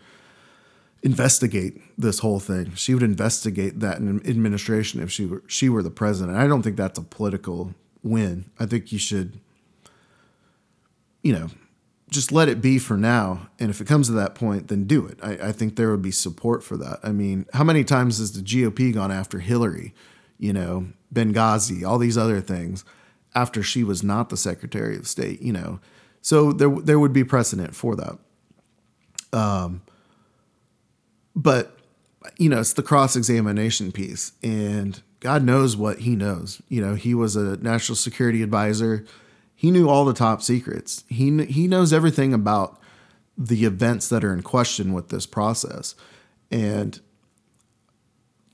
investigate 1.02 1.80
this 1.98 2.20
whole 2.20 2.40
thing. 2.40 2.74
She 2.74 2.94
would 2.94 3.02
investigate 3.02 3.80
that 3.80 3.98
in 3.98 4.24
administration 4.26 5.02
if 5.02 5.10
she 5.10 5.26
were 5.26 5.42
she 5.46 5.68
were 5.68 5.82
the 5.82 5.90
president. 5.90 6.38
I 6.38 6.46
don't 6.46 6.62
think 6.62 6.76
that's 6.76 6.98
a 6.98 7.02
political 7.02 7.74
win. 8.02 8.50
I 8.58 8.66
think 8.66 8.92
you 8.92 8.98
should 8.98 9.40
you 11.22 11.32
know, 11.32 11.48
just 12.10 12.30
let 12.30 12.48
it 12.48 12.60
be 12.60 12.78
for 12.78 12.96
now. 12.96 13.48
And 13.58 13.70
if 13.70 13.80
it 13.80 13.86
comes 13.86 14.08
to 14.08 14.12
that 14.14 14.34
point, 14.34 14.68
then 14.68 14.84
do 14.84 15.06
it. 15.06 15.18
I, 15.22 15.48
I, 15.48 15.52
think 15.52 15.76
there 15.76 15.90
would 15.90 16.02
be 16.02 16.10
support 16.10 16.62
for 16.62 16.76
that. 16.76 16.98
I 17.02 17.12
mean, 17.12 17.46
how 17.54 17.64
many 17.64 17.84
times 17.84 18.18
has 18.18 18.32
the 18.32 18.42
GOP 18.42 18.92
gone 18.92 19.10
after 19.10 19.38
Hillary, 19.38 19.94
you 20.38 20.52
know, 20.52 20.88
Benghazi, 21.14 21.86
all 21.86 21.98
these 21.98 22.18
other 22.18 22.40
things 22.40 22.84
after 23.34 23.62
she 23.62 23.82
was 23.82 24.02
not 24.02 24.28
the 24.28 24.36
Secretary 24.36 24.96
of 24.96 25.08
State, 25.08 25.40
you 25.40 25.52
know? 25.52 25.80
So 26.20 26.52
there, 26.52 26.68
there 26.68 26.98
would 26.98 27.14
be 27.14 27.24
precedent 27.24 27.74
for 27.74 27.96
that. 27.96 28.18
Um, 29.32 29.82
but, 31.34 31.76
you 32.38 32.48
know, 32.48 32.60
it's 32.60 32.72
the 32.72 32.82
cross 32.82 33.16
examination 33.16 33.92
piece. 33.92 34.32
And 34.42 35.00
God 35.20 35.44
knows 35.44 35.76
what 35.76 36.00
he 36.00 36.16
knows. 36.16 36.60
You 36.68 36.84
know, 36.84 36.94
he 36.94 37.14
was 37.14 37.36
a 37.36 37.56
national 37.58 37.96
security 37.96 38.42
advisor 38.42 39.06
he 39.62 39.70
knew 39.70 39.88
all 39.88 40.04
the 40.04 40.12
top 40.12 40.42
secrets. 40.42 41.04
He 41.08 41.44
he 41.44 41.68
knows 41.68 41.92
everything 41.92 42.34
about 42.34 42.80
the 43.38 43.64
events 43.64 44.08
that 44.08 44.24
are 44.24 44.34
in 44.34 44.42
question 44.42 44.92
with 44.92 45.10
this 45.10 45.24
process. 45.24 45.94
And 46.50 46.98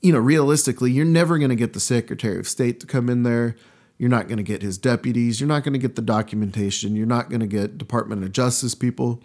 you 0.01 0.13
know, 0.13 0.19
realistically, 0.19 0.91
you're 0.91 1.05
never 1.05 1.39
going 1.39 1.49
to 1.49 1.55
get 1.55 1.73
the 1.73 1.79
Secretary 1.79 2.37
of 2.37 2.47
State 2.47 2.79
to 2.81 2.85
come 2.85 3.09
in 3.09 3.23
there. 3.23 3.55
You're 3.97 4.11
not 4.11 4.27
going 4.27 4.37
to 4.37 4.43
get 4.43 4.61
his 4.61 4.77
deputies. 4.77 5.41
You're 5.41 5.47
not 5.47 5.63
going 5.63 5.73
to 5.73 5.79
get 5.79 5.95
the 5.95 6.03
documentation. 6.03 6.95
You're 6.95 7.07
not 7.07 7.27
going 7.27 7.41
to 7.41 7.47
get 7.47 7.79
Department 7.79 8.23
of 8.23 8.31
Justice 8.31 8.75
people. 8.75 9.19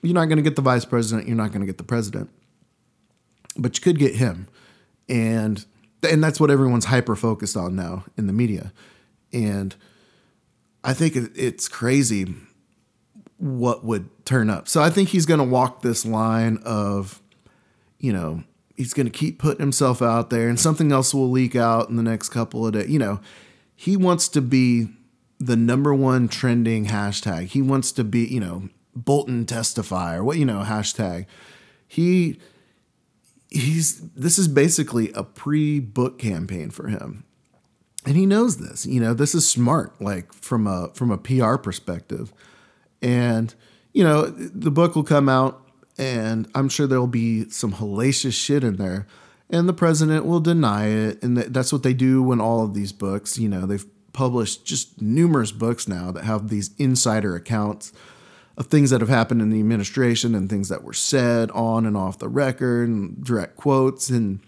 You're 0.00 0.14
not 0.14 0.26
going 0.26 0.38
to 0.38 0.42
get 0.42 0.56
the 0.56 0.62
vice 0.62 0.86
president. 0.86 1.28
You're 1.28 1.36
not 1.36 1.52
going 1.52 1.60
to 1.60 1.66
get 1.66 1.76
the 1.76 1.84
president. 1.84 2.30
But 3.58 3.76
you 3.76 3.82
could 3.82 3.98
get 3.98 4.14
him. 4.14 4.48
And 5.08 5.64
and 6.08 6.22
that's 6.22 6.38
what 6.38 6.50
everyone's 6.50 6.86
hyper 6.86 7.16
focused 7.16 7.56
on 7.56 7.74
now 7.74 8.04
in 8.16 8.26
the 8.26 8.32
media. 8.32 8.72
And 9.32 9.74
I 10.84 10.94
think 10.94 11.16
it's 11.16 11.68
crazy 11.68 12.34
what 13.38 13.84
would 13.84 14.08
turn 14.24 14.50
up. 14.50 14.68
So 14.68 14.82
I 14.82 14.90
think 14.90 15.08
he's 15.10 15.26
going 15.26 15.38
to 15.38 15.44
walk 15.44 15.82
this 15.82 16.04
line 16.04 16.58
of, 16.64 17.20
you 17.98 18.12
know, 18.12 18.44
he's 18.76 18.94
going 18.94 19.06
to 19.06 19.12
keep 19.12 19.38
putting 19.38 19.60
himself 19.60 20.02
out 20.02 20.30
there 20.30 20.48
and 20.48 20.58
something 20.58 20.92
else 20.92 21.12
will 21.12 21.30
leak 21.30 21.56
out 21.56 21.88
in 21.88 21.96
the 21.96 22.02
next 22.02 22.28
couple 22.28 22.66
of 22.66 22.72
days. 22.72 22.88
You 22.88 22.98
know, 22.98 23.20
he 23.74 23.96
wants 23.96 24.28
to 24.28 24.40
be 24.40 24.88
the 25.38 25.56
number 25.56 25.94
one 25.94 26.28
trending 26.28 26.86
hashtag. 26.86 27.46
He 27.46 27.62
wants 27.62 27.92
to 27.92 28.04
be, 28.04 28.26
you 28.26 28.40
know, 28.40 28.68
Bolton 28.94 29.46
testify 29.46 30.16
or 30.16 30.24
what, 30.24 30.36
you 30.36 30.44
know, 30.44 30.64
hashtag. 30.64 31.26
He, 31.86 32.38
he's, 33.50 34.00
this 34.10 34.38
is 34.38 34.48
basically 34.48 35.12
a 35.12 35.24
pre 35.24 35.80
book 35.80 36.18
campaign 36.18 36.70
for 36.70 36.88
him 36.88 37.24
and 38.08 38.16
he 38.16 38.24
knows 38.24 38.56
this. 38.56 38.86
You 38.86 39.00
know, 39.00 39.12
this 39.12 39.34
is 39.34 39.46
smart, 39.46 40.00
like 40.00 40.32
from 40.32 40.66
a 40.66 40.90
from 40.94 41.10
a 41.10 41.18
PR 41.18 41.56
perspective. 41.56 42.32
And 43.02 43.54
you 43.92 44.02
know, 44.02 44.26
the 44.26 44.70
book 44.70 44.96
will 44.96 45.04
come 45.04 45.28
out, 45.28 45.60
and 45.98 46.48
I'm 46.54 46.70
sure 46.70 46.86
there'll 46.86 47.06
be 47.06 47.50
some 47.50 47.74
hellacious 47.74 48.32
shit 48.32 48.64
in 48.64 48.76
there. 48.76 49.06
and 49.50 49.68
the 49.68 49.74
president 49.74 50.26
will 50.26 50.40
deny 50.40 50.88
it. 50.88 51.22
And 51.22 51.36
that's 51.36 51.72
what 51.72 51.82
they 51.82 51.94
do 51.94 52.22
when 52.22 52.40
all 52.40 52.64
of 52.64 52.74
these 52.74 52.92
books. 52.92 53.38
You 53.38 53.48
know, 53.48 53.66
they've 53.66 53.86
published 54.12 54.64
just 54.64 55.02
numerous 55.02 55.52
books 55.52 55.86
now 55.86 56.10
that 56.12 56.24
have 56.24 56.48
these 56.48 56.70
insider 56.78 57.36
accounts 57.36 57.92
of 58.58 58.66
things 58.66 58.90
that 58.90 59.00
have 59.00 59.08
happened 59.08 59.40
in 59.40 59.50
the 59.50 59.60
administration 59.60 60.34
and 60.34 60.50
things 60.50 60.68
that 60.68 60.82
were 60.82 60.92
said 60.92 61.50
on 61.52 61.86
and 61.86 61.96
off 61.96 62.18
the 62.18 62.28
record 62.28 62.88
and 62.88 63.24
direct 63.24 63.56
quotes. 63.56 64.10
And 64.10 64.40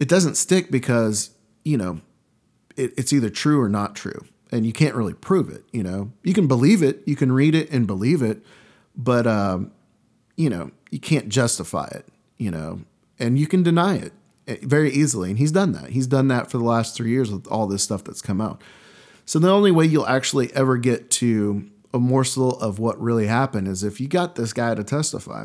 it 0.00 0.08
doesn't 0.08 0.36
stick 0.36 0.70
because, 0.70 1.30
you 1.62 1.76
know, 1.76 2.00
it, 2.76 2.94
it's 2.96 3.12
either 3.12 3.28
true 3.28 3.60
or 3.60 3.68
not 3.68 3.94
true. 3.94 4.24
And 4.50 4.64
you 4.64 4.72
can't 4.72 4.94
really 4.94 5.12
prove 5.12 5.50
it. 5.50 5.64
You 5.70 5.82
know, 5.82 6.12
you 6.22 6.32
can 6.32 6.48
believe 6.48 6.82
it, 6.82 7.02
you 7.04 7.14
can 7.14 7.30
read 7.30 7.54
it 7.54 7.70
and 7.70 7.86
believe 7.86 8.22
it, 8.22 8.42
but, 8.96 9.26
um, 9.26 9.70
you 10.36 10.48
know, 10.48 10.70
you 10.90 10.98
can't 10.98 11.28
justify 11.28 11.88
it, 11.92 12.06
you 12.38 12.50
know, 12.50 12.80
and 13.18 13.38
you 13.38 13.46
can 13.46 13.62
deny 13.62 13.96
it 13.96 14.12
eh, 14.46 14.56
very 14.62 14.90
easily. 14.90 15.28
And 15.28 15.38
he's 15.38 15.52
done 15.52 15.72
that. 15.72 15.90
He's 15.90 16.06
done 16.06 16.28
that 16.28 16.50
for 16.50 16.56
the 16.56 16.64
last 16.64 16.96
three 16.96 17.10
years 17.10 17.30
with 17.30 17.46
all 17.48 17.66
this 17.66 17.82
stuff 17.82 18.04
that's 18.04 18.22
come 18.22 18.40
out. 18.40 18.62
So 19.26 19.38
the 19.38 19.50
only 19.50 19.72
way 19.72 19.84
you'll 19.84 20.06
actually 20.06 20.54
ever 20.54 20.78
get 20.78 21.10
to 21.12 21.68
a 21.92 21.98
morsel 21.98 22.58
of 22.60 22.78
what 22.78 23.00
really 23.00 23.26
happened 23.26 23.68
is 23.68 23.82
if 23.82 24.00
you 24.00 24.08
got 24.08 24.34
this 24.34 24.52
guy 24.52 24.74
to 24.74 24.84
testify. 24.84 25.42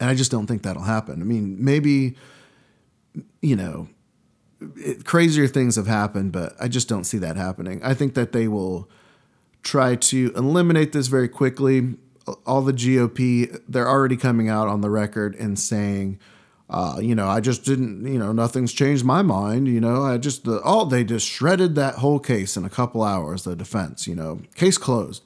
And 0.00 0.10
I 0.10 0.14
just 0.14 0.30
don't 0.30 0.46
think 0.46 0.62
that'll 0.62 0.82
happen. 0.82 1.20
I 1.20 1.24
mean, 1.24 1.62
maybe, 1.62 2.16
you 3.40 3.56
know, 3.56 3.88
it, 4.76 5.04
crazier 5.04 5.46
things 5.46 5.76
have 5.76 5.86
happened, 5.86 6.32
but 6.32 6.54
I 6.60 6.68
just 6.68 6.88
don't 6.88 7.04
see 7.04 7.18
that 7.18 7.36
happening. 7.36 7.80
I 7.82 7.94
think 7.94 8.14
that 8.14 8.32
they 8.32 8.48
will 8.48 8.90
try 9.62 9.96
to 9.96 10.32
eliminate 10.36 10.92
this 10.92 11.06
very 11.06 11.28
quickly. 11.28 11.94
All 12.46 12.62
the 12.62 12.72
GOP, 12.72 13.60
they're 13.68 13.88
already 13.88 14.16
coming 14.16 14.48
out 14.48 14.68
on 14.68 14.80
the 14.80 14.90
record 14.90 15.34
and 15.36 15.58
saying, 15.58 16.18
uh, 16.70 16.98
you 17.00 17.14
know, 17.14 17.28
I 17.28 17.40
just 17.40 17.64
didn't, 17.64 18.06
you 18.06 18.18
know, 18.18 18.32
nothing's 18.32 18.72
changed 18.72 19.04
my 19.04 19.22
mind. 19.22 19.68
You 19.68 19.80
know, 19.80 20.02
I 20.02 20.16
just, 20.16 20.44
the, 20.44 20.60
oh, 20.64 20.86
they 20.86 21.04
just 21.04 21.28
shredded 21.28 21.74
that 21.74 21.96
whole 21.96 22.18
case 22.18 22.56
in 22.56 22.64
a 22.64 22.70
couple 22.70 23.02
hours, 23.02 23.44
the 23.44 23.54
defense, 23.54 24.06
you 24.06 24.14
know, 24.14 24.40
case 24.54 24.78
closed. 24.78 25.22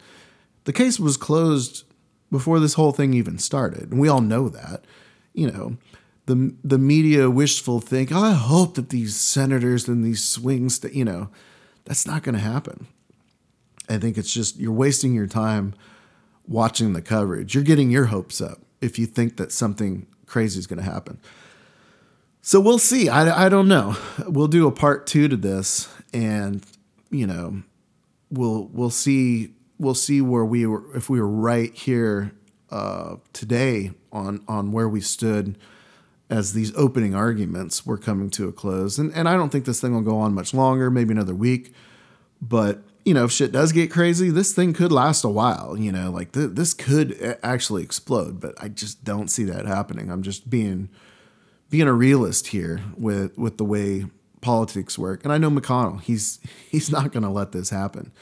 The 0.64 0.72
case 0.72 0.98
was 0.98 1.16
closed 1.16 1.84
before 2.30 2.60
this 2.60 2.74
whole 2.74 2.92
thing 2.92 3.14
even 3.14 3.38
started. 3.38 3.90
And 3.90 4.00
we 4.00 4.08
all 4.08 4.20
know 4.20 4.48
that, 4.48 4.84
you 5.32 5.50
know, 5.50 5.76
the, 6.26 6.54
the 6.62 6.76
media 6.76 7.30
wishful 7.30 7.80
think, 7.80 8.12
I 8.12 8.32
hope 8.32 8.74
that 8.74 8.90
these 8.90 9.16
senators 9.16 9.88
and 9.88 10.04
these 10.04 10.24
swings, 10.24 10.80
that, 10.80 10.92
you 10.92 11.04
know, 11.04 11.30
that's 11.84 12.06
not 12.06 12.22
going 12.22 12.34
to 12.34 12.40
happen. 12.40 12.86
I 13.88 13.96
think 13.96 14.18
it's 14.18 14.32
just, 14.32 14.58
you're 14.58 14.72
wasting 14.72 15.14
your 15.14 15.26
time 15.26 15.74
watching 16.46 16.92
the 16.92 17.00
coverage. 17.00 17.54
You're 17.54 17.64
getting 17.64 17.90
your 17.90 18.06
hopes 18.06 18.40
up 18.42 18.58
if 18.82 18.98
you 18.98 19.06
think 19.06 19.38
that 19.38 19.52
something 19.52 20.06
crazy 20.28 20.58
is 20.58 20.66
going 20.66 20.78
to 20.78 20.90
happen. 20.90 21.18
So 22.40 22.60
we'll 22.60 22.78
see. 22.78 23.08
I, 23.08 23.46
I 23.46 23.48
don't 23.48 23.68
know. 23.68 23.96
We'll 24.26 24.48
do 24.48 24.66
a 24.66 24.72
part 24.72 25.06
two 25.06 25.28
to 25.28 25.36
this, 25.36 25.88
and 26.12 26.64
you 27.10 27.26
know, 27.26 27.62
we'll 28.30 28.68
we'll 28.72 28.90
see 28.90 29.54
we'll 29.78 29.94
see 29.94 30.20
where 30.20 30.44
we 30.44 30.66
were 30.66 30.96
if 30.96 31.10
we 31.10 31.20
were 31.20 31.28
right 31.28 31.74
here 31.74 32.32
uh, 32.70 33.16
today 33.32 33.92
on 34.12 34.42
on 34.48 34.72
where 34.72 34.88
we 34.88 35.00
stood 35.00 35.58
as 36.30 36.52
these 36.52 36.74
opening 36.76 37.14
arguments 37.14 37.86
were 37.86 37.98
coming 37.98 38.30
to 38.30 38.48
a 38.48 38.52
close. 38.52 38.98
And 38.98 39.12
and 39.14 39.28
I 39.28 39.34
don't 39.34 39.50
think 39.50 39.64
this 39.64 39.80
thing 39.80 39.94
will 39.94 40.02
go 40.02 40.18
on 40.18 40.34
much 40.34 40.54
longer, 40.54 40.90
maybe 40.90 41.12
another 41.12 41.34
week. 41.34 41.72
But 42.40 42.82
you 43.08 43.14
know, 43.14 43.24
if 43.24 43.32
shit 43.32 43.52
does 43.52 43.72
get 43.72 43.90
crazy, 43.90 44.28
this 44.28 44.52
thing 44.52 44.74
could 44.74 44.92
last 44.92 45.24
a 45.24 45.30
while. 45.30 45.78
You 45.78 45.90
know, 45.90 46.10
like 46.10 46.32
th- 46.32 46.50
this 46.52 46.74
could 46.74 47.38
actually 47.42 47.82
explode, 47.82 48.38
but 48.38 48.54
I 48.62 48.68
just 48.68 49.02
don't 49.02 49.28
see 49.28 49.44
that 49.44 49.64
happening. 49.64 50.10
I'm 50.10 50.22
just 50.22 50.50
being 50.50 50.90
being 51.70 51.88
a 51.88 51.92
realist 51.94 52.48
here 52.48 52.82
with 52.98 53.38
with 53.38 53.56
the 53.56 53.64
way 53.64 54.04
politics 54.42 54.98
work. 54.98 55.24
And 55.24 55.32
I 55.32 55.38
know 55.38 55.50
McConnell, 55.50 56.02
he's 56.02 56.38
he's 56.68 56.90
not 56.90 57.10
going 57.10 57.22
to 57.22 57.30
let 57.30 57.52
this 57.52 57.70
happen. 57.70 58.12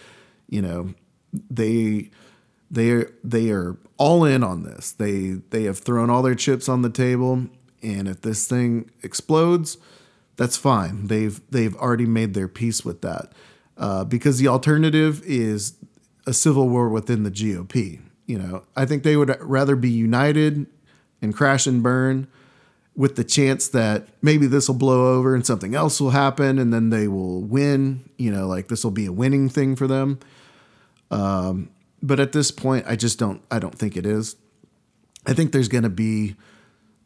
You 0.49 0.63
know, 0.63 0.95
they 1.33 2.11
they 2.71 2.91
are 2.91 3.13
they 3.25 3.51
are 3.51 3.77
all 3.97 4.25
in 4.25 4.45
on 4.45 4.63
this. 4.63 4.93
They 4.93 5.41
they 5.51 5.65
have 5.65 5.81
thrown 5.81 6.11
all 6.11 6.23
their 6.23 6.37
chips 6.37 6.69
on 6.69 6.83
the 6.83 6.91
table, 6.91 7.49
and 7.83 8.07
if 8.07 8.21
this 8.21 8.47
thing 8.47 8.89
explodes, 9.03 9.79
that's 10.37 10.57
fine. 10.57 11.09
They've 11.09 11.41
they've 11.51 11.75
already 11.75 12.07
made 12.07 12.35
their 12.35 12.47
peace 12.47 12.85
with 12.85 13.03
that 13.03 13.33
uh, 13.77 14.05
because 14.05 14.39
the 14.39 14.49
alternative 14.49 15.23
is 15.25 15.75
a 16.27 16.33
civil 16.33 16.69
war 16.69 16.89
within 16.89 17.23
the 17.23 17.31
GOP. 17.31 18.01
You 18.27 18.39
know, 18.39 18.65
I 18.75 18.87
think 18.87 19.03
they 19.03 19.17
would 19.17 19.37
rather 19.41 19.77
be 19.77 19.91
united 19.91 20.67
and 21.23 21.35
crash 21.35 21.67
and 21.67 21.83
burn 21.83 22.27
with 22.97 23.17
the 23.17 23.25
chance 23.25 23.69
that 23.69 24.09
maybe 24.23 24.47
this 24.47 24.69
will 24.69 24.77
blow 24.77 25.17
over 25.17 25.35
and 25.35 25.45
something 25.47 25.75
else 25.75 26.01
will 26.01 26.11
happen 26.11 26.59
and 26.59 26.73
then 26.73 26.91
they 26.91 27.07
will 27.07 27.43
win. 27.43 28.09
You 28.17 28.31
know, 28.31 28.47
like 28.47 28.69
this 28.69 28.83
will 28.83 28.91
be 28.91 29.07
a 29.07 29.13
winning 29.13 29.49
thing 29.49 29.77
for 29.77 29.87
them. 29.87 30.19
Um, 31.11 31.71
but 32.03 32.19
at 32.19 32.33
this 32.33 32.51
point, 32.51 32.87
I 32.89 32.97
just 32.97 33.19
don't. 33.19 33.43
I 33.51 33.59
don't 33.59 33.77
think 33.77 33.97
it 33.97 34.07
is. 34.07 34.37
I 35.27 35.35
think 35.35 35.53
there's 35.53 35.69
going 35.69 35.85
to 35.85 35.91
be 35.91 36.37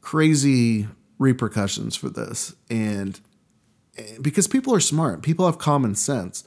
crazy 0.00 0.88
repercussions 1.18 1.96
for 1.96 2.08
this, 2.08 2.54
and 2.68 3.18
because 4.20 4.47
people 4.49 4.74
are 4.74 4.80
smart, 4.80 5.22
people 5.22 5.47
have 5.47 5.59
common 5.59 5.95
sense. 5.95 6.45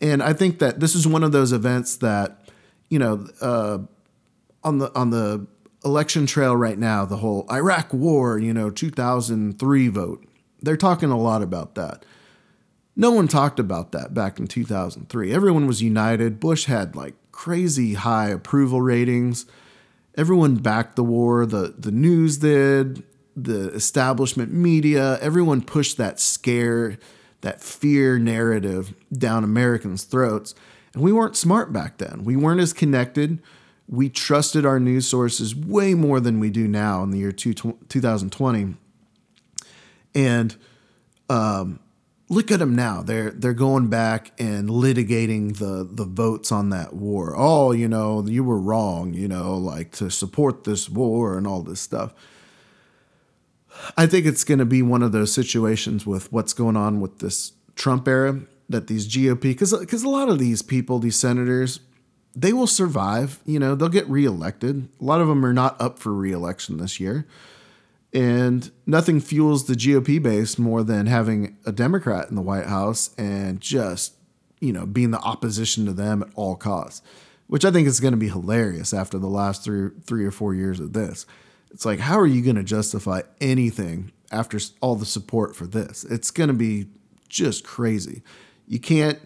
And 0.00 0.22
I 0.22 0.32
think 0.32 0.58
that 0.58 0.80
this 0.80 0.94
is 0.94 1.06
one 1.06 1.22
of 1.22 1.32
those 1.32 1.52
events 1.52 1.96
that, 1.98 2.48
you 2.88 2.98
know, 2.98 3.26
uh, 3.40 3.78
on 4.62 4.78
the 4.78 4.92
on 4.94 5.10
the 5.10 5.46
election 5.84 6.26
trail 6.26 6.56
right 6.56 6.78
now, 6.78 7.04
the 7.04 7.18
whole 7.18 7.46
Iraq 7.50 7.92
War, 7.92 8.38
you 8.38 8.52
know, 8.52 8.70
2003 8.70 9.88
vote. 9.88 10.24
They're 10.60 10.76
talking 10.76 11.10
a 11.10 11.18
lot 11.18 11.42
about 11.42 11.74
that. 11.74 12.04
No 12.96 13.10
one 13.10 13.28
talked 13.28 13.58
about 13.58 13.92
that 13.92 14.14
back 14.14 14.38
in 14.38 14.46
2003. 14.46 15.32
Everyone 15.32 15.66
was 15.66 15.82
united. 15.82 16.40
Bush 16.40 16.64
had 16.66 16.96
like 16.96 17.14
crazy 17.32 17.94
high 17.94 18.28
approval 18.28 18.80
ratings. 18.80 19.46
Everyone 20.16 20.56
backed 20.56 20.96
the 20.96 21.04
war. 21.04 21.44
The 21.44 21.74
the 21.76 21.90
news 21.90 22.38
did, 22.38 23.02
the 23.36 23.70
establishment 23.70 24.52
media, 24.52 25.18
everyone 25.20 25.62
pushed 25.62 25.96
that 25.96 26.20
scare 26.20 26.98
that 27.44 27.62
fear 27.62 28.18
narrative 28.18 28.94
down 29.12 29.44
Americans' 29.44 30.04
throats. 30.04 30.54
And 30.94 31.02
we 31.02 31.12
weren't 31.12 31.36
smart 31.36 31.72
back 31.72 31.98
then. 31.98 32.24
We 32.24 32.36
weren't 32.36 32.60
as 32.60 32.72
connected. 32.72 33.40
We 33.86 34.08
trusted 34.08 34.64
our 34.64 34.80
news 34.80 35.06
sources 35.06 35.54
way 35.54 35.92
more 35.92 36.20
than 36.20 36.40
we 36.40 36.48
do 36.48 36.66
now 36.66 37.02
in 37.02 37.10
the 37.10 37.18
year 37.18 37.32
two, 37.32 37.52
2020. 37.52 38.76
And 40.14 40.56
um, 41.28 41.80
look 42.30 42.50
at 42.50 42.60
them 42.60 42.74
now. 42.74 43.02
They're 43.02 43.30
they're 43.30 43.52
going 43.52 43.88
back 43.88 44.32
and 44.38 44.70
litigating 44.70 45.58
the 45.58 45.86
the 45.90 46.06
votes 46.06 46.50
on 46.50 46.70
that 46.70 46.94
war. 46.94 47.34
Oh, 47.36 47.72
you 47.72 47.88
know, 47.88 48.24
you 48.26 48.42
were 48.42 48.58
wrong. 48.58 49.12
You 49.12 49.28
know, 49.28 49.54
like 49.56 49.90
to 49.96 50.10
support 50.10 50.64
this 50.64 50.88
war 50.88 51.36
and 51.36 51.46
all 51.46 51.62
this 51.62 51.80
stuff. 51.80 52.14
I 53.96 54.06
think 54.06 54.26
it's 54.26 54.44
going 54.44 54.58
to 54.58 54.64
be 54.64 54.82
one 54.82 55.02
of 55.02 55.12
those 55.12 55.32
situations 55.32 56.06
with 56.06 56.32
what's 56.32 56.52
going 56.52 56.76
on 56.76 57.00
with 57.00 57.18
this 57.18 57.52
Trump 57.76 58.08
era 58.08 58.40
that 58.68 58.86
these 58.86 59.06
GOP 59.06 59.40
because 59.42 59.76
because 59.76 60.02
a 60.02 60.08
lot 60.08 60.28
of 60.28 60.38
these 60.38 60.62
people, 60.62 60.98
these 60.98 61.16
senators, 61.16 61.80
they 62.34 62.52
will 62.52 62.66
survive. 62.66 63.40
You 63.44 63.58
know, 63.58 63.74
they'll 63.74 63.88
get 63.88 64.08
reelected. 64.08 64.88
A 65.00 65.04
lot 65.04 65.20
of 65.20 65.28
them 65.28 65.44
are 65.44 65.52
not 65.52 65.80
up 65.80 65.98
for 65.98 66.14
reelection 66.14 66.78
this 66.78 66.98
year. 66.98 67.26
And 68.12 68.70
nothing 68.86 69.20
fuels 69.20 69.66
the 69.66 69.74
GOP 69.74 70.22
base 70.22 70.56
more 70.56 70.84
than 70.84 71.06
having 71.06 71.56
a 71.66 71.72
Democrat 71.72 72.28
in 72.28 72.36
the 72.36 72.42
White 72.42 72.66
House 72.66 73.12
and 73.18 73.60
just, 73.60 74.14
you 74.60 74.72
know, 74.72 74.86
being 74.86 75.10
the 75.10 75.18
opposition 75.18 75.84
to 75.86 75.92
them 75.92 76.22
at 76.22 76.28
all 76.36 76.54
costs, 76.54 77.02
which 77.48 77.64
I 77.64 77.72
think 77.72 77.88
is 77.88 77.98
going 77.98 78.12
to 78.12 78.18
be 78.18 78.28
hilarious 78.28 78.94
after 78.94 79.18
the 79.18 79.26
last 79.26 79.64
three, 79.64 79.90
three 80.04 80.24
or 80.24 80.30
four 80.30 80.54
years 80.54 80.78
of 80.78 80.92
this. 80.92 81.26
It's 81.74 81.84
like, 81.84 81.98
how 81.98 82.18
are 82.18 82.26
you 82.26 82.40
going 82.40 82.56
to 82.56 82.62
justify 82.62 83.22
anything 83.40 84.12
after 84.30 84.58
all 84.80 84.94
the 84.94 85.04
support 85.04 85.56
for 85.56 85.66
this? 85.66 86.04
It's 86.04 86.30
going 86.30 86.48
to 86.48 86.54
be 86.54 86.86
just 87.28 87.64
crazy. 87.64 88.22
You 88.66 88.78
can't 88.78 89.18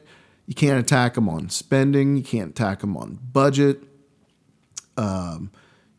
you 0.46 0.54
can't 0.54 0.80
attack 0.80 1.12
them 1.12 1.28
on 1.28 1.50
spending. 1.50 2.16
You 2.16 2.22
can't 2.22 2.50
attack 2.50 2.80
them 2.80 2.96
on 2.96 3.18
budget. 3.32 3.82
Um, 4.96 5.50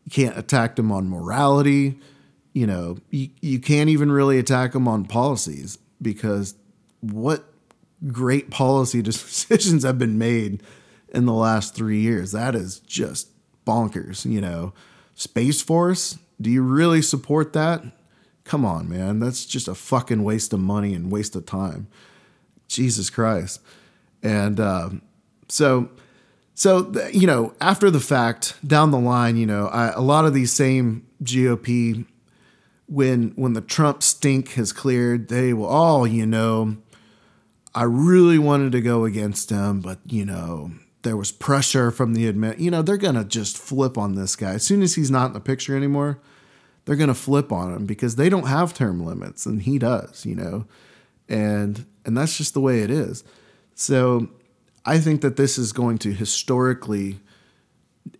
you 0.04 0.10
can't 0.10 0.36
attack 0.36 0.74
them 0.74 0.90
on 0.90 1.08
morality. 1.08 2.00
You 2.52 2.66
know, 2.66 2.98
you, 3.10 3.28
you 3.40 3.60
can't 3.60 3.88
even 3.88 4.10
really 4.10 4.40
attack 4.40 4.72
them 4.72 4.88
on 4.88 5.04
policies 5.04 5.78
because 6.02 6.56
what 6.98 7.44
great 8.08 8.50
policy 8.50 9.02
decisions 9.02 9.84
have 9.84 10.00
been 10.00 10.18
made 10.18 10.64
in 11.10 11.26
the 11.26 11.32
last 11.32 11.76
three 11.76 12.00
years. 12.00 12.32
That 12.32 12.56
is 12.56 12.80
just 12.80 13.28
bonkers. 13.64 14.28
You 14.28 14.40
know, 14.40 14.74
Space 15.14 15.62
Force, 15.62 16.18
do 16.40 16.50
you 16.50 16.62
really 16.62 17.02
support 17.02 17.52
that? 17.52 17.84
Come 18.44 18.64
on, 18.64 18.88
man. 18.88 19.20
That's 19.20 19.44
just 19.44 19.68
a 19.68 19.74
fucking 19.74 20.24
waste 20.24 20.52
of 20.52 20.60
money 20.60 20.94
and 20.94 21.10
waste 21.10 21.36
of 21.36 21.46
time. 21.46 21.86
Jesus 22.66 23.10
Christ. 23.10 23.60
And 24.22 24.58
um, 24.58 25.02
so, 25.48 25.90
so 26.54 26.92
you 27.12 27.26
know, 27.26 27.54
after 27.60 27.90
the 27.90 28.00
fact, 28.00 28.54
down 28.66 28.90
the 28.90 28.98
line, 28.98 29.36
you 29.36 29.46
know, 29.46 29.68
I, 29.68 29.88
a 29.88 30.00
lot 30.00 30.24
of 30.24 30.34
these 30.34 30.52
same 30.52 31.06
GOP 31.22 32.06
when 32.86 33.30
when 33.36 33.52
the 33.52 33.60
Trump 33.60 34.02
stink 34.02 34.52
has 34.52 34.72
cleared, 34.72 35.28
they 35.28 35.52
will 35.52 35.66
all, 35.66 36.06
you 36.06 36.26
know, 36.26 36.76
I 37.74 37.84
really 37.84 38.38
wanted 38.38 38.72
to 38.72 38.80
go 38.80 39.04
against 39.04 39.50
him, 39.50 39.80
but 39.80 40.00
you 40.06 40.24
know, 40.24 40.72
there 41.02 41.16
was 41.16 41.32
pressure 41.32 41.90
from 41.90 42.14
the 42.14 42.26
admit. 42.26 42.58
You 42.58 42.70
know, 42.70 42.82
they're 42.82 42.96
gonna 42.96 43.24
just 43.24 43.56
flip 43.56 43.96
on 43.96 44.16
this 44.16 44.34
guy 44.36 44.54
as 44.54 44.64
soon 44.64 44.82
as 44.82 44.96
he's 44.96 45.10
not 45.10 45.28
in 45.28 45.32
the 45.34 45.40
picture 45.40 45.76
anymore. 45.76 46.18
They're 46.90 46.96
gonna 46.96 47.14
flip 47.14 47.52
on 47.52 47.72
him 47.72 47.86
because 47.86 48.16
they 48.16 48.28
don't 48.28 48.48
have 48.48 48.74
term 48.74 49.06
limits 49.06 49.46
and 49.46 49.62
he 49.62 49.78
does. 49.78 50.26
You 50.26 50.34
know, 50.34 50.64
and 51.28 51.86
and 52.04 52.18
that's 52.18 52.36
just 52.36 52.52
the 52.52 52.60
way 52.60 52.80
it 52.80 52.90
is. 52.90 53.22
So 53.76 54.28
I 54.84 54.98
think 54.98 55.20
that 55.20 55.36
this 55.36 55.56
is 55.56 55.70
going 55.70 55.98
to 55.98 56.12
historically 56.12 57.20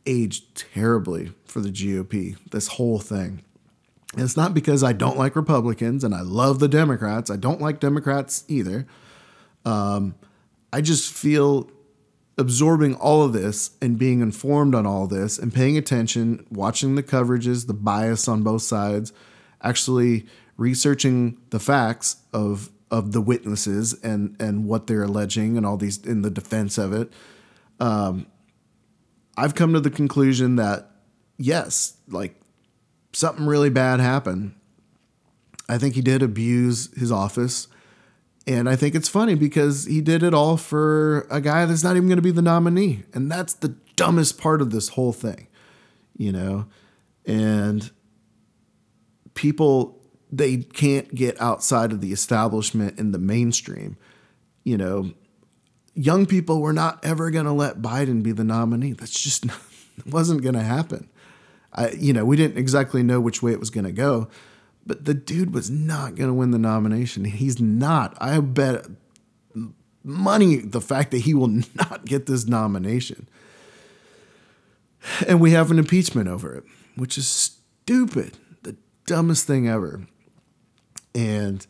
age 0.07 0.55
terribly 0.55 1.33
for 1.47 1.59
the 1.59 1.71
GOP. 1.71 2.37
This 2.53 2.69
whole 2.69 3.01
thing. 3.01 3.43
And 4.13 4.23
it's 4.23 4.37
not 4.37 4.55
because 4.55 4.85
I 4.85 4.93
don't 4.93 5.19
like 5.19 5.35
Republicans 5.35 6.05
and 6.05 6.15
I 6.15 6.21
love 6.21 6.61
the 6.61 6.69
Democrats. 6.69 7.29
I 7.29 7.35
don't 7.39 7.61
like 7.61 7.81
Democrats 7.81 8.45
either. 8.47 8.87
Um, 9.65 10.15
I 10.73 10.81
just 10.81 11.13
feel 11.13 11.69
absorbing 12.41 12.95
all 12.95 13.23
of 13.23 13.35
this 13.35 13.73
and 13.83 13.99
being 13.99 14.23
informed 14.23 14.75
on 14.75 14.87
all 14.87 15.07
this 15.07 15.39
and 15.39 15.53
paying 15.53 15.77
attention, 15.77 16.47
watching 16.51 16.95
the 16.95 17.03
coverages, 17.03 17.67
the 17.67 17.75
bias 17.75 18.27
on 18.27 18.43
both 18.43 18.63
sides, 18.63 19.13
actually 19.63 20.27
researching 20.57 21.37
the 21.51 21.61
facts 21.61 22.17
of 22.33 22.71
of 22.91 23.13
the 23.13 23.21
witnesses 23.21 23.93
and 24.03 24.35
and 24.41 24.65
what 24.65 24.87
they're 24.87 25.05
alleging 25.05 25.59
and 25.59 25.67
all 25.67 25.77
these 25.77 25.99
in 25.99 26.23
the 26.23 26.31
defense 26.31 26.79
of 26.79 26.95
it. 26.95 27.13
Um, 27.79 28.27
I've 29.37 29.55
come 29.55 29.75
to 29.75 29.81
the 29.81 29.91
conclusion 29.91 30.57
that 30.57 30.91
yes, 31.37 31.99
like 32.09 32.41
something 33.13 33.47
really 33.47 33.71
bad 33.71 34.01
happened. 34.01 34.55
I 35.69 35.77
think 35.77 35.95
he 35.95 36.01
did 36.01 36.23
abuse 36.23 36.93
his 36.99 37.13
office. 37.13 37.69
And 38.47 38.69
I 38.69 38.77
think 38.77 38.95
it's 38.95 39.09
funny 39.09 39.35
because 39.35 39.85
he 39.85 40.01
did 40.01 40.23
it 40.23 40.35
all 40.35 40.57
for 40.57 41.27
a 41.31 41.41
guy 41.41 41.67
that's 41.67 41.85
not 41.85 41.97
even 41.97 42.09
going 42.09 42.17
to 42.17 42.23
be 42.23 42.31
the 42.31 42.43
nominee. 42.43 43.05
And 43.13 43.31
that's 43.31 43.55
the 43.55 43.77
dumbest 43.97 44.39
part 44.39 44.63
of 44.63 44.71
this 44.71 44.89
whole 44.91 45.13
thing, 45.13 45.47
you 46.17 46.33
know? 46.33 46.67
And 47.27 47.91
people, 49.35 50.01
they 50.33 50.59
can't 50.59 51.15
get 51.15 51.41
outside 51.41 51.93
of 51.93 52.01
the 52.01 52.13
establishment 52.13 52.99
in 52.99 53.13
the 53.13 53.19
mainstream. 53.19 53.97
You 54.65 54.79
know, 54.79 55.13
young 55.95 56.27
people 56.27 56.61
were 56.61 56.73
not 56.73 57.05
ever 57.05 57.31
going 57.31 57.45
to 57.45 57.53
let 57.53 57.83
Biden 57.83 58.23
be 58.23 58.33
the 58.33 58.45
nominee. 58.45 58.93
That's 58.93 59.19
just 59.19 59.47
wasn't 60.07 60.43
going 60.43 60.55
to 60.55 60.63
happen. 60.63 61.09
I, 61.73 61.91
you 61.91 62.13
know, 62.13 62.25
we 62.25 62.37
didn't 62.37 62.59
exactly 62.59 63.03
know 63.03 63.21
which 63.21 63.43
way 63.43 63.53
it 63.53 63.61
was 63.61 63.71
going 63.71 63.85
to 63.85 63.93
go, 63.93 64.29
but 64.87 65.05
the 65.05 65.15
dude 65.15 65.55
was 65.55 65.71
not 65.71 66.15
going 66.15 66.29
to 66.29 66.35
win 66.35 66.51
the 66.51 66.59
nomination. 66.59 67.25
He's 67.25 67.61
not. 67.61 68.17
I 68.21 68.41
bet 68.41 68.87
money 70.03 70.57
the 70.57 70.81
fact 70.81 71.11
that 71.11 71.19
he 71.19 71.35
will 71.35 71.49
not 71.75 72.05
get 72.05 72.27
this 72.27 72.47
nomination. 72.47 73.29
And 75.27 75.41
we 75.41 75.53
have 75.53 75.71
an 75.71 75.79
impeachment 75.79 76.29
over 76.29 76.55
it, 76.55 76.65
which 76.95 77.17
is 77.17 77.29
stupid, 77.29 78.37
the 78.63 78.77
dumbest 79.07 79.47
thing 79.47 79.69
ever. 79.69 80.07
And 81.15 81.67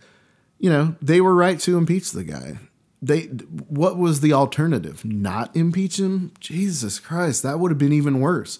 you 0.59 0.69
know, 0.69 0.95
they 1.01 1.21
were 1.21 1.35
right 1.35 1.59
to 1.61 1.79
impeach 1.79 2.13
the 2.13 2.25
guy. 2.25 2.59
They 3.01 3.23
what 3.23 3.97
was 3.97 4.21
the 4.21 4.35
alternative? 4.35 5.05
Not 5.05 5.57
impeach 5.57 5.99
him? 5.99 6.33
Jesus 6.39 6.99
Christ, 6.99 7.43
that 7.43 7.59
would 7.59 7.71
have 7.71 7.79
been 7.79 7.93
even 7.93 8.21
worse. 8.21 8.59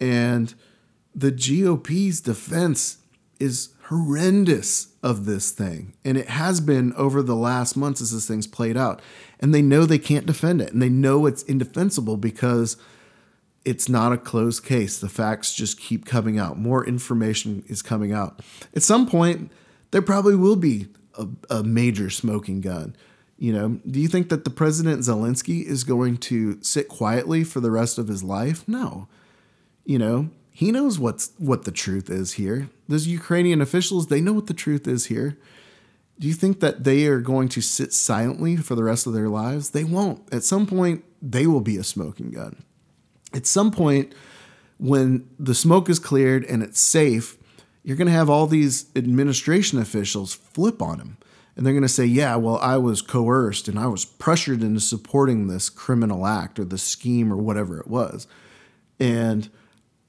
And 0.00 0.54
the 1.14 1.30
GOP's 1.30 2.20
defense 2.20 2.97
is 3.40 3.70
horrendous 3.84 4.88
of 5.02 5.24
this 5.24 5.50
thing. 5.50 5.94
And 6.04 6.18
it 6.18 6.28
has 6.28 6.60
been 6.60 6.92
over 6.94 7.22
the 7.22 7.36
last 7.36 7.76
months 7.76 8.00
as 8.00 8.12
this 8.12 8.28
thing's 8.28 8.46
played 8.46 8.76
out. 8.76 9.00
And 9.40 9.54
they 9.54 9.62
know 9.62 9.84
they 9.84 9.98
can't 9.98 10.26
defend 10.26 10.60
it. 10.60 10.72
And 10.72 10.82
they 10.82 10.88
know 10.88 11.26
it's 11.26 11.42
indefensible 11.44 12.16
because 12.16 12.76
it's 13.64 13.88
not 13.88 14.12
a 14.12 14.18
closed 14.18 14.64
case. 14.64 14.98
The 14.98 15.08
facts 15.08 15.54
just 15.54 15.80
keep 15.80 16.04
coming 16.04 16.38
out. 16.38 16.58
More 16.58 16.86
information 16.86 17.64
is 17.66 17.82
coming 17.82 18.12
out. 18.12 18.40
At 18.74 18.82
some 18.82 19.06
point, 19.06 19.50
there 19.90 20.02
probably 20.02 20.36
will 20.36 20.56
be 20.56 20.88
a, 21.18 21.26
a 21.50 21.62
major 21.62 22.10
smoking 22.10 22.60
gun. 22.60 22.94
You 23.38 23.52
know, 23.52 23.80
do 23.88 24.00
you 24.00 24.08
think 24.08 24.30
that 24.30 24.44
the 24.44 24.50
president 24.50 25.00
Zelensky 25.00 25.64
is 25.64 25.84
going 25.84 26.16
to 26.18 26.60
sit 26.62 26.88
quietly 26.88 27.44
for 27.44 27.60
the 27.60 27.70
rest 27.70 27.96
of 27.96 28.08
his 28.08 28.24
life? 28.24 28.66
No. 28.66 29.08
You 29.84 29.98
know, 29.98 30.30
he 30.58 30.72
knows 30.72 30.98
what's 30.98 31.30
what 31.38 31.62
the 31.62 31.70
truth 31.70 32.10
is 32.10 32.32
here. 32.32 32.68
Those 32.88 33.06
Ukrainian 33.06 33.60
officials, 33.60 34.08
they 34.08 34.20
know 34.20 34.32
what 34.32 34.48
the 34.48 34.54
truth 34.54 34.88
is 34.88 35.06
here. 35.06 35.38
Do 36.18 36.26
you 36.26 36.34
think 36.34 36.58
that 36.58 36.82
they 36.82 37.06
are 37.06 37.20
going 37.20 37.48
to 37.50 37.60
sit 37.60 37.92
silently 37.92 38.56
for 38.56 38.74
the 38.74 38.82
rest 38.82 39.06
of 39.06 39.12
their 39.12 39.28
lives? 39.28 39.70
They 39.70 39.84
won't. 39.84 40.20
At 40.34 40.42
some 40.42 40.66
point, 40.66 41.04
they 41.22 41.46
will 41.46 41.60
be 41.60 41.76
a 41.76 41.84
smoking 41.84 42.32
gun. 42.32 42.64
At 43.32 43.46
some 43.46 43.70
point, 43.70 44.12
when 44.78 45.30
the 45.38 45.54
smoke 45.54 45.88
is 45.88 46.00
cleared 46.00 46.44
and 46.46 46.60
it's 46.64 46.80
safe, 46.80 47.36
you're 47.84 47.96
going 47.96 48.06
to 48.06 48.12
have 48.12 48.28
all 48.28 48.48
these 48.48 48.86
administration 48.96 49.78
officials 49.78 50.34
flip 50.34 50.82
on 50.82 50.98
him. 50.98 51.18
And 51.54 51.64
they're 51.64 51.72
going 51.72 51.82
to 51.82 51.88
say, 51.88 52.04
yeah, 52.04 52.34
well, 52.34 52.58
I 52.58 52.78
was 52.78 53.00
coerced 53.00 53.68
and 53.68 53.78
I 53.78 53.86
was 53.86 54.04
pressured 54.04 54.64
into 54.64 54.80
supporting 54.80 55.46
this 55.46 55.70
criminal 55.70 56.26
act 56.26 56.58
or 56.58 56.64
the 56.64 56.78
scheme 56.78 57.32
or 57.32 57.36
whatever 57.36 57.78
it 57.78 57.86
was. 57.86 58.26
And 58.98 59.50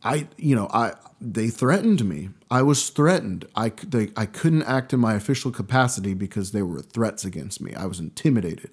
I, 0.03 0.27
you 0.37 0.55
know, 0.55 0.67
I 0.73 0.93
they 1.21 1.49
threatened 1.49 2.05
me. 2.05 2.29
I 2.49 2.61
was 2.61 2.89
threatened. 2.89 3.45
I 3.55 3.69
they, 3.69 4.11
I 4.15 4.25
couldn't 4.25 4.63
act 4.63 4.93
in 4.93 4.99
my 4.99 5.13
official 5.15 5.51
capacity 5.51 6.13
because 6.13 6.51
they 6.51 6.61
were 6.61 6.81
threats 6.81 7.25
against 7.25 7.61
me. 7.61 7.73
I 7.75 7.85
was 7.85 7.99
intimidated. 7.99 8.71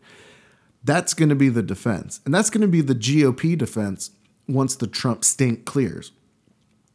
That's 0.84 1.14
going 1.14 1.30
to 1.30 1.34
be 1.34 1.48
the 1.48 1.62
defense, 1.62 2.20
and 2.24 2.32
that's 2.32 2.50
going 2.50 2.60
to 2.60 2.68
be 2.68 2.80
the 2.80 2.94
GOP 2.94 3.58
defense 3.58 4.10
once 4.48 4.76
the 4.76 4.86
Trump 4.86 5.24
stink 5.24 5.64
clears. 5.64 6.12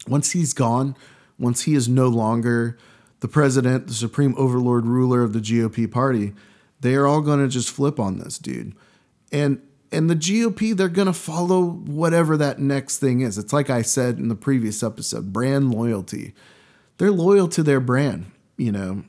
Once 0.08 0.32
he's 0.32 0.54
gone, 0.54 0.96
once 1.38 1.64
he 1.64 1.76
is 1.76 1.90
no 1.90 2.08
longer 2.08 2.78
the 3.20 3.28
president, 3.28 3.88
the 3.88 3.94
supreme 3.94 4.34
overlord 4.38 4.86
ruler 4.86 5.22
of 5.22 5.34
the 5.34 5.40
GOP 5.40 5.92
party, 5.92 6.34
they 6.80 6.96
are 6.96 7.06
all 7.06 7.22
going 7.22 7.40
to 7.40 7.48
just 7.48 7.70
flip 7.70 8.00
on 8.00 8.18
this 8.18 8.38
dude. 8.38 8.74
And 9.32 9.62
and 9.92 10.10
the 10.10 10.16
GOP, 10.16 10.76
they're 10.76 10.88
going 10.88 11.08
to 11.08 11.14
follow 11.14 11.66
whatever 11.66 12.38
that 12.38 12.60
next 12.60 13.00
thing 13.00 13.22
is. 13.22 13.38
It's 13.38 13.52
like 13.52 13.70
I 13.70 13.82
said 13.82 14.18
in 14.18 14.30
the 14.30 14.36
previous 14.36 14.84
episode 14.84 15.34
brand 15.34 15.74
loyalty. 15.74 16.34
They're 16.98 17.12
loyal 17.12 17.48
to 17.50 17.64
their 17.64 17.80
brand. 17.80 18.32
You 18.58 18.72
know, 18.72 19.04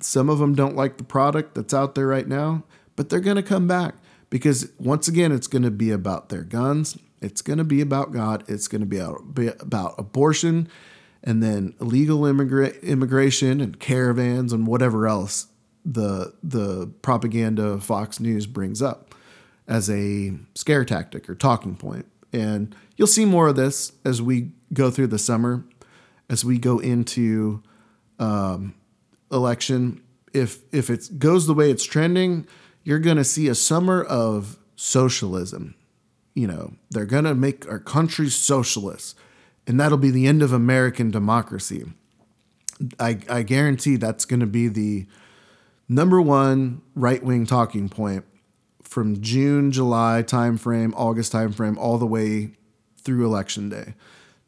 some 0.00 0.28
of 0.28 0.38
them 0.38 0.54
don't 0.54 0.76
like 0.76 0.98
the 0.98 1.04
product 1.04 1.54
that's 1.54 1.74
out 1.74 1.94
there 1.94 2.06
right 2.06 2.28
now, 2.28 2.64
but 2.94 3.08
they're 3.08 3.20
going 3.20 3.36
to 3.36 3.42
come 3.42 3.66
back 3.66 3.96
because 4.30 4.70
once 4.78 5.08
again, 5.08 5.32
it's 5.32 5.46
going 5.46 5.62
to 5.62 5.70
be 5.70 5.90
about 5.90 6.28
their 6.28 6.44
guns. 6.44 6.98
It's 7.20 7.42
going 7.42 7.58
to 7.58 7.64
be 7.64 7.80
about 7.80 8.12
God. 8.12 8.44
It's 8.46 8.68
going 8.68 8.82
to 8.82 8.86
be 8.86 9.48
about 9.48 9.94
abortion 9.98 10.68
and 11.24 11.42
then 11.42 11.74
illegal 11.80 12.20
immigra- 12.20 12.80
immigration 12.82 13.60
and 13.60 13.80
caravans 13.80 14.52
and 14.52 14.66
whatever 14.66 15.08
else 15.08 15.48
the 15.84 16.34
the 16.42 16.92
propaganda 17.02 17.80
Fox 17.80 18.20
News 18.20 18.46
brings 18.46 18.82
up 18.82 19.14
as 19.68 19.90
a 19.90 20.32
scare 20.54 20.84
tactic 20.84 21.28
or 21.28 21.34
talking 21.34 21.76
point. 21.76 22.06
And 22.32 22.74
you'll 22.96 23.06
see 23.06 23.24
more 23.24 23.48
of 23.48 23.56
this 23.56 23.92
as 24.04 24.20
we 24.20 24.50
go 24.72 24.90
through 24.90 25.08
the 25.08 25.18
summer, 25.18 25.64
as 26.28 26.44
we 26.44 26.58
go 26.58 26.78
into 26.78 27.62
um, 28.18 28.74
election. 29.30 30.02
If 30.32 30.60
if 30.72 30.90
it 30.90 31.18
goes 31.18 31.46
the 31.46 31.54
way 31.54 31.70
it's 31.70 31.84
trending, 31.84 32.46
you're 32.82 32.98
going 32.98 33.16
to 33.18 33.24
see 33.24 33.48
a 33.48 33.54
summer 33.54 34.02
of 34.02 34.58
socialism. 34.76 35.74
You 36.34 36.46
know, 36.46 36.74
they're 36.90 37.06
going 37.06 37.24
to 37.24 37.34
make 37.34 37.68
our 37.68 37.78
country 37.78 38.28
socialist, 38.28 39.16
and 39.66 39.78
that'll 39.80 39.98
be 39.98 40.10
the 40.10 40.26
end 40.26 40.42
of 40.42 40.52
American 40.52 41.10
democracy. 41.10 41.84
I, 43.00 43.18
I 43.28 43.42
guarantee 43.42 43.96
that's 43.96 44.24
going 44.24 44.40
to 44.40 44.46
be 44.46 44.68
the 44.68 45.06
number 45.88 46.20
one 46.20 46.82
right 46.94 47.22
wing 47.24 47.44
talking 47.44 47.88
point 47.88 48.24
from 48.88 49.20
June, 49.20 49.70
July 49.70 50.24
timeframe, 50.26 50.92
August 50.96 51.32
timeframe, 51.32 51.76
all 51.76 51.98
the 51.98 52.06
way 52.06 52.50
through 52.96 53.24
election 53.24 53.68
day. 53.68 53.94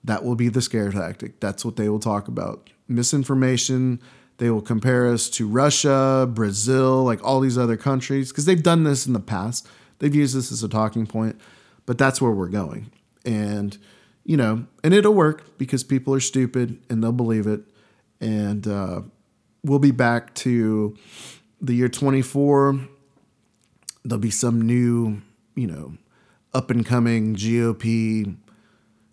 That 0.02 0.24
will 0.24 0.34
be 0.34 0.48
the 0.48 0.62
scare 0.62 0.90
tactic. 0.90 1.40
That's 1.40 1.64
what 1.64 1.76
they 1.76 1.88
will 1.88 2.00
talk 2.00 2.26
about. 2.26 2.70
Misinformation. 2.88 4.00
They 4.38 4.48
will 4.48 4.62
compare 4.62 5.06
us 5.06 5.28
to 5.30 5.46
Russia, 5.46 6.26
Brazil, 6.32 7.04
like 7.04 7.22
all 7.22 7.40
these 7.40 7.58
other 7.58 7.76
countries, 7.76 8.30
because 8.30 8.46
they've 8.46 8.62
done 8.62 8.84
this 8.84 9.06
in 9.06 9.12
the 9.12 9.20
past. 9.20 9.68
They've 9.98 10.14
used 10.14 10.34
this 10.34 10.50
as 10.50 10.62
a 10.62 10.68
talking 10.68 11.06
point, 11.06 11.38
but 11.84 11.98
that's 11.98 12.22
where 12.22 12.30
we're 12.30 12.48
going. 12.48 12.90
And, 13.26 13.76
you 14.24 14.38
know, 14.38 14.64
and 14.82 14.94
it'll 14.94 15.12
work 15.12 15.58
because 15.58 15.84
people 15.84 16.14
are 16.14 16.20
stupid 16.20 16.80
and 16.88 17.04
they'll 17.04 17.12
believe 17.12 17.46
it. 17.46 17.60
And 18.18 18.66
uh, 18.66 19.02
we'll 19.62 19.78
be 19.78 19.90
back 19.90 20.34
to 20.36 20.96
the 21.60 21.74
year 21.74 21.90
24 21.90 22.80
there'll 24.04 24.20
be 24.20 24.30
some 24.30 24.62
new, 24.62 25.22
you 25.54 25.66
know, 25.66 25.94
up 26.52 26.70
and 26.70 26.84
coming 26.84 27.34
GOP 27.34 28.36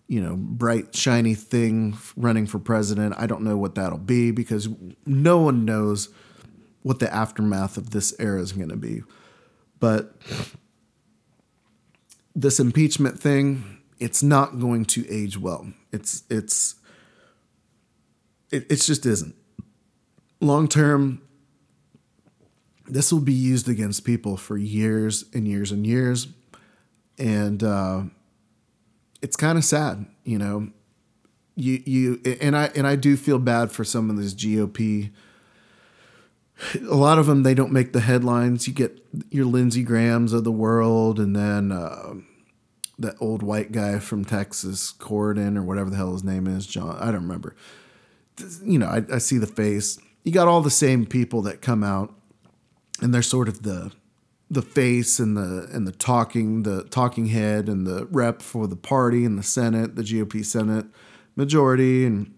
you 0.08 0.22
know, 0.22 0.36
bright, 0.36 0.96
shiny 0.96 1.34
thing 1.34 1.96
running 2.16 2.46
for 2.46 2.58
president. 2.58 3.14
I 3.18 3.26
don't 3.26 3.42
know 3.42 3.58
what 3.58 3.74
that'll 3.74 3.98
be 3.98 4.30
because 4.30 4.68
no 5.04 5.38
one 5.38 5.66
knows 5.66 6.08
what 6.82 6.98
the 6.98 7.14
aftermath 7.14 7.76
of 7.76 7.90
this 7.90 8.14
era 8.18 8.40
is 8.40 8.52
going 8.52 8.70
to 8.70 8.76
be. 8.76 9.02
But 9.78 10.16
this 12.34 12.58
impeachment 12.58 13.20
thing, 13.20 13.80
it's 13.98 14.22
not 14.22 14.58
going 14.58 14.86
to 14.86 15.06
age 15.10 15.36
well. 15.36 15.70
It's 15.92 16.24
it's 16.30 16.76
it, 18.50 18.66
just 18.70 19.04
isn't. 19.04 19.34
Long 20.40 20.68
term, 20.68 21.20
this 22.88 23.12
will 23.12 23.20
be 23.20 23.32
used 23.32 23.68
against 23.68 24.04
people 24.04 24.36
for 24.36 24.56
years 24.56 25.24
and 25.34 25.46
years 25.46 25.72
and 25.72 25.86
years, 25.86 26.28
and 27.18 27.62
uh, 27.62 28.02
it's 29.22 29.36
kind 29.36 29.58
of 29.58 29.64
sad, 29.64 30.06
you 30.24 30.38
know. 30.38 30.70
You 31.54 31.82
you 31.84 32.20
and 32.40 32.56
I 32.56 32.70
and 32.76 32.86
I 32.86 32.94
do 32.94 33.16
feel 33.16 33.38
bad 33.38 33.72
for 33.72 33.84
some 33.84 34.10
of 34.10 34.16
these 34.16 34.34
GOP. 34.34 35.10
A 36.80 36.94
lot 36.94 37.18
of 37.18 37.26
them 37.26 37.42
they 37.42 37.54
don't 37.54 37.72
make 37.72 37.92
the 37.92 38.00
headlines. 38.00 38.68
You 38.68 38.74
get 38.74 39.04
your 39.30 39.44
Lindsey 39.44 39.82
Grahams 39.82 40.32
of 40.32 40.44
the 40.44 40.52
world, 40.52 41.18
and 41.18 41.34
then 41.34 41.72
uh, 41.72 42.14
that 42.98 43.16
old 43.20 43.42
white 43.42 43.72
guy 43.72 43.98
from 43.98 44.24
Texas, 44.24 44.92
Corden 44.98 45.56
or 45.56 45.62
whatever 45.62 45.90
the 45.90 45.96
hell 45.96 46.12
his 46.12 46.24
name 46.24 46.46
is, 46.46 46.66
John. 46.66 46.96
I 46.98 47.06
don't 47.06 47.22
remember. 47.22 47.54
You 48.62 48.78
know, 48.78 48.86
I, 48.86 49.02
I 49.12 49.18
see 49.18 49.38
the 49.38 49.46
face. 49.46 49.98
You 50.24 50.32
got 50.32 50.48
all 50.48 50.60
the 50.60 50.70
same 50.70 51.06
people 51.06 51.42
that 51.42 51.60
come 51.60 51.82
out, 51.82 52.14
and 53.00 53.14
they're 53.14 53.22
sort 53.22 53.48
of 53.48 53.62
the 53.62 53.92
the 54.50 54.62
face 54.62 55.18
and 55.18 55.36
the 55.36 55.68
and 55.72 55.86
the 55.86 55.92
talking 55.92 56.62
the 56.62 56.84
talking 56.84 57.26
head 57.26 57.68
and 57.68 57.86
the 57.86 58.06
rep 58.06 58.40
for 58.40 58.66
the 58.66 58.76
party 58.76 59.24
and 59.24 59.38
the 59.38 59.42
Senate, 59.42 59.94
the 59.96 60.02
GOP 60.02 60.44
Senate 60.44 60.86
majority, 61.36 62.06
and 62.06 62.34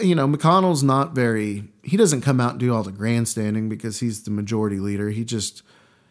you 0.00 0.14
know 0.14 0.26
McConnell's 0.26 0.82
not 0.82 1.14
very. 1.14 1.64
He 1.82 1.96
doesn't 1.96 2.22
come 2.22 2.40
out 2.40 2.52
and 2.52 2.60
do 2.60 2.74
all 2.74 2.82
the 2.82 2.92
grandstanding 2.92 3.68
because 3.68 4.00
he's 4.00 4.22
the 4.22 4.30
majority 4.30 4.78
leader. 4.78 5.10
He 5.10 5.24
just, 5.24 5.62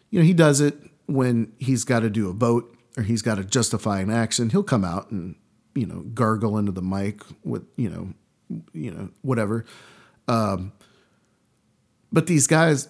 you 0.10 0.20
know, 0.20 0.26
he 0.26 0.34
does 0.34 0.62
it 0.62 0.78
when 1.06 1.54
he's 1.58 1.84
got 1.84 2.02
to 2.02 2.10
do 2.10 2.30
a 2.30 2.34
vote 2.34 2.76
or 2.98 3.04
he's 3.04 3.22
got 3.22 3.36
to 3.36 3.44
justify 3.44 4.00
an 4.00 4.10
action. 4.10 4.50
He'll 4.50 4.64
come 4.64 4.84
out 4.84 5.12
and 5.12 5.36
you 5.76 5.86
know 5.86 6.02
gargle 6.14 6.58
into 6.58 6.72
the 6.72 6.82
mic 6.82 7.22
with 7.44 7.66
you 7.76 7.90
know 7.90 8.14
you 8.74 8.92
know 8.92 9.10
whatever. 9.22 9.66
Um, 10.28 10.74
but 12.12 12.28
these 12.28 12.48
guys, 12.48 12.88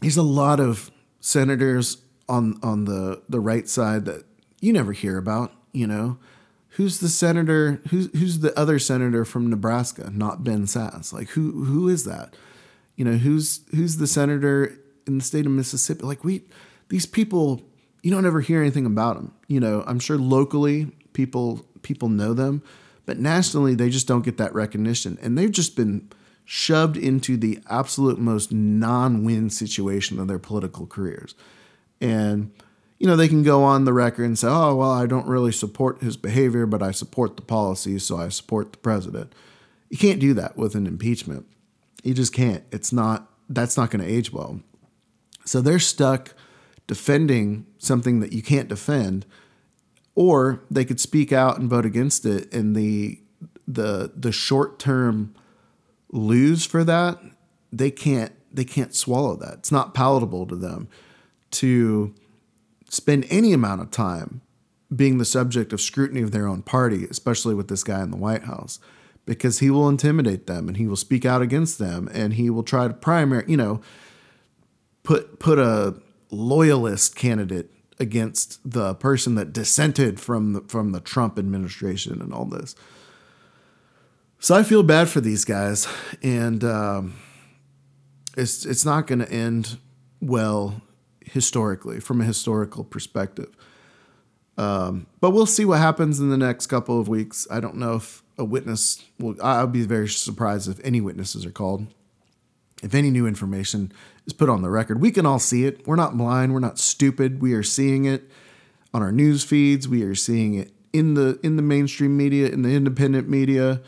there's 0.00 0.16
a 0.16 0.22
lot 0.22 0.60
of 0.60 0.90
senators 1.20 1.98
on 2.28 2.58
on 2.62 2.84
the 2.84 3.22
the 3.28 3.40
right 3.40 3.68
side 3.68 4.04
that 4.04 4.24
you 4.60 4.72
never 4.72 4.92
hear 4.92 5.18
about. 5.18 5.52
You 5.72 5.86
know, 5.86 6.18
who's 6.70 7.00
the 7.00 7.08
senator? 7.08 7.80
Who's 7.90 8.10
who's 8.18 8.40
the 8.40 8.58
other 8.58 8.78
senator 8.78 9.24
from 9.24 9.48
Nebraska? 9.48 10.10
Not 10.12 10.44
Ben 10.44 10.64
Sasse. 10.64 11.12
Like 11.12 11.30
who 11.30 11.64
who 11.64 11.88
is 11.88 12.04
that? 12.04 12.34
You 12.96 13.04
know, 13.04 13.16
who's 13.16 13.60
who's 13.74 13.96
the 13.96 14.06
senator 14.06 14.78
in 15.06 15.18
the 15.18 15.24
state 15.24 15.46
of 15.46 15.52
Mississippi? 15.52 16.02
Like 16.02 16.24
we 16.24 16.42
these 16.88 17.06
people, 17.06 17.62
you 18.02 18.10
don't 18.10 18.26
ever 18.26 18.40
hear 18.40 18.60
anything 18.60 18.86
about 18.86 19.16
them. 19.16 19.34
You 19.48 19.60
know, 19.60 19.84
I'm 19.86 19.98
sure 19.98 20.18
locally 20.18 20.92
people 21.12 21.66
people 21.82 22.08
know 22.08 22.34
them, 22.34 22.62
but 23.04 23.18
nationally 23.18 23.74
they 23.74 23.90
just 23.90 24.06
don't 24.06 24.24
get 24.24 24.38
that 24.38 24.54
recognition, 24.54 25.18
and 25.22 25.36
they've 25.36 25.50
just 25.50 25.76
been 25.76 26.08
shoved 26.46 26.96
into 26.96 27.36
the 27.36 27.58
absolute 27.68 28.18
most 28.18 28.52
non-win 28.52 29.50
situation 29.50 30.18
of 30.18 30.28
their 30.28 30.38
political 30.38 30.86
careers. 30.86 31.34
And 32.00 32.52
you 32.98 33.06
know, 33.06 33.16
they 33.16 33.28
can 33.28 33.42
go 33.42 33.62
on 33.62 33.84
the 33.84 33.92
record 33.92 34.24
and 34.24 34.38
say, 34.38 34.48
"Oh, 34.48 34.76
well, 34.76 34.90
I 34.90 35.04
don't 35.04 35.26
really 35.26 35.52
support 35.52 36.02
his 36.02 36.16
behavior, 36.16 36.64
but 36.64 36.82
I 36.82 36.92
support 36.92 37.36
the 37.36 37.42
policy, 37.42 37.98
so 37.98 38.16
I 38.16 38.28
support 38.28 38.72
the 38.72 38.78
president." 38.78 39.34
You 39.90 39.98
can't 39.98 40.20
do 40.20 40.32
that 40.34 40.56
with 40.56 40.74
an 40.74 40.86
impeachment. 40.86 41.46
You 42.02 42.14
just 42.14 42.32
can't. 42.32 42.64
It's 42.72 42.92
not 42.92 43.30
that's 43.50 43.76
not 43.76 43.90
going 43.90 44.02
to 44.02 44.10
age 44.10 44.32
well. 44.32 44.60
So 45.44 45.60
they're 45.60 45.78
stuck 45.78 46.34
defending 46.86 47.66
something 47.78 48.20
that 48.20 48.32
you 48.32 48.42
can't 48.42 48.68
defend 48.68 49.26
or 50.14 50.62
they 50.70 50.84
could 50.84 51.00
speak 51.00 51.32
out 51.32 51.58
and 51.58 51.68
vote 51.68 51.84
against 51.84 52.24
it 52.24 52.52
and 52.52 52.74
the 52.74 53.20
the 53.68 54.12
the 54.16 54.32
short-term 54.32 55.34
lose 56.16 56.64
for 56.64 56.84
that, 56.84 57.18
they 57.72 57.90
can't 57.90 58.32
they 58.52 58.64
can't 58.64 58.94
swallow 58.94 59.36
that. 59.36 59.54
It's 59.54 59.72
not 59.72 59.92
palatable 59.92 60.46
to 60.46 60.56
them 60.56 60.88
to 61.52 62.14
spend 62.88 63.26
any 63.28 63.52
amount 63.52 63.82
of 63.82 63.90
time 63.90 64.40
being 64.94 65.18
the 65.18 65.24
subject 65.24 65.72
of 65.72 65.80
scrutiny 65.80 66.22
of 66.22 66.30
their 66.30 66.46
own 66.46 66.62
party, 66.62 67.04
especially 67.10 67.54
with 67.54 67.68
this 67.68 67.84
guy 67.84 68.02
in 68.02 68.10
the 68.10 68.16
White 68.16 68.44
House, 68.44 68.78
because 69.26 69.58
he 69.58 69.68
will 69.68 69.88
intimidate 69.88 70.46
them 70.46 70.68
and 70.68 70.76
he 70.76 70.86
will 70.86 70.96
speak 70.96 71.24
out 71.24 71.42
against 71.42 71.78
them 71.78 72.08
and 72.12 72.34
he 72.34 72.48
will 72.48 72.62
try 72.62 72.88
to 72.88 72.94
primary, 72.94 73.44
you 73.46 73.56
know, 73.56 73.80
put 75.02 75.38
put 75.38 75.58
a 75.58 75.96
loyalist 76.30 77.14
candidate 77.14 77.70
against 77.98 78.58
the 78.70 78.94
person 78.94 79.34
that 79.36 79.52
dissented 79.52 80.20
from 80.20 80.52
the, 80.52 80.60
from 80.62 80.92
the 80.92 81.00
Trump 81.00 81.38
administration 81.38 82.20
and 82.20 82.32
all 82.32 82.44
this. 82.44 82.74
So 84.38 84.54
I 84.54 84.62
feel 84.62 84.82
bad 84.82 85.08
for 85.08 85.20
these 85.20 85.44
guys, 85.44 85.88
and 86.22 86.62
um, 86.62 87.14
it's 88.36 88.64
it's 88.64 88.84
not 88.84 89.06
going 89.06 89.20
to 89.20 89.30
end 89.30 89.78
well 90.20 90.82
historically 91.24 92.00
from 92.00 92.20
a 92.20 92.24
historical 92.24 92.84
perspective. 92.84 93.48
Um, 94.58 95.06
but 95.20 95.30
we'll 95.30 95.46
see 95.46 95.64
what 95.64 95.78
happens 95.78 96.20
in 96.20 96.30
the 96.30 96.36
next 96.36 96.66
couple 96.66 97.00
of 97.00 97.08
weeks. 97.08 97.46
I 97.50 97.60
don't 97.60 97.76
know 97.76 97.96
if 97.96 98.22
a 98.38 98.44
witness 98.44 99.02
will. 99.18 99.36
I'll 99.42 99.66
be 99.66 99.82
very 99.82 100.08
surprised 100.08 100.68
if 100.68 100.80
any 100.84 101.00
witnesses 101.00 101.44
are 101.44 101.50
called. 101.50 101.86
If 102.82 102.94
any 102.94 103.10
new 103.10 103.26
information 103.26 103.90
is 104.26 104.34
put 104.34 104.50
on 104.50 104.60
the 104.60 104.70
record, 104.70 105.00
we 105.00 105.10
can 105.10 105.24
all 105.24 105.38
see 105.38 105.64
it. 105.64 105.86
We're 105.86 105.96
not 105.96 106.16
blind. 106.16 106.52
We're 106.52 106.60
not 106.60 106.78
stupid. 106.78 107.40
We 107.40 107.54
are 107.54 107.62
seeing 107.62 108.04
it 108.04 108.30
on 108.92 109.02
our 109.02 109.12
news 109.12 109.44
feeds. 109.44 109.88
We 109.88 110.02
are 110.02 110.14
seeing 110.14 110.54
it 110.54 110.72
in 110.92 111.14
the 111.14 111.40
in 111.42 111.56
the 111.56 111.62
mainstream 111.62 112.16
media, 112.16 112.48
in 112.48 112.62
the 112.62 112.70
independent 112.70 113.28
media 113.28 113.80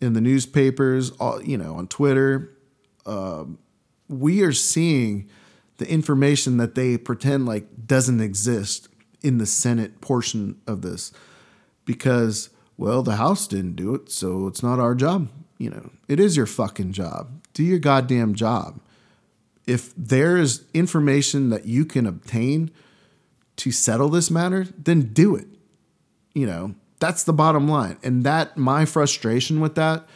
in 0.00 0.12
the 0.12 0.20
newspapers, 0.20 1.10
all, 1.12 1.42
you 1.42 1.56
know, 1.56 1.74
on 1.74 1.88
Twitter. 1.88 2.52
Uh, 3.04 3.44
we 4.08 4.42
are 4.42 4.52
seeing 4.52 5.28
the 5.78 5.88
information 5.90 6.56
that 6.58 6.74
they 6.74 6.96
pretend 6.96 7.46
like 7.46 7.86
doesn't 7.86 8.20
exist 8.20 8.88
in 9.22 9.38
the 9.38 9.46
Senate 9.46 10.00
portion 10.00 10.60
of 10.66 10.82
this 10.82 11.12
because, 11.84 12.50
well, 12.76 13.02
the 13.02 13.16
House 13.16 13.46
didn't 13.46 13.76
do 13.76 13.94
it, 13.94 14.10
so 14.10 14.46
it's 14.46 14.62
not 14.62 14.78
our 14.78 14.94
job. 14.94 15.28
You 15.58 15.70
know, 15.70 15.90
it 16.08 16.20
is 16.20 16.36
your 16.36 16.46
fucking 16.46 16.92
job. 16.92 17.42
Do 17.54 17.62
your 17.62 17.78
goddamn 17.78 18.34
job. 18.34 18.80
If 19.66 19.94
there 19.96 20.36
is 20.36 20.64
information 20.74 21.50
that 21.50 21.64
you 21.64 21.84
can 21.84 22.06
obtain 22.06 22.70
to 23.56 23.72
settle 23.72 24.10
this 24.10 24.30
matter, 24.30 24.66
then 24.76 25.12
do 25.12 25.34
it. 25.34 25.46
You 26.34 26.46
know, 26.46 26.74
that's 26.98 27.24
the 27.24 27.32
bottom 27.32 27.68
line. 27.68 27.98
And 28.02 28.24
that 28.24 28.56
my 28.56 28.84
frustration 28.84 29.60
with 29.60 29.74
that, 29.74 30.06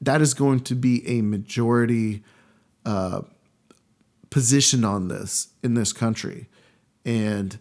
that 0.00 0.20
is 0.20 0.34
going 0.34 0.60
to 0.60 0.74
be 0.74 1.06
a 1.06 1.22
majority 1.22 2.22
uh, 2.84 3.22
position 4.30 4.84
on 4.84 5.08
this 5.08 5.48
in 5.62 5.74
this 5.74 5.92
country. 5.92 6.48
And, 7.04 7.58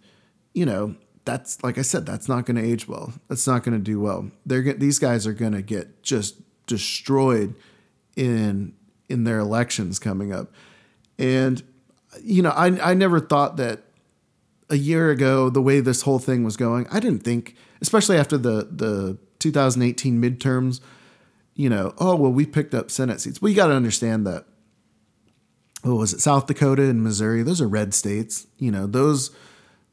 you 0.53 0.65
know, 0.65 0.95
that's 1.25 1.61
like 1.63 1.77
I 1.77 1.81
said, 1.81 2.05
that's 2.05 2.27
not 2.27 2.45
going 2.45 2.57
to 2.57 2.63
age 2.63 2.87
well. 2.87 3.13
That's 3.27 3.45
not 3.47 3.63
going 3.63 3.77
to 3.77 3.83
do 3.83 3.99
well. 3.99 4.31
They're 4.45 4.73
these 4.73 4.99
guys 4.99 5.27
are 5.27 5.33
going 5.33 5.53
to 5.53 5.61
get 5.61 6.03
just 6.03 6.35
destroyed 6.65 7.55
in 8.15 8.73
in 9.07 9.23
their 9.23 9.39
elections 9.39 9.99
coming 9.99 10.31
up. 10.31 10.51
And 11.17 11.61
you 12.21 12.41
know, 12.41 12.51
I 12.51 12.91
I 12.91 12.93
never 12.93 13.19
thought 13.19 13.57
that 13.57 13.83
a 14.69 14.77
year 14.77 15.09
ago 15.09 15.49
the 15.49 15.61
way 15.61 15.79
this 15.79 16.03
whole 16.03 16.19
thing 16.19 16.43
was 16.43 16.57
going, 16.57 16.87
I 16.91 16.99
didn't 16.99 17.23
think 17.23 17.55
especially 17.81 18.17
after 18.17 18.37
the 18.37 18.67
the 18.71 19.17
2018 19.39 20.21
midterms, 20.21 20.81
you 21.55 21.69
know, 21.69 21.93
oh 21.97 22.15
well, 22.15 22.31
we 22.31 22.45
picked 22.45 22.73
up 22.73 22.91
Senate 22.91 23.21
seats. 23.21 23.41
Well, 23.41 23.49
you 23.49 23.55
got 23.55 23.67
to 23.67 23.73
understand 23.73 24.25
that. 24.27 24.45
What 25.81 25.95
was 25.95 26.13
it? 26.13 26.19
South 26.19 26.47
Dakota 26.47 26.83
and 26.83 27.03
Missouri; 27.03 27.43
those 27.43 27.61
are 27.61 27.67
red 27.67 27.93
states. 27.93 28.47
You 28.57 28.71
know, 28.71 28.85
those 28.85 29.31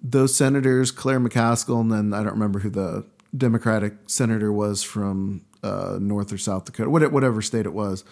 those 0.01 0.35
senators, 0.35 0.91
Claire 0.91 1.21
McCaskill, 1.21 1.81
and 1.81 1.93
then 1.93 2.13
I 2.13 2.23
don't 2.23 2.33
remember 2.33 2.59
who 2.59 2.71
the 2.71 3.07
Democratic 3.37 3.95
senator 4.07 4.53
was 4.53 4.83
from 4.83 5.45
uh, 5.63 5.99
North 6.01 6.33
or 6.33 6.39
South 6.39 6.65
Dakota, 6.65 6.91
whatever 6.91 7.43
state 7.43 7.67
it 7.67 7.73
was. 7.73 8.05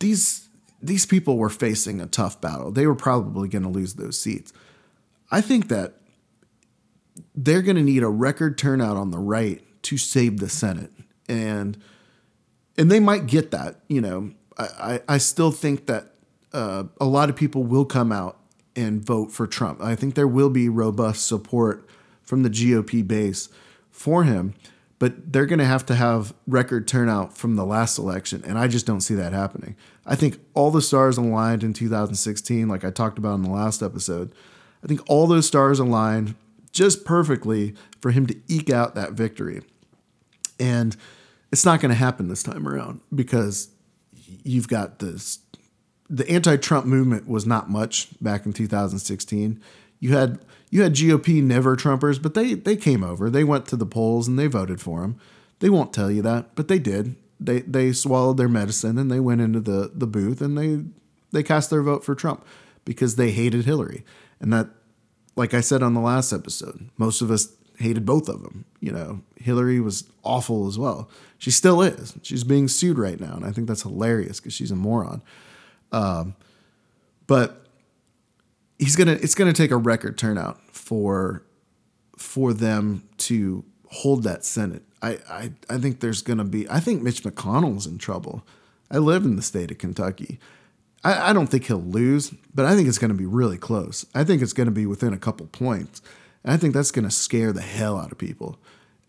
These 0.00 0.48
these 0.82 1.06
people 1.06 1.38
were 1.38 1.48
facing 1.48 2.00
a 2.00 2.06
tough 2.06 2.40
battle. 2.40 2.72
They 2.72 2.88
were 2.88 2.96
probably 2.96 3.48
going 3.48 3.62
to 3.62 3.68
lose 3.68 3.94
those 3.94 4.18
seats. 4.18 4.52
I 5.32 5.40
think 5.40 5.68
that 5.68 5.94
they're 7.34 7.62
going 7.62 7.76
to 7.76 7.82
need 7.82 8.02
a 8.02 8.08
record 8.08 8.58
turnout 8.58 8.96
on 8.96 9.10
the 9.10 9.18
right 9.18 9.62
to 9.84 9.96
save 9.96 10.38
the 10.38 10.48
Senate, 10.48 10.92
and 11.28 11.82
and 12.76 12.90
they 12.90 13.00
might 13.00 13.26
get 13.26 13.50
that. 13.50 13.80
You 13.88 14.02
know, 14.02 14.30
I 14.58 14.64
I, 14.64 15.00
I 15.14 15.18
still 15.18 15.50
think 15.50 15.86
that 15.86 16.12
uh, 16.52 16.84
a 17.00 17.06
lot 17.06 17.30
of 17.30 17.36
people 17.36 17.64
will 17.64 17.86
come 17.86 18.12
out 18.12 18.38
and 18.76 19.04
vote 19.04 19.32
for 19.32 19.46
Trump. 19.46 19.82
I 19.82 19.94
think 19.94 20.14
there 20.14 20.28
will 20.28 20.50
be 20.50 20.68
robust 20.68 21.26
support 21.26 21.88
from 22.22 22.42
the 22.42 22.50
GOP 22.50 23.06
base 23.06 23.48
for 23.90 24.24
him, 24.24 24.54
but 24.98 25.32
they're 25.32 25.46
going 25.46 25.58
to 25.58 25.64
have 25.64 25.84
to 25.86 25.94
have 25.94 26.34
record 26.46 26.86
turnout 26.86 27.36
from 27.36 27.56
the 27.56 27.66
last 27.66 27.98
election. 27.98 28.42
And 28.46 28.58
I 28.58 28.68
just 28.68 28.86
don't 28.86 29.00
see 29.00 29.14
that 29.14 29.32
happening. 29.32 29.76
I 30.06 30.14
think 30.14 30.38
all 30.54 30.70
the 30.70 30.82
stars 30.82 31.18
aligned 31.18 31.62
in 31.62 31.72
2016, 31.72 32.68
like 32.68 32.84
I 32.84 32.90
talked 32.90 33.18
about 33.18 33.34
in 33.34 33.42
the 33.42 33.50
last 33.50 33.82
episode. 33.82 34.34
I 34.82 34.86
think 34.86 35.00
all 35.08 35.26
those 35.26 35.46
stars 35.46 35.78
aligned 35.78 36.34
just 36.72 37.04
perfectly 37.04 37.74
for 38.00 38.10
him 38.10 38.26
to 38.26 38.36
eke 38.48 38.70
out 38.70 38.94
that 38.94 39.12
victory. 39.12 39.62
And 40.58 40.96
it's 41.50 41.64
not 41.64 41.80
going 41.80 41.90
to 41.90 41.96
happen 41.96 42.28
this 42.28 42.42
time 42.42 42.66
around 42.66 43.00
because 43.14 43.68
you've 44.42 44.68
got 44.68 44.98
this. 44.98 45.40
The 46.08 46.28
anti-Trump 46.28 46.86
movement 46.86 47.28
was 47.28 47.46
not 47.46 47.70
much 47.70 48.08
back 48.20 48.46
in 48.46 48.52
2016. 48.52 49.60
You 50.00 50.16
had 50.16 50.40
you 50.70 50.82
had 50.82 50.94
GOP 50.94 51.42
never 51.42 51.76
Trumpers, 51.76 52.20
but 52.20 52.34
they 52.34 52.54
they 52.54 52.76
came 52.76 53.04
over. 53.04 53.30
They 53.30 53.44
went 53.44 53.66
to 53.66 53.76
the 53.76 53.86
polls 53.86 54.26
and 54.26 54.38
they 54.38 54.46
voted 54.46 54.80
for 54.80 55.04
him. 55.04 55.16
They 55.60 55.70
won't 55.70 55.92
tell 55.92 56.10
you 56.10 56.22
that, 56.22 56.54
but 56.54 56.68
they 56.68 56.78
did. 56.78 57.14
They 57.38 57.60
they 57.60 57.92
swallowed 57.92 58.36
their 58.36 58.48
medicine 58.48 58.98
and 58.98 59.10
they 59.10 59.20
went 59.20 59.42
into 59.42 59.60
the 59.60 59.92
the 59.94 60.06
booth 60.06 60.40
and 60.40 60.58
they 60.58 60.82
they 61.30 61.42
cast 61.42 61.70
their 61.70 61.82
vote 61.82 62.04
for 62.04 62.14
Trump 62.14 62.44
because 62.84 63.16
they 63.16 63.30
hated 63.30 63.64
Hillary. 63.64 64.04
And 64.42 64.52
that 64.52 64.68
like 65.36 65.54
I 65.54 65.60
said 65.60 65.82
on 65.82 65.94
the 65.94 66.00
last 66.00 66.32
episode, 66.32 66.90
most 66.98 67.22
of 67.22 67.30
us 67.30 67.48
hated 67.78 68.04
both 68.04 68.28
of 68.28 68.42
them. 68.42 68.64
You 68.80 68.92
know, 68.92 69.22
Hillary 69.36 69.80
was 69.80 70.04
awful 70.22 70.68
as 70.68 70.78
well. 70.78 71.08
She 71.38 71.50
still 71.50 71.82
is. 71.82 72.14
She's 72.22 72.44
being 72.44 72.68
sued 72.68 72.98
right 72.98 73.18
now, 73.18 73.34
and 73.34 73.44
I 73.44 73.52
think 73.52 73.68
that's 73.68 73.82
hilarious 73.82 74.40
because 74.40 74.52
she's 74.52 74.70
a 74.70 74.76
moron. 74.76 75.22
Um, 75.90 76.34
but 77.26 77.66
he's 78.78 78.96
gonna. 78.96 79.12
It's 79.12 79.34
gonna 79.34 79.52
take 79.52 79.70
a 79.70 79.76
record 79.76 80.18
turnout 80.18 80.60
for 80.72 81.44
for 82.18 82.52
them 82.52 83.08
to 83.18 83.64
hold 83.88 84.24
that 84.24 84.44
Senate. 84.44 84.82
I 85.00 85.18
I, 85.28 85.52
I 85.70 85.78
think 85.78 86.00
there's 86.00 86.22
gonna 86.22 86.44
be. 86.44 86.68
I 86.68 86.80
think 86.80 87.02
Mitch 87.02 87.22
McConnell's 87.22 87.86
in 87.86 87.98
trouble. 87.98 88.46
I 88.90 88.98
live 88.98 89.24
in 89.24 89.36
the 89.36 89.42
state 89.42 89.70
of 89.70 89.78
Kentucky. 89.78 90.38
I, 91.04 91.30
I 91.30 91.32
don't 91.32 91.48
think 91.48 91.66
he'll 91.66 91.78
lose, 91.78 92.30
but 92.54 92.66
I 92.66 92.74
think 92.74 92.88
it's 92.88 92.98
going 92.98 93.10
to 93.10 93.16
be 93.16 93.26
really 93.26 93.58
close. 93.58 94.06
I 94.14 94.24
think 94.24 94.42
it's 94.42 94.52
going 94.52 94.66
to 94.66 94.72
be 94.72 94.86
within 94.86 95.12
a 95.12 95.18
couple 95.18 95.46
points. 95.46 96.00
And 96.44 96.52
I 96.52 96.56
think 96.56 96.74
that's 96.74 96.90
going 96.90 97.04
to 97.04 97.10
scare 97.10 97.52
the 97.52 97.62
hell 97.62 97.98
out 97.98 98.12
of 98.12 98.18
people. 98.18 98.58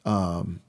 Um, 0.06 0.62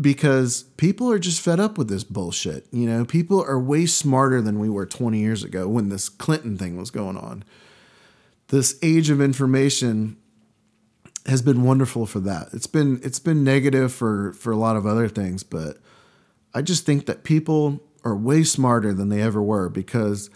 because 0.00 0.64
people 0.76 1.10
are 1.10 1.18
just 1.18 1.40
fed 1.40 1.60
up 1.60 1.78
with 1.78 1.88
this 1.88 2.04
bullshit. 2.04 2.66
You 2.72 2.88
know, 2.88 3.04
people 3.04 3.42
are 3.42 3.58
way 3.58 3.86
smarter 3.86 4.40
than 4.42 4.58
we 4.58 4.68
were 4.68 4.86
20 4.86 5.18
years 5.18 5.44
ago 5.44 5.68
when 5.68 5.88
this 5.88 6.08
Clinton 6.08 6.58
thing 6.58 6.76
was 6.76 6.90
going 6.90 7.16
on. 7.16 7.44
This 8.48 8.78
age 8.82 9.08
of 9.08 9.20
information 9.20 10.16
has 11.26 11.42
been 11.42 11.62
wonderful 11.62 12.06
for 12.06 12.20
that. 12.20 12.48
It's 12.52 12.66
been 12.66 13.00
it's 13.02 13.18
been 13.18 13.44
negative 13.44 13.92
for 13.92 14.32
for 14.34 14.52
a 14.52 14.56
lot 14.56 14.76
of 14.76 14.84
other 14.84 15.08
things, 15.08 15.42
but 15.42 15.78
I 16.52 16.60
just 16.60 16.84
think 16.84 17.06
that 17.06 17.24
people 17.24 17.80
are 18.04 18.16
way 18.16 18.44
smarter 18.44 18.92
than 18.92 19.08
they 19.08 19.22
ever 19.22 19.42
were 19.42 19.68
because 19.68 20.30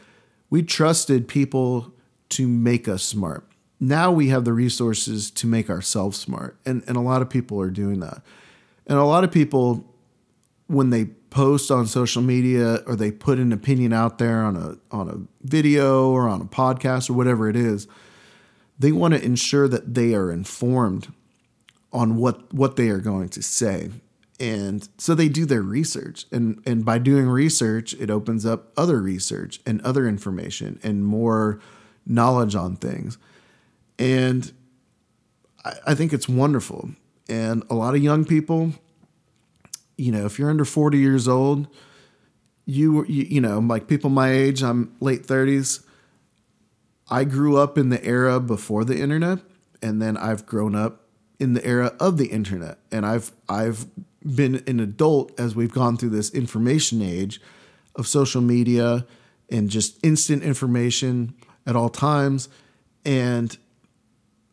we 0.50 0.62
trusted 0.62 1.28
people 1.28 1.92
to 2.30 2.48
make 2.48 2.88
us 2.88 3.02
smart 3.02 3.48
now 3.80 4.10
we 4.10 4.28
have 4.28 4.44
the 4.44 4.52
resources 4.52 5.30
to 5.32 5.46
make 5.46 5.70
ourselves 5.70 6.18
smart. 6.18 6.58
And, 6.66 6.82
and 6.86 6.96
a 6.96 7.00
lot 7.00 7.22
of 7.22 7.30
people 7.30 7.60
are 7.60 7.70
doing 7.70 8.00
that. 8.00 8.22
And 8.86 8.98
a 8.98 9.04
lot 9.04 9.24
of 9.24 9.30
people, 9.30 9.84
when 10.66 10.90
they 10.90 11.06
post 11.30 11.70
on 11.70 11.86
social 11.86 12.22
media 12.22 12.82
or 12.86 12.96
they 12.96 13.12
put 13.12 13.38
an 13.38 13.52
opinion 13.52 13.92
out 13.92 14.18
there 14.18 14.42
on 14.42 14.56
a, 14.56 14.76
on 14.94 15.08
a 15.08 15.46
video 15.46 16.10
or 16.10 16.28
on 16.28 16.40
a 16.40 16.46
podcast 16.46 17.08
or 17.08 17.12
whatever 17.12 17.48
it 17.48 17.56
is, 17.56 17.86
they 18.78 18.92
want 18.92 19.14
to 19.14 19.22
ensure 19.22 19.68
that 19.68 19.94
they 19.94 20.14
are 20.14 20.32
informed 20.32 21.12
on 21.92 22.16
what, 22.16 22.52
what 22.52 22.76
they 22.76 22.88
are 22.88 22.98
going 22.98 23.28
to 23.28 23.42
say. 23.42 23.90
And 24.40 24.88
so 24.98 25.14
they 25.14 25.28
do 25.28 25.44
their 25.44 25.62
research. 25.62 26.26
And, 26.30 26.62
and 26.64 26.84
by 26.84 26.98
doing 26.98 27.28
research, 27.28 27.94
it 27.94 28.10
opens 28.10 28.46
up 28.46 28.72
other 28.76 29.00
research 29.00 29.60
and 29.66 29.80
other 29.82 30.06
information 30.06 30.78
and 30.82 31.04
more 31.04 31.60
knowledge 32.06 32.54
on 32.54 32.76
things. 32.76 33.18
And 33.98 34.52
I, 35.64 35.74
I 35.88 35.94
think 35.94 36.12
it's 36.12 36.28
wonderful. 36.28 36.90
And 37.28 37.64
a 37.68 37.74
lot 37.74 37.94
of 37.94 38.02
young 38.02 38.24
people, 38.24 38.72
you 39.96 40.12
know, 40.12 40.24
if 40.24 40.38
you're 40.38 40.50
under 40.50 40.64
40 40.64 40.98
years 40.98 41.26
old, 41.26 41.66
you, 42.64 43.04
you, 43.06 43.24
you 43.24 43.40
know, 43.40 43.58
like 43.58 43.88
people 43.88 44.10
my 44.10 44.30
age, 44.30 44.62
I'm 44.62 44.94
late 45.00 45.24
30s. 45.24 45.84
I 47.10 47.24
grew 47.24 47.56
up 47.56 47.76
in 47.76 47.88
the 47.88 48.04
era 48.04 48.38
before 48.38 48.84
the 48.84 49.00
internet, 49.00 49.38
and 49.82 50.00
then 50.00 50.16
I've 50.16 50.44
grown 50.46 50.74
up 50.74 51.06
in 51.38 51.54
the 51.54 51.64
era 51.64 51.94
of 51.98 52.18
the 52.18 52.26
internet. 52.26 52.78
And 52.92 53.06
I've 53.06 53.32
I've 53.48 53.86
been 54.36 54.62
an 54.66 54.80
adult 54.80 55.38
as 55.38 55.54
we've 55.54 55.72
gone 55.72 55.96
through 55.96 56.10
this 56.10 56.30
information 56.30 57.02
age 57.02 57.40
of 57.96 58.06
social 58.06 58.40
media 58.40 59.06
and 59.50 59.70
just 59.70 59.98
instant 60.04 60.42
information 60.42 61.34
at 61.66 61.76
all 61.76 61.88
times. 61.88 62.48
And 63.04 63.56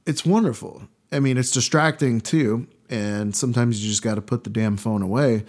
it's 0.05 0.26
wonderful. 0.26 0.84
I 1.11 1.19
mean, 1.19 1.38
it's 1.38 1.51
distracting 1.51 2.21
too, 2.21 2.67
and 2.89 3.36
sometimes 3.36 3.82
you 3.82 3.89
just 3.89 4.01
got 4.01 4.15
to 4.15 4.21
put 4.21 4.43
the 4.43 4.49
damn 4.49 4.78
phone 4.78 5.01
away. 5.01 5.45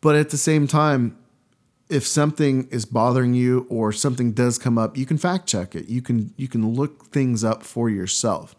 But 0.00 0.16
at 0.16 0.30
the 0.30 0.36
same 0.36 0.66
time, 0.66 1.16
if 1.88 2.06
something 2.06 2.68
is 2.70 2.84
bothering 2.84 3.34
you 3.34 3.66
or 3.68 3.92
something 3.92 4.32
does 4.32 4.58
come 4.58 4.78
up, 4.78 4.96
you 4.96 5.06
can 5.06 5.18
fact 5.18 5.46
check 5.46 5.74
it. 5.74 5.88
You 5.88 6.02
can 6.02 6.32
you 6.36 6.48
can 6.48 6.74
look 6.74 7.06
things 7.06 7.44
up 7.44 7.62
for 7.62 7.88
yourself. 7.90 8.54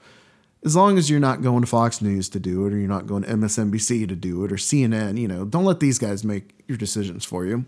As 0.65 0.75
long 0.75 0.97
as 0.97 1.09
you're 1.09 1.19
not 1.19 1.43
going 1.43 1.61
to 1.61 1.67
Fox 1.67 2.01
News 2.01 2.27
to 2.29 2.39
do 2.39 2.65
it 2.65 2.73
or 2.73 2.77
you're 2.77 2.89
not 2.89 3.07
going 3.07 3.23
to 3.23 3.29
MSNBC 3.29 4.07
to 4.07 4.15
do 4.15 4.43
it 4.43 4.51
or 4.51 4.55
CNN, 4.55 5.17
you 5.19 5.27
know, 5.27 5.45
don't 5.45 5.63
let 5.63 5.79
these 5.79 5.99
guys 5.99 6.23
make 6.23 6.55
your 6.67 6.77
decisions 6.77 7.23
for 7.23 7.45
you. 7.45 7.65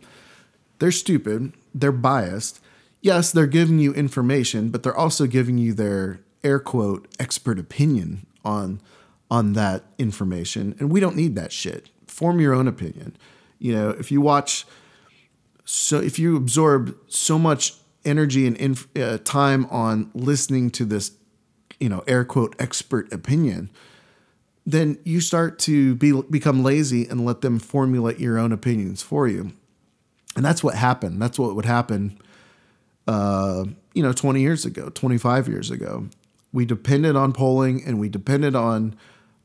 They're 0.80 0.92
stupid, 0.92 1.54
they're 1.74 1.92
biased. 1.92 2.60
Yes, 3.00 3.32
they're 3.32 3.48
giving 3.48 3.78
you 3.78 3.94
information, 3.94 4.70
but 4.70 4.82
they're 4.82 4.98
also 4.98 5.28
giving 5.28 5.60
you 5.60 5.74
their 5.74 6.22
air 6.44 6.60
quote 6.60 7.08
expert 7.20 7.60
opinion 7.60 8.26
on 8.44 8.80
on 9.30 9.54
that 9.54 9.84
information 9.98 10.74
and 10.80 10.90
we 10.90 11.00
don't 11.00 11.16
need 11.16 11.36
that 11.36 11.52
shit 11.52 11.90
form 12.08 12.40
your 12.40 12.54
own 12.54 12.68
opinion 12.68 13.16
you 13.60 13.74
know 13.74 13.90
if 13.90 14.12
you 14.12 14.22
watch 14.22 14.66
so 15.66 16.00
if 16.00 16.18
you 16.18 16.38
absorb 16.38 16.96
so 17.10 17.38
much 17.38 17.74
energy 18.06 18.48
and 18.48 18.56
inf- 18.58 18.88
uh, 18.98 19.18
time 19.26 19.66
on 19.66 20.10
listening 20.14 20.70
to 20.70 20.86
this 20.86 21.12
you 21.80 21.90
know 21.90 22.04
air 22.08 22.26
quote 22.26 22.56
expert 22.60 23.12
opinion 23.12 23.70
then 24.68 25.00
you 25.06 25.22
start 25.22 25.58
to 25.58 25.96
be 25.96 26.22
become 26.30 26.62
lazy 26.62 27.08
and 27.08 27.26
let 27.26 27.40
them 27.40 27.58
formulate 27.58 28.20
your 28.20 28.38
own 28.38 28.52
opinions 28.52 29.02
for 29.02 29.26
you. 29.26 29.54
And 30.36 30.44
that's 30.44 30.62
what 30.62 30.76
happened. 30.76 31.22
That's 31.22 31.40
what 31.40 31.56
would 31.56 31.66
happen 31.66 32.20
uh, 33.08 33.64
you 33.94 34.04
know 34.04 34.12
20 34.12 34.42
years 34.42 34.66
ago 34.66 34.90
25 34.90 35.48
years 35.48 35.72
ago. 35.72 36.10
We 36.52 36.66
depended 36.66 37.16
on 37.16 37.32
polling 37.32 37.82
and 37.86 37.98
we 37.98 38.10
depended 38.10 38.56
on 38.56 38.96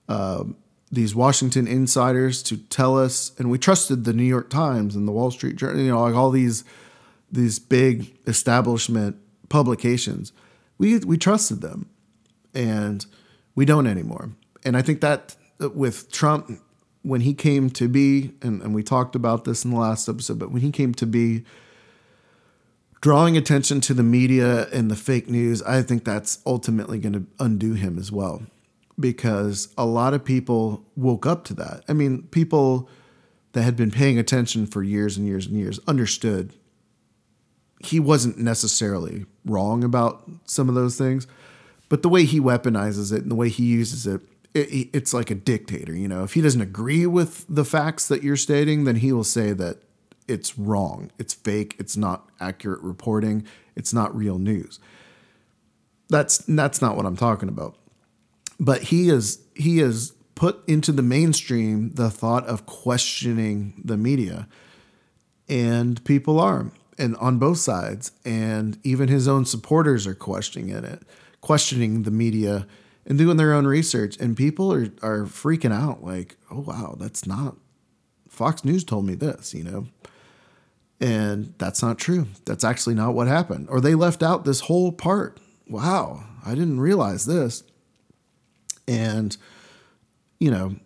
uh, 0.09 0.45
these 0.91 1.15
Washington 1.15 1.69
insiders 1.69 2.43
to 2.45 2.57
tell 2.57 2.99
us, 2.99 3.33
and 3.39 3.49
we 3.49 3.59
trusted 3.59 4.05
the 4.05 4.13
New 4.13 4.25
York 4.25 4.51
Times 4.51 4.97
and 4.97 5.07
the 5.07 5.13
Wall 5.13 5.31
Street 5.31 5.57
Journal, 5.57 5.81
you 5.81 5.91
know, 5.91 6.03
like 6.03 6.15
all 6.15 6.31
these 6.31 6.65
these 7.31 7.61
big 7.61 8.13
establishment 8.27 9.17
publications. 9.49 10.33
We 10.79 10.99
we 10.99 11.17
trusted 11.17 11.61
them, 11.61 11.89
and 12.55 13.05
we 13.55 13.65
don't 13.65 13.87
anymore. 13.87 14.31
And 14.65 14.77
I 14.77 14.83
think 14.83 15.01
that 15.01 15.37
uh, 15.61 15.71
with 15.71 16.11
Trump, 16.11 16.61
when 17.03 17.23
he 17.23 17.35
came 17.35 17.71
to 17.71 17.89
be, 17.89 18.33
and, 18.43 18.63
and 18.63 18.75
we 18.75 18.83
talked 18.83 19.15
about 19.15 19.45
this 19.45 19.65
in 19.65 19.71
the 19.71 19.79
last 19.79 20.09
episode, 20.09 20.39
but 20.39 20.51
when 20.51 20.63
he 20.63 20.71
came 20.71 20.95
to 20.95 21.07
be, 21.07 21.45
drawing 23.01 23.37
attention 23.37 23.81
to 23.81 23.93
the 23.93 24.03
media 24.03 24.69
and 24.69 24.91
the 24.91 24.97
fake 24.97 25.29
news, 25.29 25.61
I 25.63 25.83
think 25.83 26.05
that's 26.05 26.39
ultimately 26.47 26.99
going 26.99 27.15
to 27.15 27.27
undo 27.41 27.75
him 27.75 27.99
as 27.99 28.13
well 28.13 28.43
because 28.99 29.69
a 29.77 29.85
lot 29.85 30.15
of 30.15 30.25
people 30.25 30.85
woke 30.97 31.27
up 31.27 31.45
to 31.47 31.55
that. 31.55 31.83
I 31.89 31.93
mean, 31.93 32.23
people 32.31 32.89
that 33.53 33.63
had 33.63 33.77
been 33.77 33.91
paying 33.91 34.19
attention 34.19 34.67
for 34.67 34.83
years 34.83 35.17
and 35.17 35.27
years 35.27 35.47
and 35.47 35.57
years 35.57 35.81
understood 35.87 36.55
he 37.81 37.99
wasn't 37.99 38.39
necessarily 38.39 39.27
wrong 39.45 39.83
about 39.83 40.23
some 40.45 40.69
of 40.69 40.77
those 40.77 40.97
things, 40.97 41.27
but 41.93 42.01
the 42.01 42.09
way 42.09 42.25
he 42.25 42.41
weaponizes 42.41 43.13
it 43.13 43.21
and 43.21 43.31
the 43.31 43.35
way 43.35 43.51
he 43.51 43.65
uses 43.65 44.07
it, 44.07 44.23
it 44.55 44.89
it's 44.95 45.13
like 45.13 45.31
a 45.31 45.35
dictator. 45.35 45.95
You 45.95 46.09
know, 46.09 46.23
if 46.25 46.33
he 46.33 46.41
doesn't 46.41 46.63
agree 46.63 47.05
with 47.05 47.45
the 47.51 47.67
facts 47.67 48.09
that 48.09 48.23
you're 48.23 48.35
stating, 48.35 48.85
then 48.85 48.97
he 48.97 49.13
will 49.13 49.25
say 49.25 49.53
that 49.53 49.77
it's 50.27 50.59
wrong. 50.59 51.11
It's 51.19 51.35
fake. 51.35 51.77
It's 51.79 51.95
not 51.95 52.31
accurate 52.41 52.81
reporting. 52.81 53.47
It's 53.77 53.93
not 53.93 54.17
real 54.17 54.39
news. 54.39 54.81
That's 56.09 56.39
that's 56.39 56.81
not 56.81 56.97
what 56.97 57.05
I'm 57.05 57.15
talking 57.15 57.51
about. 57.51 57.77
But 58.59 58.85
he 58.85 59.11
is 59.11 59.43
he 59.55 59.77
has 59.81 60.15
put 60.35 60.67
into 60.67 60.93
the 60.93 61.03
mainstream 61.03 61.91
the 61.91 62.09
thought 62.09 62.47
of 62.47 62.65
questioning 62.65 63.83
the 63.85 63.99
media. 63.99 64.49
And 65.47 66.03
people 66.07 66.41
are 66.41 66.71
and 66.97 67.17
on 67.17 67.37
both 67.37 67.59
sides 67.59 68.13
and 68.25 68.79
even 68.83 69.09
his 69.09 69.29
own 69.29 69.45
supporters 69.45 70.07
are 70.07 70.15
questioning 70.15 70.71
it 70.71 71.03
questioning 71.43 72.05
the 72.05 72.11
media 72.11 72.67
and 73.05 73.19
doing 73.19 73.37
their 73.37 73.53
own 73.53 73.67
research. 73.67 74.17
And 74.19 74.35
people 74.35 74.73
are, 74.73 74.89
are 75.03 75.25
freaking 75.25 75.75
out 75.75 76.03
like, 76.03 76.37
oh, 76.51 76.61
wow, 76.61 76.97
that's 76.99 77.27
not, 77.27 77.57
Fox 78.31 78.65
News 78.65 78.85
told 78.85 79.05
me 79.05 79.15
this, 79.15 79.53
you 79.53 79.65
know? 79.65 79.89
And 81.01 81.53
that's 81.59 81.83
not 81.83 81.99
true. 81.99 82.29
That's 82.47 82.65
actually 82.65 82.95
not 82.95 83.15
what 83.15 83.27
happened. 83.27 83.69
Or 83.69 83.81
they 83.81 83.95
left 83.95 84.23
out 84.23 84.45
this 84.45 84.61
whole 84.61 84.93
part. 84.93 85.41
Wow, 85.69 86.25
I 86.47 86.51
didn't 86.55 86.81
realize 86.81 87.27
this. 87.27 87.65
And, 88.87 89.37
you 90.39 90.51
know, 90.51 90.77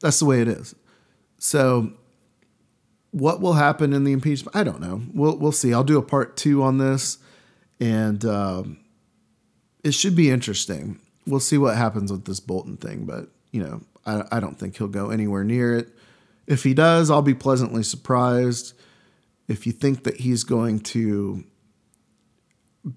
that's 0.00 0.18
the 0.18 0.24
way 0.24 0.42
it 0.42 0.48
is. 0.48 0.74
So, 1.38 1.92
what 3.12 3.40
will 3.40 3.52
happen 3.52 3.92
in 3.92 4.04
the 4.04 4.12
impeachment? 4.12 4.56
I 4.56 4.64
don't 4.64 4.80
know. 4.80 5.02
We'll 5.12 5.36
we'll 5.36 5.52
see. 5.52 5.74
I'll 5.74 5.84
do 5.84 5.98
a 5.98 6.02
part 6.02 6.36
two 6.36 6.62
on 6.62 6.78
this, 6.78 7.18
and 7.78 8.24
um, 8.24 8.78
it 9.84 9.94
should 9.94 10.16
be 10.16 10.30
interesting. 10.30 11.00
We'll 11.26 11.40
see 11.40 11.58
what 11.58 11.76
happens 11.76 12.10
with 12.10 12.24
this 12.24 12.40
Bolton 12.40 12.76
thing, 12.76 13.04
but 13.04 13.28
you 13.52 13.62
know, 13.62 13.82
I, 14.06 14.24
I 14.32 14.40
don't 14.40 14.58
think 14.58 14.76
he'll 14.76 14.88
go 14.88 15.10
anywhere 15.10 15.44
near 15.44 15.76
it. 15.76 15.88
If 16.46 16.64
he 16.64 16.74
does, 16.74 17.10
I'll 17.10 17.22
be 17.22 17.34
pleasantly 17.34 17.82
surprised. 17.82 18.74
If 19.48 19.66
you 19.66 19.72
think 19.72 20.04
that 20.04 20.18
he's 20.18 20.44
going 20.44 20.80
to 20.80 21.44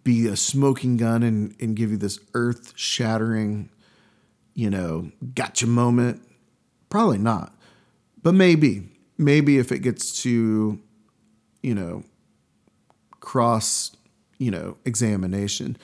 be 0.04 0.28
a 0.28 0.36
smoking 0.36 0.98
gun 0.98 1.22
and, 1.22 1.56
and 1.60 1.76
give 1.76 1.92
you 1.92 1.98
this 1.98 2.20
earth 2.34 2.74
shattering, 2.76 3.70
you 4.54 4.70
know, 4.70 5.12
gotcha 5.36 5.68
moment, 5.68 6.22
probably 6.90 7.18
not. 7.18 7.54
But 8.24 8.34
maybe, 8.34 8.90
maybe 9.18 9.60
if 9.60 9.72
it 9.72 9.80
gets 9.80 10.24
to, 10.24 10.80
you 11.62 11.76
know, 11.76 12.04
cross, 13.20 13.96
you 14.40 14.50
know, 14.50 14.78
examination. 14.86 15.78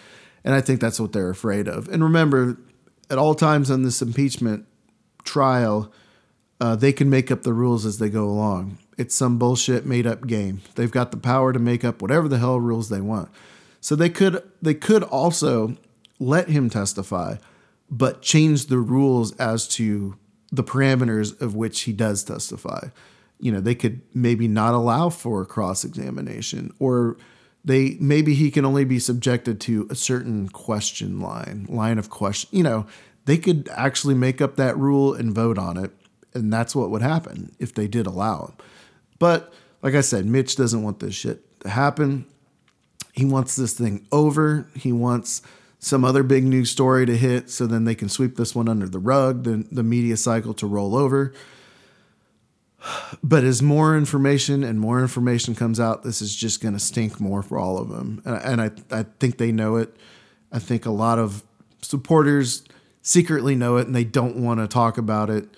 And 0.44 0.54
I 0.54 0.62
think 0.62 0.80
that's 0.80 1.00
what 1.00 1.12
they're 1.14 1.30
afraid 1.30 1.68
of. 1.68 1.88
And 1.88 2.04
remember, 2.04 2.58
at 3.10 3.18
all 3.18 3.36
times 3.36 3.70
on 3.70 3.84
this 3.84 4.02
impeachment 4.02 4.66
trial, 5.24 5.92
uh, 6.60 6.76
they 6.76 6.94
can 6.94 7.10
make 7.10 7.32
up 7.32 7.44
the 7.44 7.54
rules 7.54 7.86
as 7.86 8.00
they 8.00 8.10
go 8.10 8.26
along. 8.26 8.78
It's 8.98 9.16
some 9.16 9.38
bullshit 9.38 9.86
made 9.86 10.06
up 10.06 10.28
game. 10.28 10.62
They've 10.76 10.92
got 10.92 11.12
the 11.12 11.18
power 11.18 11.54
to 11.54 11.60
make 11.60 11.84
up 11.84 12.02
whatever 12.02 12.28
the 12.28 12.38
hell 12.38 12.60
rules 12.60 12.90
they 12.90 13.02
want. 13.02 13.30
So 13.80 13.96
they 13.96 14.10
could 14.10 14.44
they 14.62 14.76
could 14.76 15.02
also 15.04 15.76
let 16.20 16.50
him 16.50 16.70
testify, 16.70 17.38
but 17.90 18.22
change 18.22 18.68
the 18.68 18.78
rules 18.78 19.36
as 19.38 19.68
to 19.70 20.18
the 20.52 20.64
parameters 20.64 21.40
of 21.42 21.56
which 21.56 21.82
he 21.82 21.94
does 21.94 22.24
testify. 22.24 22.90
You 23.40 23.52
know, 23.52 23.60
they 23.60 23.74
could 23.74 24.02
maybe 24.14 24.48
not 24.48 24.76
allow 24.76 25.10
for 25.10 25.44
cross 25.46 25.84
examination 25.84 26.74
or 26.78 27.18
they 27.64 27.98
maybe 28.00 28.34
he 28.34 28.52
can 28.52 28.66
only 28.66 28.86
be 28.86 29.00
subjected 29.00 29.60
to 29.62 29.88
a 29.90 29.96
certain 29.96 30.50
question 30.50 31.20
line, 31.20 31.68
line 31.70 31.98
of 31.98 32.10
question. 32.10 32.50
You 32.52 32.64
know, 32.64 32.88
they 33.26 33.38
could 33.38 33.70
actually 33.76 34.16
make 34.16 34.42
up 34.42 34.56
that 34.56 34.78
rule 34.78 35.14
and 35.14 35.34
vote 35.34 35.58
on 35.58 35.78
it, 35.78 35.92
and 36.34 36.52
that's 36.52 36.76
what 36.76 36.90
would 36.90 37.02
happen 37.02 37.56
if 37.60 37.74
they 37.74 37.88
did 37.88 38.08
allow 38.08 38.48
him. 38.48 38.54
But 39.20 39.54
like 39.82 39.96
I 39.96 40.02
said, 40.02 40.26
Mitch 40.26 40.56
doesn't 40.56 40.82
want 40.82 41.00
this 41.00 41.16
shit 41.16 41.60
to 41.62 41.70
happen. 41.70 42.26
He 43.14 43.26
wants 43.26 43.56
this 43.56 43.74
thing 43.74 44.08
over. 44.12 44.68
He 44.76 44.92
wants 44.92 45.42
some 45.80 46.06
other 46.06 46.24
big 46.24 46.44
news 46.44 46.70
story 46.70 47.06
to 47.06 47.18
hit 47.18 47.50
so 47.50 47.66
then 47.66 47.86
they 47.86 47.96
can 47.96 48.08
sweep 48.08 48.36
this 48.36 48.56
one 48.56 48.70
under 48.70 48.88
the 48.88 49.00
rug, 49.00 49.44
the, 49.44 49.66
the 49.72 49.84
media 49.84 50.16
cycle 50.16 50.54
to 50.54 50.68
roll 50.68 50.96
over. 50.96 51.34
But 53.24 53.44
as 53.44 53.62
more 53.62 53.96
information 53.96 54.64
and 54.64 54.80
more 54.80 55.02
information 55.02 55.54
comes 55.56 55.80
out, 55.80 56.04
this 56.04 56.22
is 56.22 56.36
just 56.36 56.62
going 56.62 56.74
to 56.74 56.80
stink 56.80 57.20
more 57.20 57.44
for 57.44 57.60
all 57.60 57.78
of 57.78 57.90
them. 57.90 58.22
And, 58.26 58.62
I, 58.62 58.72
I 58.90 59.06
think 59.20 59.38
they 59.38 59.52
know 59.52 59.76
it. 59.76 59.96
I 60.52 60.60
think 60.60 60.86
a 60.86 60.92
lot 60.92 61.20
of 61.20 61.44
supporters 61.82 62.64
secretly 63.02 63.56
know 63.56 63.78
it 63.78 63.88
and 63.88 63.96
they 63.96 64.04
don't 64.04 64.38
want 64.38 64.60
to 64.60 64.68
talk 64.68 64.98
about 64.98 65.30
it. 65.30 65.50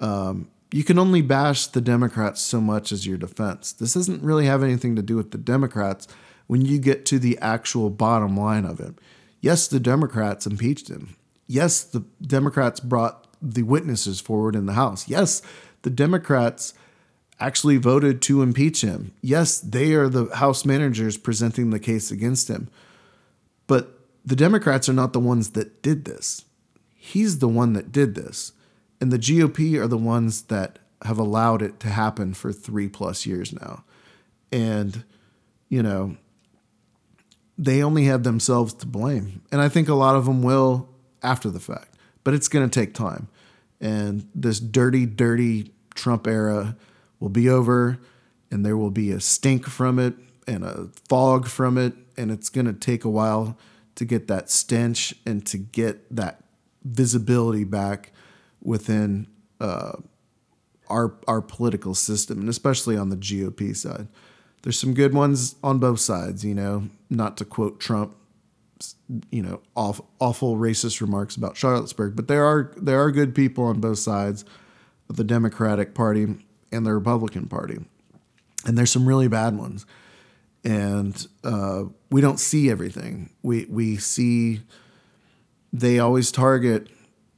Um, 0.00 0.48
you 0.72 0.84
can 0.84 0.98
only 0.98 1.20
bash 1.20 1.66
the 1.66 1.80
Democrats 1.80 2.40
so 2.40 2.60
much 2.60 2.92
as 2.92 3.06
your 3.06 3.18
defense. 3.18 3.72
This 3.72 3.94
doesn't 3.94 4.22
really 4.22 4.46
have 4.46 4.62
anything 4.62 4.96
to 4.96 5.02
do 5.02 5.16
with 5.16 5.30
the 5.30 5.38
Democrats 5.38 6.08
when 6.46 6.62
you 6.62 6.78
get 6.78 7.04
to 7.06 7.18
the 7.18 7.38
actual 7.38 7.90
bottom 7.90 8.36
line 8.36 8.64
of 8.64 8.80
it. 8.80 8.94
Yes, 9.40 9.68
the 9.68 9.80
Democrats 9.80 10.46
impeached 10.46 10.88
him. 10.88 11.16
Yes, 11.46 11.82
the 11.82 12.04
Democrats 12.22 12.80
brought 12.80 13.26
the 13.42 13.62
witnesses 13.62 14.20
forward 14.20 14.54
in 14.56 14.66
the 14.66 14.72
House. 14.72 15.08
Yes, 15.08 15.42
the 15.82 15.90
Democrats 15.90 16.74
actually 17.38 17.76
voted 17.76 18.22
to 18.22 18.42
impeach 18.42 18.82
him. 18.82 19.12
Yes, 19.20 19.60
they 19.60 19.94
are 19.94 20.08
the 20.08 20.26
House 20.36 20.64
managers 20.64 21.16
presenting 21.16 21.70
the 21.70 21.80
case 21.80 22.10
against 22.10 22.48
him. 22.48 22.68
But 23.66 23.98
the 24.24 24.36
Democrats 24.36 24.88
are 24.88 24.94
not 24.94 25.12
the 25.12 25.20
ones 25.20 25.50
that 25.50 25.82
did 25.82 26.04
this. 26.04 26.44
He's 26.94 27.38
the 27.38 27.48
one 27.48 27.72
that 27.72 27.90
did 27.90 28.14
this. 28.14 28.52
And 29.00 29.10
the 29.10 29.18
GOP 29.18 29.76
are 29.80 29.88
the 29.88 29.98
ones 29.98 30.42
that 30.42 30.78
have 31.04 31.18
allowed 31.18 31.62
it 31.62 31.80
to 31.80 31.88
happen 31.88 32.32
for 32.32 32.52
three 32.52 32.88
plus 32.88 33.26
years 33.26 33.52
now. 33.52 33.82
And, 34.52 35.02
you 35.68 35.82
know, 35.82 36.16
they 37.58 37.82
only 37.82 38.04
have 38.04 38.22
themselves 38.22 38.72
to 38.74 38.86
blame. 38.86 39.42
And 39.50 39.60
I 39.60 39.68
think 39.68 39.88
a 39.88 39.94
lot 39.94 40.14
of 40.14 40.26
them 40.26 40.42
will 40.42 40.88
after 41.22 41.50
the 41.50 41.60
fact, 41.60 41.96
but 42.22 42.34
it's 42.34 42.48
going 42.48 42.68
to 42.68 42.80
take 42.80 42.94
time. 42.94 43.28
And 43.82 44.28
this 44.34 44.58
dirty, 44.58 45.04
dirty 45.04 45.72
Trump 45.94 46.26
era 46.26 46.76
will 47.20 47.28
be 47.28 47.50
over, 47.50 47.98
and 48.50 48.64
there 48.64 48.78
will 48.78 48.90
be 48.90 49.10
a 49.10 49.20
stink 49.20 49.66
from 49.66 49.98
it 49.98 50.14
and 50.46 50.64
a 50.64 50.88
fog 51.08 51.46
from 51.46 51.76
it. 51.76 51.92
And 52.16 52.30
it's 52.30 52.48
going 52.48 52.66
to 52.66 52.72
take 52.72 53.04
a 53.04 53.10
while 53.10 53.58
to 53.96 54.06
get 54.06 54.28
that 54.28 54.48
stench 54.48 55.14
and 55.26 55.44
to 55.46 55.58
get 55.58 56.14
that 56.16 56.42
visibility 56.82 57.64
back 57.64 58.12
within 58.62 59.26
uh, 59.60 59.92
our 60.88 61.14
our 61.28 61.42
political 61.42 61.94
system, 61.94 62.40
and 62.40 62.48
especially 62.48 62.96
on 62.96 63.10
the 63.10 63.16
GOP 63.16 63.76
side 63.76 64.08
there's 64.62 64.78
some 64.78 64.94
good 64.94 65.12
ones 65.12 65.56
on 65.62 65.78
both 65.78 66.00
sides, 66.00 66.44
you 66.44 66.54
know, 66.54 66.88
not 67.10 67.36
to 67.36 67.44
quote 67.44 67.80
Trump, 67.80 68.16
you 69.30 69.42
know, 69.42 69.60
awful, 69.74 70.08
awful 70.20 70.56
racist 70.56 71.00
remarks 71.00 71.36
about 71.36 71.56
Charlottesburg, 71.56 72.16
but 72.16 72.28
there 72.28 72.44
are 72.44 72.72
there 72.76 73.02
are 73.02 73.10
good 73.10 73.34
people 73.34 73.64
on 73.64 73.80
both 73.80 73.98
sides 73.98 74.44
of 75.08 75.16
the 75.16 75.24
Democratic 75.24 75.94
Party 75.94 76.36
and 76.70 76.86
the 76.86 76.94
Republican 76.94 77.46
Party. 77.46 77.78
And 78.64 78.78
there's 78.78 78.90
some 78.90 79.06
really 79.06 79.28
bad 79.28 79.56
ones. 79.56 79.86
And 80.64 81.26
uh, 81.42 81.84
we 82.10 82.20
don't 82.20 82.38
see 82.38 82.70
everything. 82.70 83.30
We 83.42 83.66
we 83.68 83.96
see 83.96 84.60
they 85.72 85.98
always 85.98 86.30
target 86.30 86.88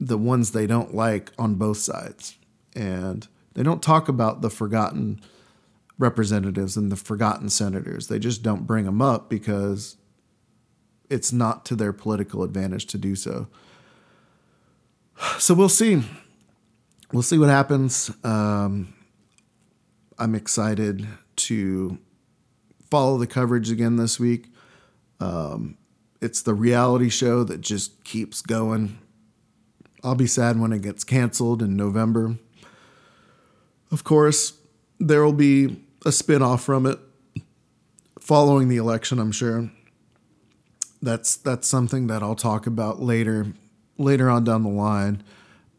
the 0.00 0.18
ones 0.18 0.50
they 0.50 0.66
don't 0.66 0.94
like 0.94 1.32
on 1.38 1.54
both 1.54 1.78
sides. 1.78 2.36
And 2.76 3.26
they 3.54 3.62
don't 3.62 3.82
talk 3.82 4.08
about 4.08 4.42
the 4.42 4.50
forgotten 4.50 5.20
representatives 5.98 6.76
and 6.76 6.90
the 6.90 6.96
forgotten 6.96 7.48
senators. 7.48 8.08
They 8.08 8.18
just 8.18 8.42
don't 8.42 8.66
bring 8.66 8.84
them 8.84 9.00
up 9.00 9.30
because 9.30 9.96
it's 11.10 11.32
not 11.32 11.64
to 11.66 11.76
their 11.76 11.92
political 11.92 12.42
advantage 12.42 12.86
to 12.86 12.98
do 12.98 13.14
so. 13.14 13.48
So 15.38 15.54
we'll 15.54 15.68
see. 15.68 16.02
We'll 17.12 17.22
see 17.22 17.38
what 17.38 17.48
happens. 17.48 18.10
Um, 18.24 18.94
I'm 20.18 20.34
excited 20.34 21.06
to 21.36 21.98
follow 22.90 23.18
the 23.18 23.26
coverage 23.26 23.70
again 23.70 23.96
this 23.96 24.18
week. 24.18 24.46
Um, 25.20 25.76
it's 26.20 26.42
the 26.42 26.54
reality 26.54 27.08
show 27.08 27.44
that 27.44 27.60
just 27.60 28.04
keeps 28.04 28.42
going. 28.42 28.98
I'll 30.02 30.14
be 30.14 30.26
sad 30.26 30.58
when 30.58 30.72
it 30.72 30.82
gets 30.82 31.04
canceled 31.04 31.62
in 31.62 31.76
November. 31.76 32.36
Of 33.90 34.04
course, 34.04 34.54
there 34.98 35.24
will 35.24 35.32
be 35.32 35.80
a 36.04 36.12
spin-off 36.12 36.62
from 36.62 36.86
it 36.86 36.98
following 38.20 38.68
the 38.68 38.76
election, 38.76 39.18
I'm 39.18 39.32
sure. 39.32 39.70
That's 41.04 41.36
that's 41.36 41.68
something 41.68 42.06
that 42.06 42.22
I'll 42.22 42.34
talk 42.34 42.66
about 42.66 43.00
later 43.00 43.52
later 43.98 44.30
on 44.30 44.44
down 44.44 44.62
the 44.62 44.70
line. 44.70 45.22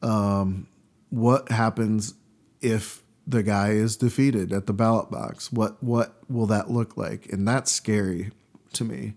Um, 0.01 0.67
what 1.09 1.49
happens 1.51 2.13
if 2.61 3.01
the 3.26 3.41
guy 3.41 3.71
is 3.71 3.97
defeated 3.97 4.53
at 4.53 4.67
the 4.67 4.73
ballot 4.73 5.09
box? 5.09 5.51
What 5.51 5.82
what 5.84 6.15
will 6.30 6.45
that 6.47 6.69
look 6.69 6.95
like? 6.95 7.32
And 7.32 7.47
that's 7.47 7.71
scary 7.71 8.32
to 8.73 8.84
me. 8.84 9.13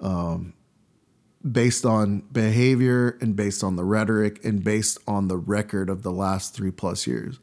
Um, 0.00 0.54
based 1.50 1.84
on 1.84 2.20
behavior 2.32 3.16
and 3.20 3.36
based 3.36 3.62
on 3.62 3.76
the 3.76 3.84
rhetoric 3.84 4.44
and 4.44 4.64
based 4.64 4.98
on 5.06 5.28
the 5.28 5.36
record 5.36 5.88
of 5.88 6.02
the 6.02 6.10
last 6.10 6.54
three 6.54 6.70
plus 6.70 7.06
years. 7.06 7.38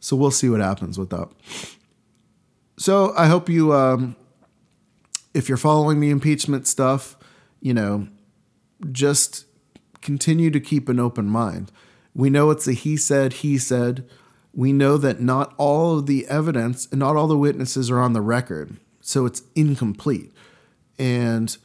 So 0.00 0.14
we'll 0.16 0.30
see 0.30 0.50
what 0.50 0.60
happens 0.60 0.98
with 0.98 1.10
that. 1.10 1.28
So 2.76 3.14
I 3.16 3.26
hope 3.26 3.48
you, 3.48 3.72
um, 3.72 4.16
if 5.34 5.48
you're 5.48 5.58
following 5.58 6.00
the 6.00 6.10
impeachment 6.10 6.66
stuff, 6.66 7.16
you 7.60 7.74
know, 7.74 8.08
just 8.92 9.46
continue 10.00 10.50
to 10.50 10.60
keep 10.60 10.88
an 10.88 11.00
open 11.00 11.26
mind. 11.26 11.72
We 12.14 12.30
know 12.30 12.50
it's 12.50 12.68
a 12.68 12.72
he 12.72 12.96
said, 12.96 13.34
he 13.34 13.58
said. 13.58 14.08
We 14.52 14.72
know 14.72 14.96
that 14.98 15.20
not 15.20 15.52
all 15.58 15.98
of 15.98 16.06
the 16.06 16.26
evidence 16.28 16.86
and 16.90 17.00
not 17.00 17.16
all 17.16 17.26
the 17.26 17.36
witnesses 17.36 17.90
are 17.90 17.98
on 17.98 18.12
the 18.12 18.20
record, 18.20 18.76
so 19.00 19.26
it's 19.26 19.42
incomplete. 19.56 20.32
And 20.96 21.56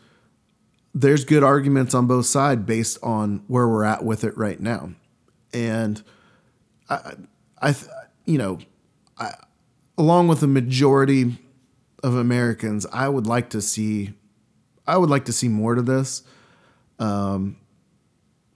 there's 0.95 1.24
good 1.24 1.43
arguments 1.43 1.93
on 1.93 2.07
both 2.07 2.26
sides 2.26 2.63
based 2.63 2.97
on 3.03 3.43
where 3.47 3.67
we're 3.67 3.84
at 3.84 4.03
with 4.03 4.24
it 4.24 4.36
right 4.36 4.59
now. 4.59 4.93
And 5.53 6.01
I, 6.89 7.13
I 7.61 7.76
you 8.26 8.39
know, 8.39 8.57
I, 9.20 9.36
along 9.99 10.30
with 10.30 10.39
the 10.39 10.47
majority 10.47 11.38
of 12.04 12.16
Americans, 12.16 12.86
I 12.91 13.10
would 13.10 13.28
like 13.28 13.50
to 13.52 13.62
see, 13.62 14.14
I 14.88 14.97
would 14.97 15.10
like 15.10 15.26
to 15.26 15.34
see 15.34 15.47
more 15.47 15.76
to 15.76 15.82
this. 15.82 16.24
Um, 16.97 17.58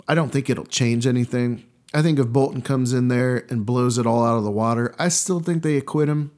I 0.07 0.15
don't 0.15 0.29
think 0.29 0.49
it'll 0.49 0.65
change 0.65 1.07
anything. 1.07 1.65
I 1.93 2.01
think 2.01 2.19
if 2.19 2.27
Bolton 2.27 2.61
comes 2.61 2.91
in 2.91 3.07
there 3.07 3.45
and 3.49 3.65
blows 3.65 3.97
it 3.97 4.05
all 4.05 4.25
out 4.25 4.37
of 4.37 4.43
the 4.43 4.51
water, 4.51 4.95
I 4.97 5.09
still 5.09 5.39
think 5.39 5.63
they 5.63 5.77
acquit 5.77 6.09
him. 6.09 6.31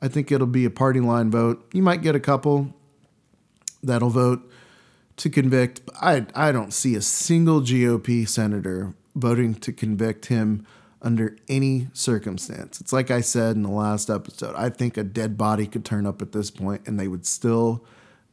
I 0.00 0.08
think 0.08 0.32
it'll 0.32 0.46
be 0.46 0.64
a 0.64 0.70
party 0.70 1.00
line 1.00 1.30
vote. 1.30 1.66
You 1.72 1.82
might 1.82 2.02
get 2.02 2.14
a 2.14 2.20
couple 2.20 2.74
that'll 3.82 4.10
vote 4.10 4.50
to 5.16 5.30
convict. 5.30 5.80
I 6.00 6.26
I 6.34 6.52
don't 6.52 6.72
see 6.72 6.94
a 6.94 7.00
single 7.00 7.60
GOP 7.60 8.28
senator 8.28 8.94
voting 9.14 9.54
to 9.54 9.72
convict 9.72 10.26
him 10.26 10.66
under 11.04 11.36
any 11.48 11.88
circumstance. 11.92 12.80
It's 12.80 12.92
like 12.92 13.10
I 13.10 13.20
said 13.20 13.54
in 13.54 13.62
the 13.62 13.70
last 13.70 14.08
episode. 14.08 14.56
I 14.56 14.70
think 14.70 14.96
a 14.96 15.04
dead 15.04 15.36
body 15.36 15.66
could 15.66 15.84
turn 15.84 16.06
up 16.06 16.22
at 16.22 16.32
this 16.32 16.50
point 16.50 16.82
and 16.86 16.98
they 16.98 17.06
would 17.06 17.26
still 17.26 17.84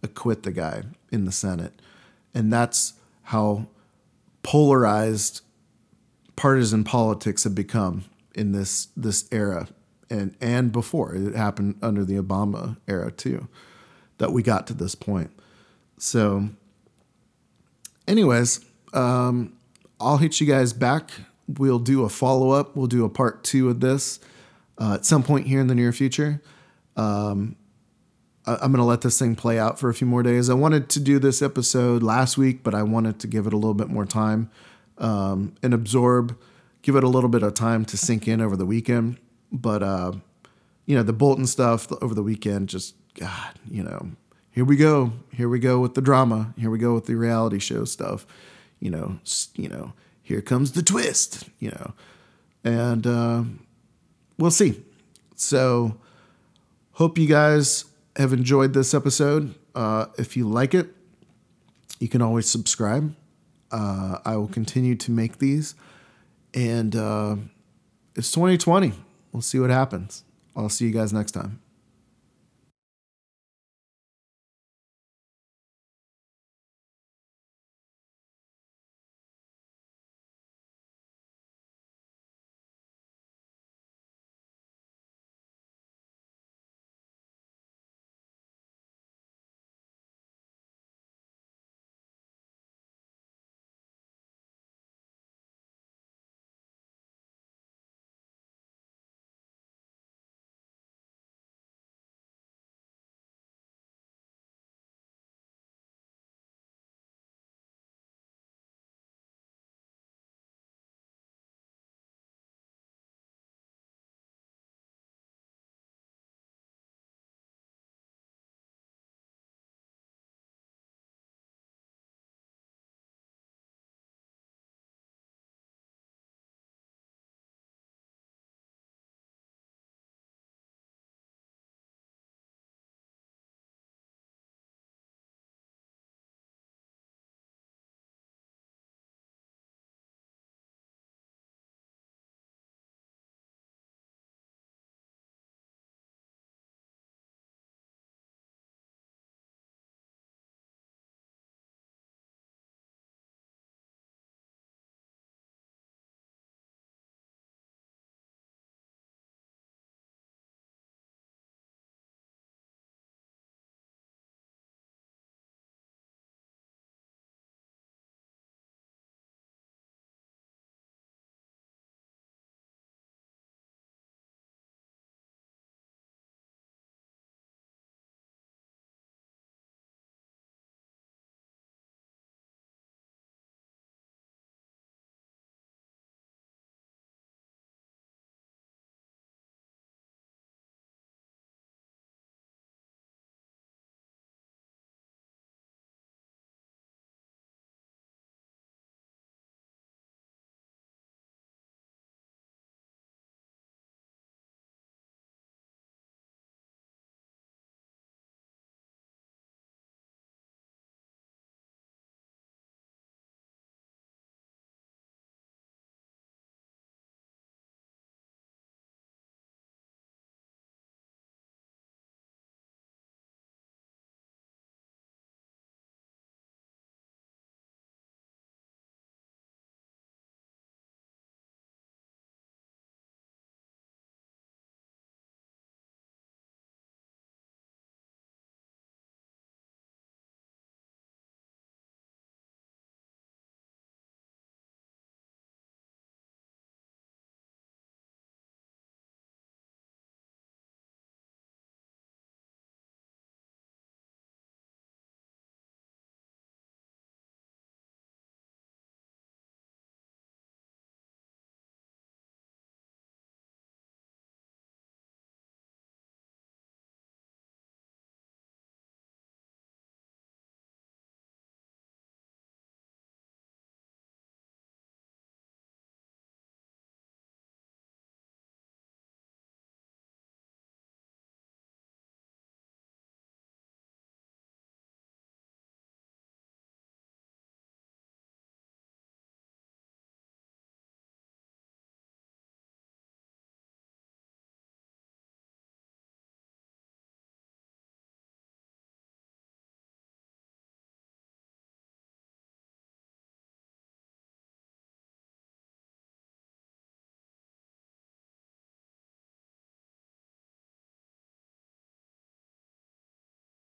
acquit 0.02 0.44
the 0.44 0.52
guy 0.52 0.84
in 1.12 1.26
the 1.26 1.32
Senate. 1.32 1.74
And 2.34 2.52
that's 2.52 2.94
how 3.24 3.68
polarized 4.42 5.42
partisan 6.36 6.84
politics 6.84 7.44
have 7.44 7.54
become 7.54 8.06
in 8.34 8.54
this 8.54 8.88
this 8.96 9.28
era 9.32 9.68
and 10.10 10.36
and 10.40 10.72
before 10.72 11.14
it 11.14 11.36
happened 11.36 11.76
under 11.82 12.04
the 12.06 12.16
Obama 12.16 12.78
era 12.88 13.12
too 13.12 13.48
that 14.18 14.32
we 14.32 14.42
got 14.42 14.66
to 14.68 14.74
this 14.74 14.96
point. 14.96 15.30
So 15.98 16.50
anyways, 18.08 18.64
um, 18.94 19.54
I'll 20.00 20.18
hit 20.18 20.40
you 20.40 20.48
guys 20.48 20.74
back. 20.74 21.12
We'll 21.48 21.80
do 21.80 22.04
a 22.04 22.10
follow 22.10 22.52
up. 22.52 22.76
We'll 22.76 22.88
do 22.88 23.06
a 23.06 23.10
part 23.10 23.44
two 23.44 23.70
of 23.70 23.80
this 23.80 24.20
uh, 24.78 24.96
at 24.96 25.06
some 25.06 25.24
point 25.24 25.48
here 25.48 25.60
in 25.60 25.68
the 25.68 25.76
near 25.76 25.92
future. 25.92 26.42
Um, 26.96 27.56
I, 28.46 28.54
I'm 28.56 28.72
going 28.72 28.78
to 28.78 28.84
let 28.84 29.02
this 29.02 29.20
thing 29.20 29.36
play 29.36 29.60
out 29.60 29.80
for 29.80 29.90
a 29.90 29.94
few 29.94 30.08
more 30.08 30.24
days. 30.24 30.50
I 30.50 30.54
wanted 30.54 30.90
to 30.90 31.00
do 31.00 31.20
this 31.20 31.42
episode 31.42 32.04
last 32.04 32.38
week, 32.38 32.64
but 32.64 32.74
I 32.74 32.84
wanted 32.84 33.20
to 33.20 33.28
give 33.28 33.48
it 33.48 33.54
a 33.54 33.58
little 33.58 33.74
bit 33.74 33.90
more 33.90 34.06
time 34.06 34.50
um, 34.98 35.56
and 35.62 35.74
absorb, 35.74 36.38
give 36.82 36.96
it 36.96 37.04
a 37.04 37.10
little 37.10 37.30
bit 37.30 37.44
of 37.44 37.54
time 37.54 37.86
to 37.86 37.98
sink 37.98 38.28
in 38.28 38.42
over 38.42 38.56
the 38.56 38.66
weekend. 38.66 39.18
But, 39.52 39.84
uh, 39.84 40.14
you 40.86 40.96
know, 40.96 41.04
the 41.04 41.14
Bolton 41.14 41.46
stuff 41.46 41.92
over 42.02 42.14
the 42.14 42.24
weekend, 42.24 42.70
just, 42.70 42.96
God, 43.16 43.60
you 43.70 43.84
know, 43.84 44.12
here 44.52 44.66
we 44.66 44.76
go. 44.76 45.14
Here 45.34 45.48
we 45.48 45.60
go 45.60 45.80
with 45.80 45.94
the 45.94 46.02
drama. 46.02 46.54
Here 46.58 46.70
we 46.70 46.78
go 46.78 46.94
with 46.94 47.06
the 47.06 47.16
reality 47.16 47.60
show 47.60 47.86
stuff. 47.86 48.26
You 48.80 48.92
know, 48.92 49.20
you 49.56 49.70
know, 49.70 49.94
here 50.22 50.42
comes 50.42 50.72
the 50.72 50.84
twist, 50.84 51.50
you 51.60 51.72
know. 51.72 51.94
And 52.64 53.08
uh, 53.08 53.44
we'll 54.38 54.52
see. 54.52 54.84
So, 55.36 55.98
hope 56.94 57.18
you 57.18 57.28
guys 57.28 57.86
have 58.16 58.34
enjoyed 58.34 58.74
this 58.74 58.94
episode. 58.94 59.56
Uh, 59.74 60.08
if 60.18 60.38
you 60.38 60.48
like 60.48 60.74
it, 60.74 60.90
you 62.00 62.08
can 62.08 62.22
always 62.22 62.50
subscribe. 62.50 63.16
Uh, 63.72 64.20
I 64.26 64.36
will 64.36 64.48
continue 64.48 64.96
to 64.96 65.12
make 65.12 65.38
these. 65.38 65.76
And 66.54 66.96
uh, 66.96 67.38
it's 68.16 68.32
2020. 68.32 68.94
We'll 69.32 69.42
see 69.42 69.60
what 69.60 69.70
happens. 69.70 70.24
I'll 70.56 70.70
see 70.70 70.86
you 70.86 70.92
guys 70.92 71.14
next 71.14 71.32
time. 71.32 71.61